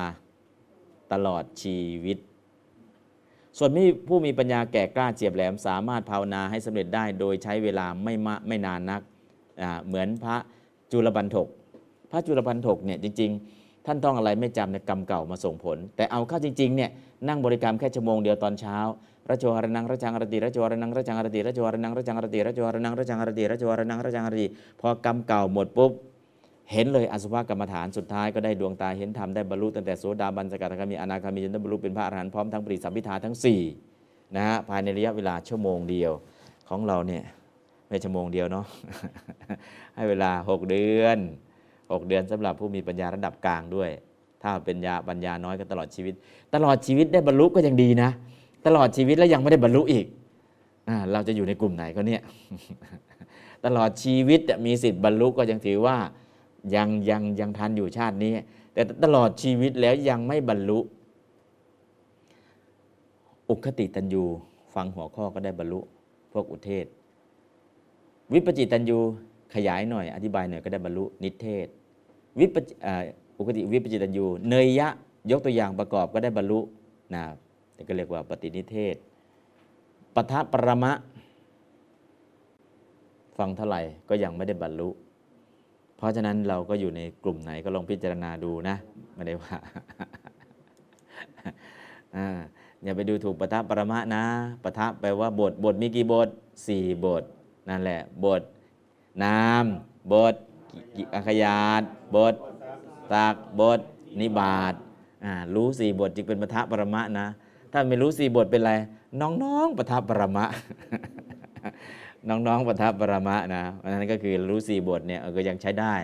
[1.12, 2.18] ตลอดชีวิต
[3.58, 3.72] ส่วน
[4.08, 9.02] ผู้มีปัญญาแก่กล้าเจียบแหลม สามารถภาวนาให้สำเร็จได้ โดยใช้เวลาไม่มากไม่นานนัก
[9.86, 10.38] เหมือนพระ
[10.92, 11.48] จุลปันถก
[12.12, 16.90] พระจุลปันถกเนี่ยจริง ๆ ท่านต้องอะไรไม่จำในกรรมเก่ามาส่งผล แต่เอาเข้าจริงๆเนี่ย
[17.28, 18.78] นั่งบริกรรมแค่ชั่วโมงเดียวตอนเช้า
[19.30, 24.46] ระโจหรนังระจังรติระโจหรนังระจังรติระโจหรนังระจังรติระโจหรนังระจังรติระโจหรนังระจังรติ
[24.82, 25.92] พอกรรมเก่าหมดปุ๊บ
[26.72, 33.36] เห็นเลยอสุภกรรมฐานสุดท้ายก็ได้ดวงตาเห็นธรรมได้บรรลุตั้งแต่โสดาบันสกทาคามีอนาคามีจนได้บรรลุเป็นพระอรหันต์พร้อมทั้งปริสัมพิทาทั้ง
[33.86, 36.12] 4นะฮะภายในระยะเวลาชั่วโมงเดียว
[36.70, 37.24] ของเราเนี่ย
[37.88, 38.66] ไม่ชั่วโมงเดียวเนาะ
[39.96, 41.18] ให้เวลา 6 เดือน
[41.66, 43.90] 6 เดือนสำหรับผู้มีปัญญาระดับกลางด้วย
[44.44, 46.14] ถ้าเป็นยาปัญญาน้อยก็ตลอดชีวิต
[46.54, 48.10] ตลอดชีวิตได้บรรลุก็ยังดีนะ
[48.66, 50.06] ตลอดชีวิตแล้วยังไม่ได้บรรลุอีก
[50.88, 52.22] อเราจะอยู่ในกลุ่มไหนก็เนี่ย
[53.66, 55.98] ตลอดชีวิตมีสิทธิ์บรรลุก็ยังถือว่า
[56.76, 58.32] ยังยังยังทันอยู่ชาตินี้
[58.74, 60.80] แต่ตลอดชีวิตแล้วยังไม่บรรลุ
[63.50, 64.24] อุคติตันยู
[64.76, 65.80] ฟังหัวข้อก็ได้บรรลุ
[66.34, 66.86] พวกอุเทศ
[68.34, 68.98] วิปจิตันยู
[69.54, 71.68] ขยายหน่อย อธิบายหน่อยก็ได้บรรลุนิเทศ
[72.40, 73.04] วิปจอ่า
[73.38, 74.90] อุกติวิปจิตันยูเนยยะ
[75.32, 76.60] ยกตัวอย่างประกอบก็ได้บรรลุ
[77.14, 77.24] นะ
[77.74, 78.96] แต่ก็เรียกว่าปฏินิเทศ
[80.16, 80.94] ปทะปรมะ
[83.38, 84.90] ฟังเท่าไหร่ก็ยังไม่ได้บรรลุ
[85.98, 88.76] เพราะฉะนั้นเราก็อยู่ในกลุ่มไหนก็ลองพิจารณาดูนะ
[89.14, 89.58] ไม่ได้ว่า
[92.84, 94.24] อย่าไปดูถูกปทะปรมะนะ
[94.64, 96.30] ปทะแปลว่าบท บทมีกี่บท
[96.68, 97.24] สี่บท
[97.70, 98.42] นั่นแหละ บท
[99.24, 99.66] นาม
[100.12, 100.36] บท
[100.96, 101.82] กิอัคยาต
[102.16, 102.36] บท
[103.14, 103.80] ตักบท
[104.20, 104.74] นิบาต
[105.26, 107.28] อ่ารู้สี่บทจึงเป็นปทะปรมะนะ
[107.72, 108.74] ถ้าไม่รู้สี่บทเป็นไร
[109.22, 110.46] น้องๆปทะปรมะ
[112.30, 115.96] น้องๆปทะปรมะนะเพราะฉะนั้นก็คือรู้สี่บทเนี่ยก็ยังใช้ได้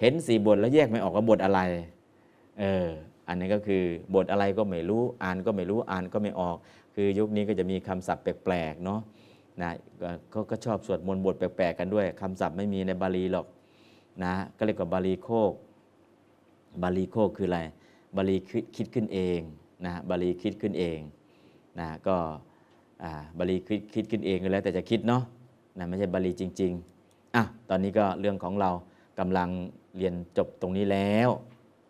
[0.00, 1.60] เห็นสี่บทแล้วแยกไม่ออกว่าบทอะไร
[2.60, 2.86] เออ
[3.28, 3.82] อันนี้ก็คือ
[4.14, 6.56] บทอะไรก็ไม่รู้อ่านก็ไม่รู้อ่านก็ไม่ออก
[6.94, 9.00] คือยุคนี้ก็จะมีคำศัพท์แปลกๆเนาะ
[9.62, 9.70] นะ
[10.32, 13.46] ก็ก็ชอบสวดมนต์บทแปลกๆกันด้วยคำศัพท์ไม่มีในบาลีหรอก
[14.24, 15.52] นะก็เรียกว่าบาลีโคก
[16.82, 17.60] บาลีโคกคืออะไร
[18.16, 18.36] บาลี
[18.76, 19.40] คิดขึ้นเอง
[19.86, 20.98] นะบาลีคิดขึ้นเอง
[21.80, 22.16] นะก็
[23.38, 25.22] บาลีคิดคิดขึ้นเองก็แล้วแต่จะคิดเนาะ
[25.78, 28.70] นะไม่ใช่บาลีจริงๆอะตอนนี้ก็เรื่องของเรา
[29.18, 29.48] กำลัง
[29.96, 31.28] เรียนจบตรงนี้แล้ว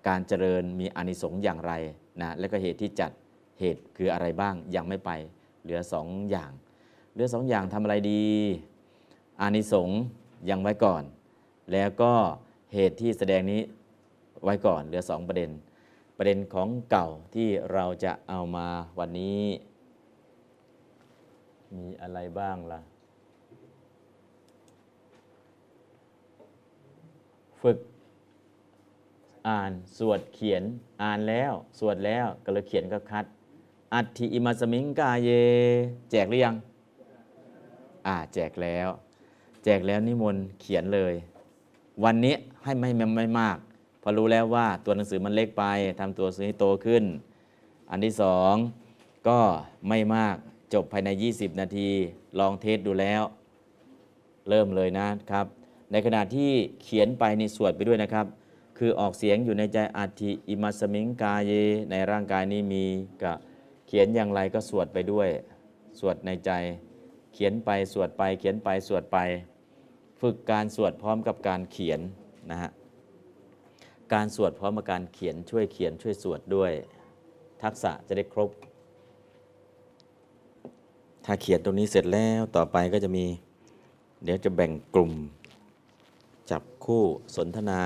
[0.08, 1.72] การเจริญมีอานิสงส์อย่างไร
[2.20, 3.10] นะแล้วก็เหตุที่จัด
[3.60, 5.10] เหตุคืออะไรบ้างยังไม่ไป
[5.62, 6.50] เหลือสองอย่าง
[7.12, 8.24] เหลือสองอย่างทำอะไรดี
[9.40, 10.00] อานิสงส์
[10.50, 11.02] ยังไว้ก่อน
[11.72, 12.12] แล้วก็
[12.74, 13.60] เหตุที่แสดงนี้
[14.44, 15.50] ไว้ก่อน เหลือสองประเด็น
[16.16, 18.66] ประเด็นของเก่าที่เราจะเอามา
[18.98, 19.42] วันนี้
[21.76, 22.80] มีอะไรบ้างล่ะ
[27.62, 27.78] ฝึก
[29.48, 30.62] อ่านสวดเขียน
[31.02, 33.24] อ่านแล้ว สวดแล้วก็เลยเขียนก็คัด
[33.94, 35.30] อัตถิอิมาสมิงกาเย
[36.10, 36.54] แจกหรือยัง
[38.06, 38.88] อ่าแจกแล้ว
[39.64, 41.14] แจกแล้วนิมนต์เขียนเลย
[42.04, 43.58] วันนี้ให้ไม่ไม่ไม่มาก
[44.02, 45.64] พอรู้แล้วว่าตัวหนังสือมันเล็กไป
[46.00, 47.04] ทำตัวหนังสือให้โตขึ้น
[47.90, 48.54] อันที่สอง
[49.28, 49.40] ก็
[49.88, 50.36] ไม่มาก
[50.74, 51.88] จบภายใน 20 นาที
[52.38, 53.22] ลองเทสดูแล้ว
[54.48, 55.46] เริ่มเลยนะครับ
[55.92, 56.50] ในขณะที่
[56.82, 58.26] เขียนไปในสวดไปด้วยนะครับ
[58.78, 61.52] คือออกเสียงอยู่ในใจอัติอิมัสมิงกายเย
[61.90, 62.84] ในร่างกายนี้มี
[63.22, 63.36] กับ
[63.86, 65.28] เขียนอย่างไรก็สวดไปด้วย
[65.98, 66.50] สวดในใจ
[67.34, 69.18] เขียนไปสวดไปเขียนไปสวดไป
[70.20, 72.00] ฝึกการสวดพร้อมกับการเขียน
[72.50, 72.70] นะฮะ
[74.14, 76.72] การสวดพร้อมกับการเขียนช่วยเขียนช่วยสวดด้วย
[77.62, 78.50] ทักษะจะได้ครบ
[81.24, 83.24] ถ้าเขียนตรงนี้เสร็จแล้วต่อไปก็จะมี
[84.24, 85.12] เดี๋ยวจะแบ่งกลุ่ม
[86.50, 87.02] จับคู่
[87.36, 87.80] สนทนา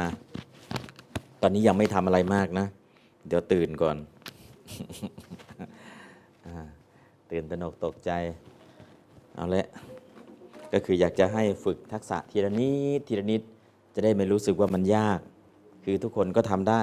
[1.43, 2.66] ตอนนี้ยังไม่ทำอะไรมากนะ
[3.27, 3.97] เดี๋ยวตื่นก่อน
[6.47, 6.49] อ
[7.31, 8.11] ตื่นตระหนกตกใจ
[9.35, 9.66] เอาละ
[10.73, 13.43] ก็คืออยากจะให้ฝึกทักษะทีละนิดทีละนิด
[13.95, 15.20] จะได้ไม่รู้สึกว่ามันยาก
[15.85, 16.83] คือทุกคนก็ทำได้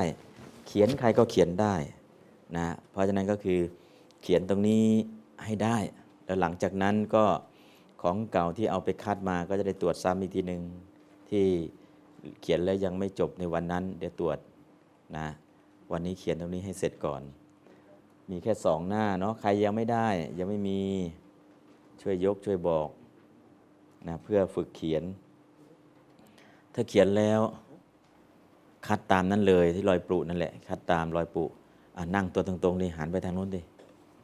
[0.68, 1.76] เขียนใครก็เขียนได้
[2.58, 3.60] นะเพราะฉะนั้นก็คือ
[4.22, 4.86] เขียนตรงนี้
[5.46, 5.78] ให้ได้
[6.26, 7.26] แล้วหลังจากนั้นก็
[8.02, 10.62] ของเก่าที่เอาไปคัดมาก็จะได้ตรวจซ้ำอีกทีหนึ่ง
[11.30, 11.46] ที่
[12.42, 14.38] เขียนแล้วยังไม่จบในวันนั้น เดี๋ยวตรวจ
[15.18, 15.28] นะ
[15.92, 17.22] วันนี้เขียนตรงนี้ให้เสร็จก่อน
[18.30, 20.80] มีแค่สองหน้าเนาะใครยังไม่ได้ยังไม่มี
[22.02, 22.90] ช่วยยกช่วยบอก
[24.08, 25.04] นะเพื่อฝึกเขียน
[26.74, 27.42] ถ้าเขียนแล้ว
[28.88, 31.44] คัดตามนั้นเลยที่รอยปรุนั่นแหละ คัดตามรอยปรุ
[31.98, 33.62] อะนั่งตัวตรงๆดิหันไปทางโน้นดิ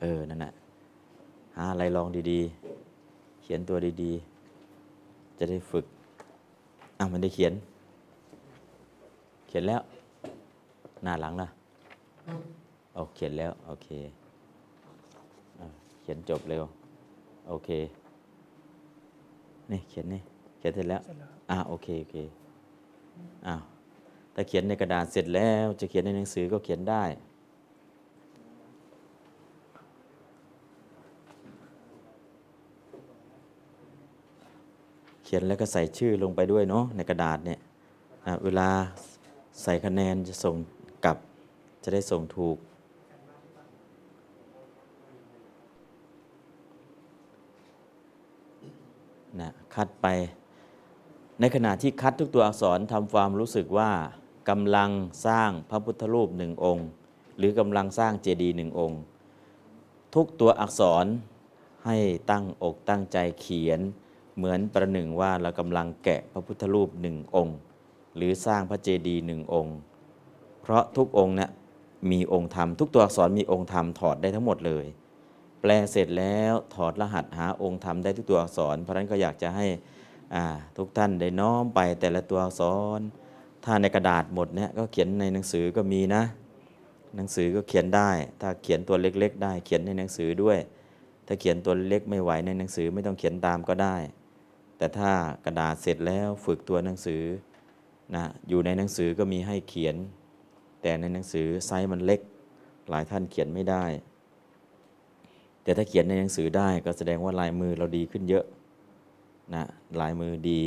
[0.01, 0.53] เออนั่นแหละ
[1.55, 5.85] หาอะไรลองดีๆ เขียนตัวดีๆ จะได้ฝึก
[6.99, 7.53] อะมันได้เขียน
[9.47, 9.81] เขียนแล้ว
[11.03, 11.47] หน้าหลังล่ะ
[12.93, 13.87] เอาเขียนแล้ว โอเค
[15.59, 15.67] อะ
[16.01, 16.63] เขียนจบเร็ว
[17.47, 17.69] โอเค
[19.71, 20.21] นี่เขียนนี่
[20.57, 21.01] เขียนเสร็จแล้ว
[21.49, 22.17] อะโอเคโอเค
[23.47, 23.61] อ้าว
[24.33, 27.03] ถ้าเขียนในกระดาษเสร็จแล้ว จะเขียนในหนังสือก็เขียนได้
[35.31, 37.59] ขียนแล้วก็ใส่ชื่อลงไปด้วยเนาะในกระดาษเนี่ย
[38.25, 38.69] อะเวลา
[39.63, 40.55] ใส่คะแนนจะส่ง
[41.05, 41.17] กลับ
[41.83, 42.57] จะได้ส่งถูก
[49.39, 50.07] นะคัดไป
[51.39, 53.91] ในขณะที่คัดทุกตัวอักษรทำความรู้สึกว่า
[54.49, 54.89] กำลัง
[55.27, 56.87] สร้างพระพุทธรูปหนึ่งองค์
[57.37, 58.99] หรือกำลังสร้างเจดีย์หนึ่งองค์
[60.15, 61.05] ทุกตัวอักษร
[61.85, 61.97] ให้
[62.31, 63.81] ตั้งอกตั้งใจเขียน
[64.39, 67.57] เหมือนประหนึ่งว่าเรากำลังแกะพระพุทธรูปหนึ่งองค์
[68.15, 69.75] หรือสร้างพระเจดีย์หนึ่งองค์
[70.61, 71.49] เพราะทุกองค์เนี่ย
[72.11, 74.85] มีองค์ธรรมทุกตัวอักษรมีองค์ธรรมถอดได้ทั้งหมดเลย
[75.61, 79.65] แปลเสร็จแล้วถอดรหัสหาองค์ธรรมได้ทุกตัวอักษร เพราะนั้นก็อยากจะให้
[80.77, 82.61] ทุกท่านได้น้อมไปแต่ละตัวอักษ
[82.97, 82.99] ร
[83.65, 86.23] ถ้าในกระดาษหมดเนี่ยก็เขียนในหนังสือก็มีนะ
[87.15, 88.09] หนังสือก็เขียนได้
[88.41, 90.57] ถ้าเขียนตัวเล็กๆ ได้เขียนในหนังสือด้วย
[91.27, 93.95] ถ้าเขียนตัวเล็กไม่ไหวในหนังสือไม่ต้องเขียนตามก็ได้
[94.79, 95.11] แต่ถ้า
[95.45, 97.23] กระดาษเสร็จแล้วฝึกตัวหนังสือ
[98.15, 99.95] นะอยู่ในหนังสือก็มีให้เขียน
[100.81, 102.21] แต่ในหนังสือไซส์มันเล็ก
[102.89, 103.85] หลายท่านเขียนไม่ได้
[105.63, 108.45] แต่ถ้าเขียนในหนังสือได้ก็แสดงว่าลายมือเราดีขึ้นเยอะ
[109.53, 109.63] นะ
[110.01, 110.63] ลายมือดี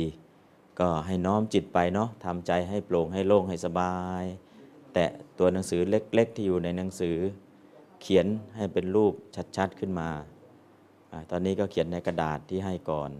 [0.79, 4.23] ก็ให้น้อมจิตไปเนาะทำใจให้โปร่งให้โล่งให้สบาย
[4.93, 5.05] แต่
[5.39, 7.17] ตัวหนังสือเล็กๆ ที่อยู่ในหนังสือ
[8.01, 9.13] เขียนให้เป็นรูป
[9.57, 10.09] ชัดๆขึ้นมา
[11.11, 13.11] อาตอนนี้ก็เขียนในกระดาษที่ให้ก่อน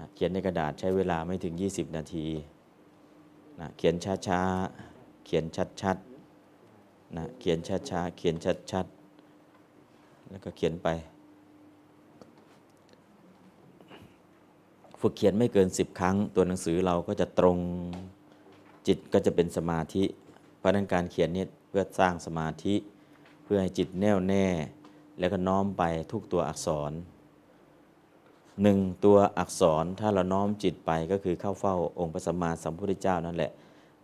[0.00, 2.26] นะเขียนในกระดาษใช้เวลาไม่ถึง 20 นาที
[3.60, 3.94] นะเขียน
[4.26, 5.44] ช้าๆ เขียน
[5.82, 8.36] ชัดๆนะเขียนช้าๆ เขียน
[8.72, 10.88] ชัดๆ แล้วก็เขียนไป
[15.00, 17.58] ฝึกเขียนไม่เกิน 10 ครั้ง ตัวหนังสือเราก็จะตรง
[18.86, 20.04] จิตก็จะเป็นสมาธิ
[20.58, 22.74] เพราะนั้นการเขียนนี่เพื่อสร้างสมาธิ
[23.44, 24.46] เพื่อให้จิตแน่วแน่
[25.18, 25.82] แล้วก็น้อมไป
[26.12, 26.92] ทุกตัวอักษร
[28.62, 33.50] หนึ่งตัวอักษรถ้าเราน้อมจิตไปก็คือเข้าเฝ้าองค์พระสัมมาสัมพุทธเจ้านั่นแหละ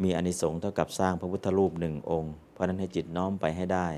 [0.03, 3.89] มีอานิสงส์เท่ากับสร้างพระพุทธรูปหนึ่งองค์ เพราะนั้นให้จิตน้อมไปให้ได้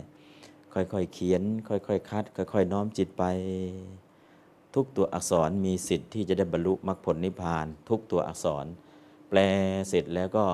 [0.75, 3.25] ค่อยๆเขียน ค่อยๆคัด ค่อยๆ น้อมจิตไป
[4.75, 8.67] ทุกตัวอักษรมีสิทธิ์ที่จะได้บรรลุมรรคผลนิพพาน ทุกตัวอักษร
[9.29, 9.39] แปล
[9.89, 10.45] เสร็จแล้วก็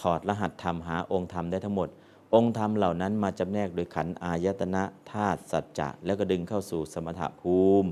[0.00, 1.88] ถอดรหัสธรรมหาองค์ธรรมได้ทั้งหมด
[2.34, 7.88] องค์ธรรมเหล่านั้นมาจำแนกโดยขันธ์อายตนะธาตุสัจจะแล้วก็ดึงเข้าสู่สมถภูมิ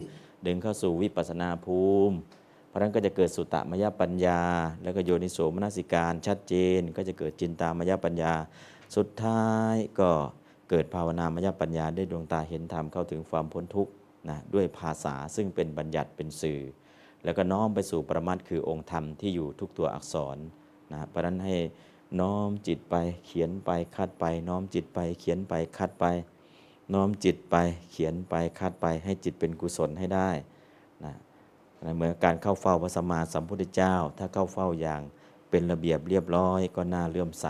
[0.47, 2.17] ดึงเข้าสู่วิปัสสนาภูมิ
[2.69, 4.41] เพราะนั้นก็จะเกิดสุตตมยปัญญา
[4.83, 8.33] แล้วก็โยนิโสมนสิการชัดเจน ก็จะเกิดจินตามยปัญญา
[8.97, 10.11] สุดท้ายก็
[10.71, 13.93] เกิดภาวนามยปัญญาได้ดวงตาเห็นธรรมเข้าถึงความพ้นทุกข์
[14.29, 16.61] นะด้วยภาษาซึ่งเป็นบัญญัติเป็นสื่อ
[17.25, 20.39] แล้วก็น้อมไปสู่ประมัดคือองค์ธรรมที่อยู่ทุกตัวอักษร
[20.93, 21.57] นะเพราะฉะนั้นให้
[22.21, 22.95] น้อมจิตไป
[23.27, 26.05] เขียนไปคัดไป น้อมจิตไปเขียนไปคัดไป
[26.95, 27.57] น้อมจิตไป
[27.91, 30.31] เขียนไปคัดไปให้จิตเป็นกุศลให้ได้
[31.05, 31.15] นะ
[31.97, 35.03] เหมือนการเข้าเฝ้าพระสัมมาสัมพุทธเจ้า ถ้าเข้าเฝ้าอย่าง
[35.51, 37.47] เป็นระเบียบเรียบร้อยก็น่าเลื่อมใส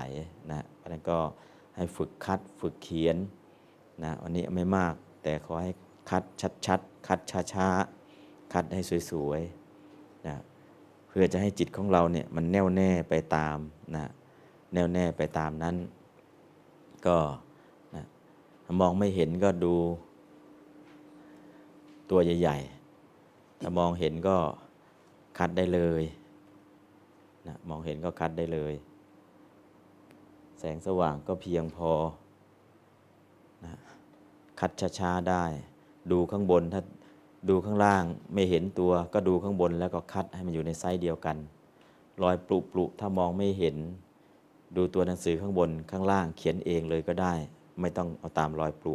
[0.52, 1.18] นะเพราะฉะนั้นก็
[1.76, 3.16] ให้ฝึกคัดฝึกเขียน
[4.04, 5.72] นะวันนี้ไม่มากแต่ขอให้
[6.10, 6.22] คัด
[6.66, 7.20] ชัดๆคัด
[7.52, 8.80] ช้าๆคัดให้
[9.10, 10.36] สวยๆนะ
[11.08, 13.58] เพื่อจะให้จิตของเราเนี่ยมันแน่วแน่ไปตาม
[13.96, 14.04] นะ
[14.72, 15.76] แน่วแน่ไปตามนั้น
[17.06, 17.16] ก็
[18.80, 19.74] มองไม่เห็นก็ดู
[22.10, 24.36] ตัวใหญ่ๆ ถ้ามองเห็นก็
[25.38, 26.02] คัดได้เลย
[27.46, 28.74] นะมองเห็นก็คัดได้เลย
[30.58, 31.90] แสงสว่างก็เพียงพอ
[33.64, 33.74] นะ
[34.60, 35.44] คัดช้าๆได้
[36.10, 36.82] ดูข้างบนถ้า
[37.48, 41.36] ดูข้างล่างไม่เห็นตัวก็ดูข้างบนแล้วก็คัดให้มันอยู่ในไซส์เดียวกัน
[42.22, 43.76] รอยปรุปรุถ้ามองไม่เห็น
[44.76, 47.34] ดูตัวหนังสือข้างบนข้างล่างเขียนเองเลยก็ได้
[47.80, 48.94] ไม่ต้องเอาตามรอยปรุ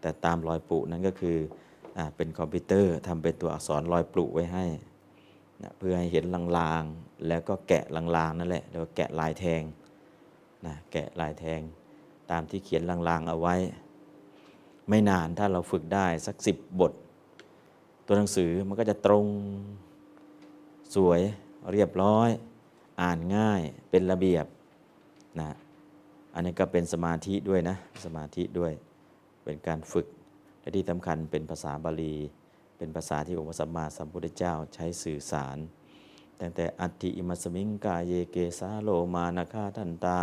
[0.00, 4.66] แต่ตามรอยปรุนั้นก็คือเป็นคอมพิวเตอร์ทำเป็นตัวอักษรรอยปรุไว้ให้
[5.62, 6.24] นะเพื่อให้เห็น
[6.58, 9.62] ลางๆ แล้วก็แกะลางๆนั่นแหละแล้วแกะลายแทง
[10.66, 11.60] นะแกะลายแทง
[12.30, 13.56] ตามที่เขียนลางๆเอาไว้
[14.88, 16.92] ไม่นานถ้าเราฝึกได้สักสิบบท
[18.06, 19.26] ตัวหนังสือมันก็จะตรง
[20.94, 21.20] สวย
[21.72, 22.28] เรียบร้อย
[23.02, 23.60] อ่านง่าย
[23.90, 24.46] เป็นระเบียบ
[25.40, 25.50] นะ
[26.34, 28.72] อันนี้ก็เป็นสมาธิด้วยนะ สมาธิด้วย
[29.44, 30.06] เป็นการฝึก
[30.60, 32.16] และที่สำคัญเป็นภาษาบาลี
[32.78, 35.58] เป็นภาษาที่องค์พระสัมมาสัมพุทธเจ้าใช้สื่อสาร
[36.40, 40.20] ตั้งแต่อัตติอิมัสมิงกาเยเกสาโลมานาคาทันตา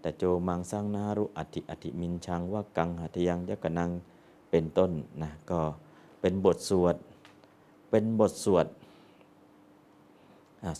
[0.00, 3.90] แต่โจมังสร้างนารุอัติอติมินชังว่ากังหัตยังยกนัง
[4.50, 4.90] เป็นต้น
[5.22, 5.60] นะก็
[6.20, 6.96] เป็นบทสวด
[7.90, 8.66] เป็นบทสวด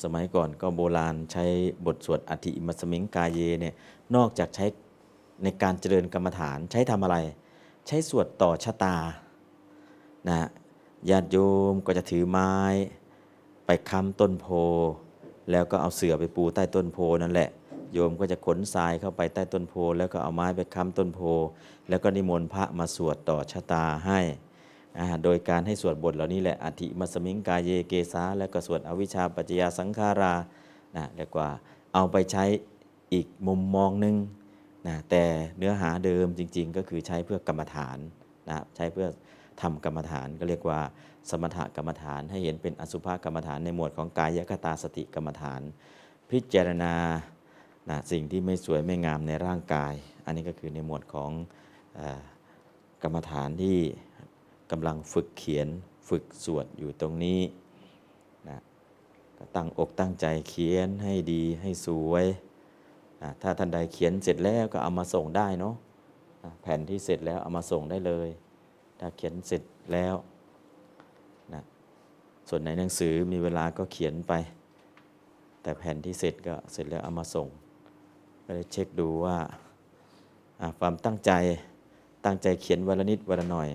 [0.02, 1.44] สมัยก่อนก็โบราณใช้
[1.86, 3.74] บทสวดอธิอิมัสมิงกายเยเนี่ย
[4.16, 4.66] นอกจากใช้
[5.42, 7.16] ในการเจริญกรรมฐานใช้ทำอะไร
[7.86, 8.96] ใช้สวดต่อชะตา
[10.28, 10.48] นะ
[11.10, 11.38] ญาติโย
[11.72, 12.52] มก็จะถือไม้
[13.66, 14.46] ไปค้ำต้นโพ
[15.50, 17.50] แล้วก็เอาเสื่อไปปูใต้ต้นโพนั่นแหละ
[17.92, 21.20] โยมก็จะขนทรายเข้าไปใต้ต้นโพ แล้วก็เอาไม้ไปค้ำต้นโพ
[21.88, 24.20] แล้วก็นิมนต์พระมาสวดต่อชะตาให้
[25.24, 30.34] โดยการให้สวดบทเหล่านี้แหละอธิมัสมิงกายเยเกสาแล้วก็สวดอวิชชาปัจจยาสังขารา
[30.96, 31.48] นะเรียกว่า
[31.94, 32.44] เอาไปใช้
[33.14, 34.16] อีกมุมมองหนึ่ง
[34.86, 35.24] นะแต่
[35.58, 37.98] เนื้อหาเดิมจริง ๆ ก็คือใช้เพื่อกรรมฐาน
[38.48, 39.06] นะใช้เพื่อ
[39.62, 40.80] ทำกรรมฐานก็เรียกว่า
[41.30, 45.60] สมถกรรมฐานให้เห็นเป็นอสุภกรรมฐานในหมวดของกายคตาสติกรรมฐาน
[46.30, 46.94] พิจารณา
[47.90, 51.30] นะสิ่งที่ไม่สวยไม่งามในร่างกาย อันนี้ก็คือในหมวดของ
[51.98, 52.00] อ
[53.02, 53.76] กรรมฐานที่
[54.70, 55.68] กำลังฝึกเขียน
[56.08, 57.40] ฝึกสวดอยู่ตรงนี้
[59.38, 62.26] ก็ตั้งอกตั้งใจเขียนให้ดีให้สวย
[63.42, 65.74] ถ้าท่านใดเขียนเสร็จแล้วก็เอามาส่งได้เนาะ
[66.62, 68.28] แผ่นที่เสร็จแล้วเอามาส่งได้เลย
[69.00, 70.14] ถ้าเขียนเสร็จแล้ว
[71.52, 71.62] นะ
[72.48, 74.32] ส่วนในหนังสือมีเวลาก็เขียนไป
[75.62, 77.48] แต่แผ่นที่เสร็จก็เสร็จแล้วเอามาส่ง
[78.44, 79.36] ก็เลยเช็คดูว่า
[80.78, 81.32] ความตั้งใจ
[82.24, 83.68] ตั้งใจเขียนวันละนิดวันละหน่อย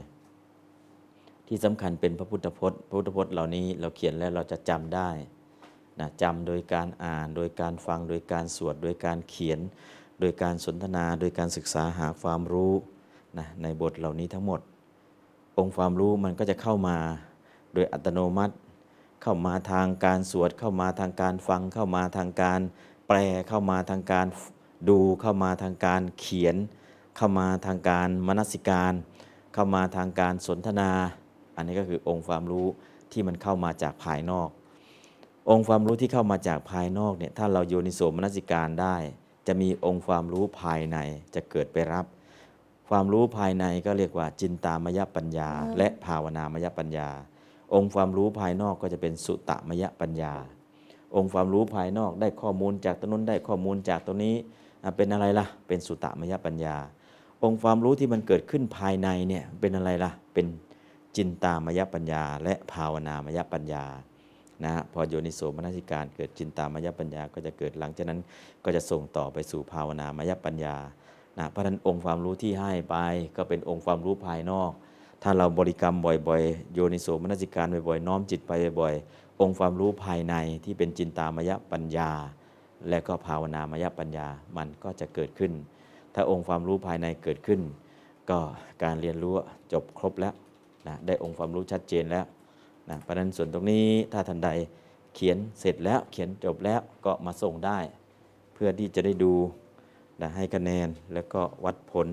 [1.48, 5.10] ที่สำคัญเป็นพระพุทธพจน์พระพุทธพจน์เหล่านี้เราเขียนแล้วเราจะจำได้
[6.00, 9.60] นะจำโดยการอ่าน โดยการฟัง โดยการสวด โดยการเขียน
[10.20, 12.74] โดยการสนทนา โดยการศึกษาหาความรู้
[13.38, 14.60] นะในบทเหล่านี้ทั้งหมด
[15.58, 16.98] องค์ความรู้มันก็จะเข้ามา
[17.74, 18.56] โดยอัตโนมัติ
[19.22, 22.60] เข้ามาทางการสวด เข้ามาทางการฟัง เข้ามาทางการ
[23.08, 23.18] แปล
[23.48, 24.26] เข้ามาทางการ
[24.90, 26.56] ดู เข้ามาทางการเขียน
[27.18, 28.94] เข้ามาทางการมนสิการ
[29.54, 30.92] เข้ามาทางการสนทนา
[31.56, 32.68] อันนี้ก็คือองค์ความรู้
[33.12, 34.50] ที่มันเข้ามาจากภายนอก
[35.50, 38.96] องค์ความรู้ที่เข้ามาจากภายนอกเนี่ยถ้าเราโยนิโสมนสิการได้
[39.48, 40.98] จะมีองค์ความรู้ภายใน
[41.36, 42.06] จะเกิดไปรับ
[42.90, 47.10] ความรู้ภายในก็เรียกว่าจินตามยปัญญา และภาวนามยปัญญา
[47.74, 50.34] องค์ความรู้ภายนอกก็จะเป็นสุตมยปัญญา
[51.16, 54.36] องค์ความรู้ภายนอกได้ข้อมูลจากตรงนู้นได้ข้อมูลจากตรงนี้
[54.84, 56.76] อะเป็นอะไรล่ะ เป็นสุตมยปัญญา
[57.44, 60.46] องค์ความรู้ที่มันเกิดขึ้นภายในเนี่ยเป็นอะไรล่ะเป็น
[61.16, 63.86] จินตามยปัญญา และภาวนามยปัญญา
[64.64, 68.20] นะฮะพอโยนิโสมนสิการ เกิดจินตามายปัญญาก็จะเกิดหลังจากนั้น
[68.64, 70.76] ก็จะส่งต่อไปสู่ภาวนามายปัญญา
[71.38, 72.96] นะเพราะนั้นองค์ความรู้ที่ให้ไป
[73.38, 74.72] ก็เป็นองค์ความรู้ภายนอก
[75.24, 82.12] ถ้าเราบริกรรมบ่อยๆ โยนิโสมนสิการบ่อยๆน้อมจิตไปบ่อยๆองค์ความรู้ภายในที่เป็นจินตามายปัญญา
[82.90, 84.28] และก็ภาวนามายปัญญา
[84.58, 85.54] มันก็จะเกิดขึ้น
[86.14, 87.62] ถ้าองค์ความรู้ภายในเกิดขึ้น
[88.30, 88.40] ก็
[88.84, 89.34] การเรียนรู้
[89.74, 90.34] จบครบแล้ว
[90.88, 92.26] นะได้องค์ความรู้ชัดเจนแล้ว
[92.90, 94.50] นะเพราะนั้นส่วนตรงนี้ถ้าท่านใด
[95.16, 97.80] เขียนเสร็จแล้วเขียนจบแล้วก็มาส่งได้
[98.54, 99.34] เพื่อที่จะได้ดู
[100.22, 102.08] นะให้คะแนนแล้วก็วัดผล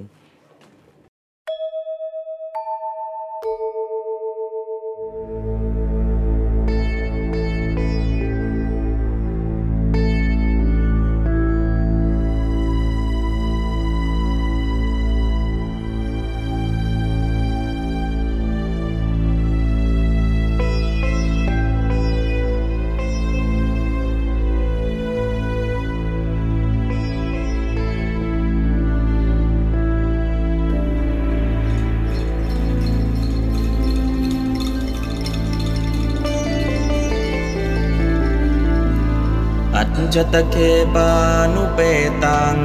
[40.17, 40.57] จจตเค
[40.95, 41.11] ปา
[41.55, 41.81] นุเป
[42.25, 42.57] ตัง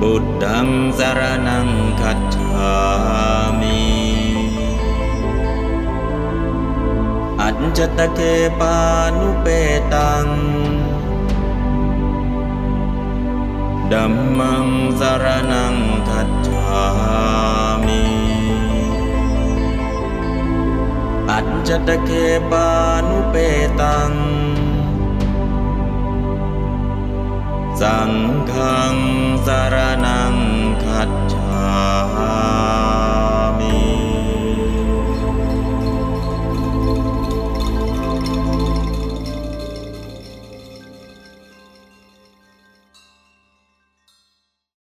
[0.00, 1.68] บุตตังสารนัง
[2.00, 2.72] คัจฉา
[3.60, 3.82] มิ
[7.40, 8.20] อัจจตเค
[8.60, 8.76] ปา
[9.18, 9.46] นุเป
[9.94, 10.26] ตัง
[13.92, 14.66] ดัมมัง
[15.00, 15.74] สารนัง
[16.08, 16.80] คัจฉา
[17.71, 17.71] มิ
[21.32, 22.10] อัจจตเค
[22.50, 22.68] ปา
[23.08, 23.34] นุเป
[23.80, 24.12] ตัง
[27.80, 28.12] สัง
[28.52, 28.94] ฆัง
[29.46, 30.34] สารนัง
[30.84, 32.91] คัจฉา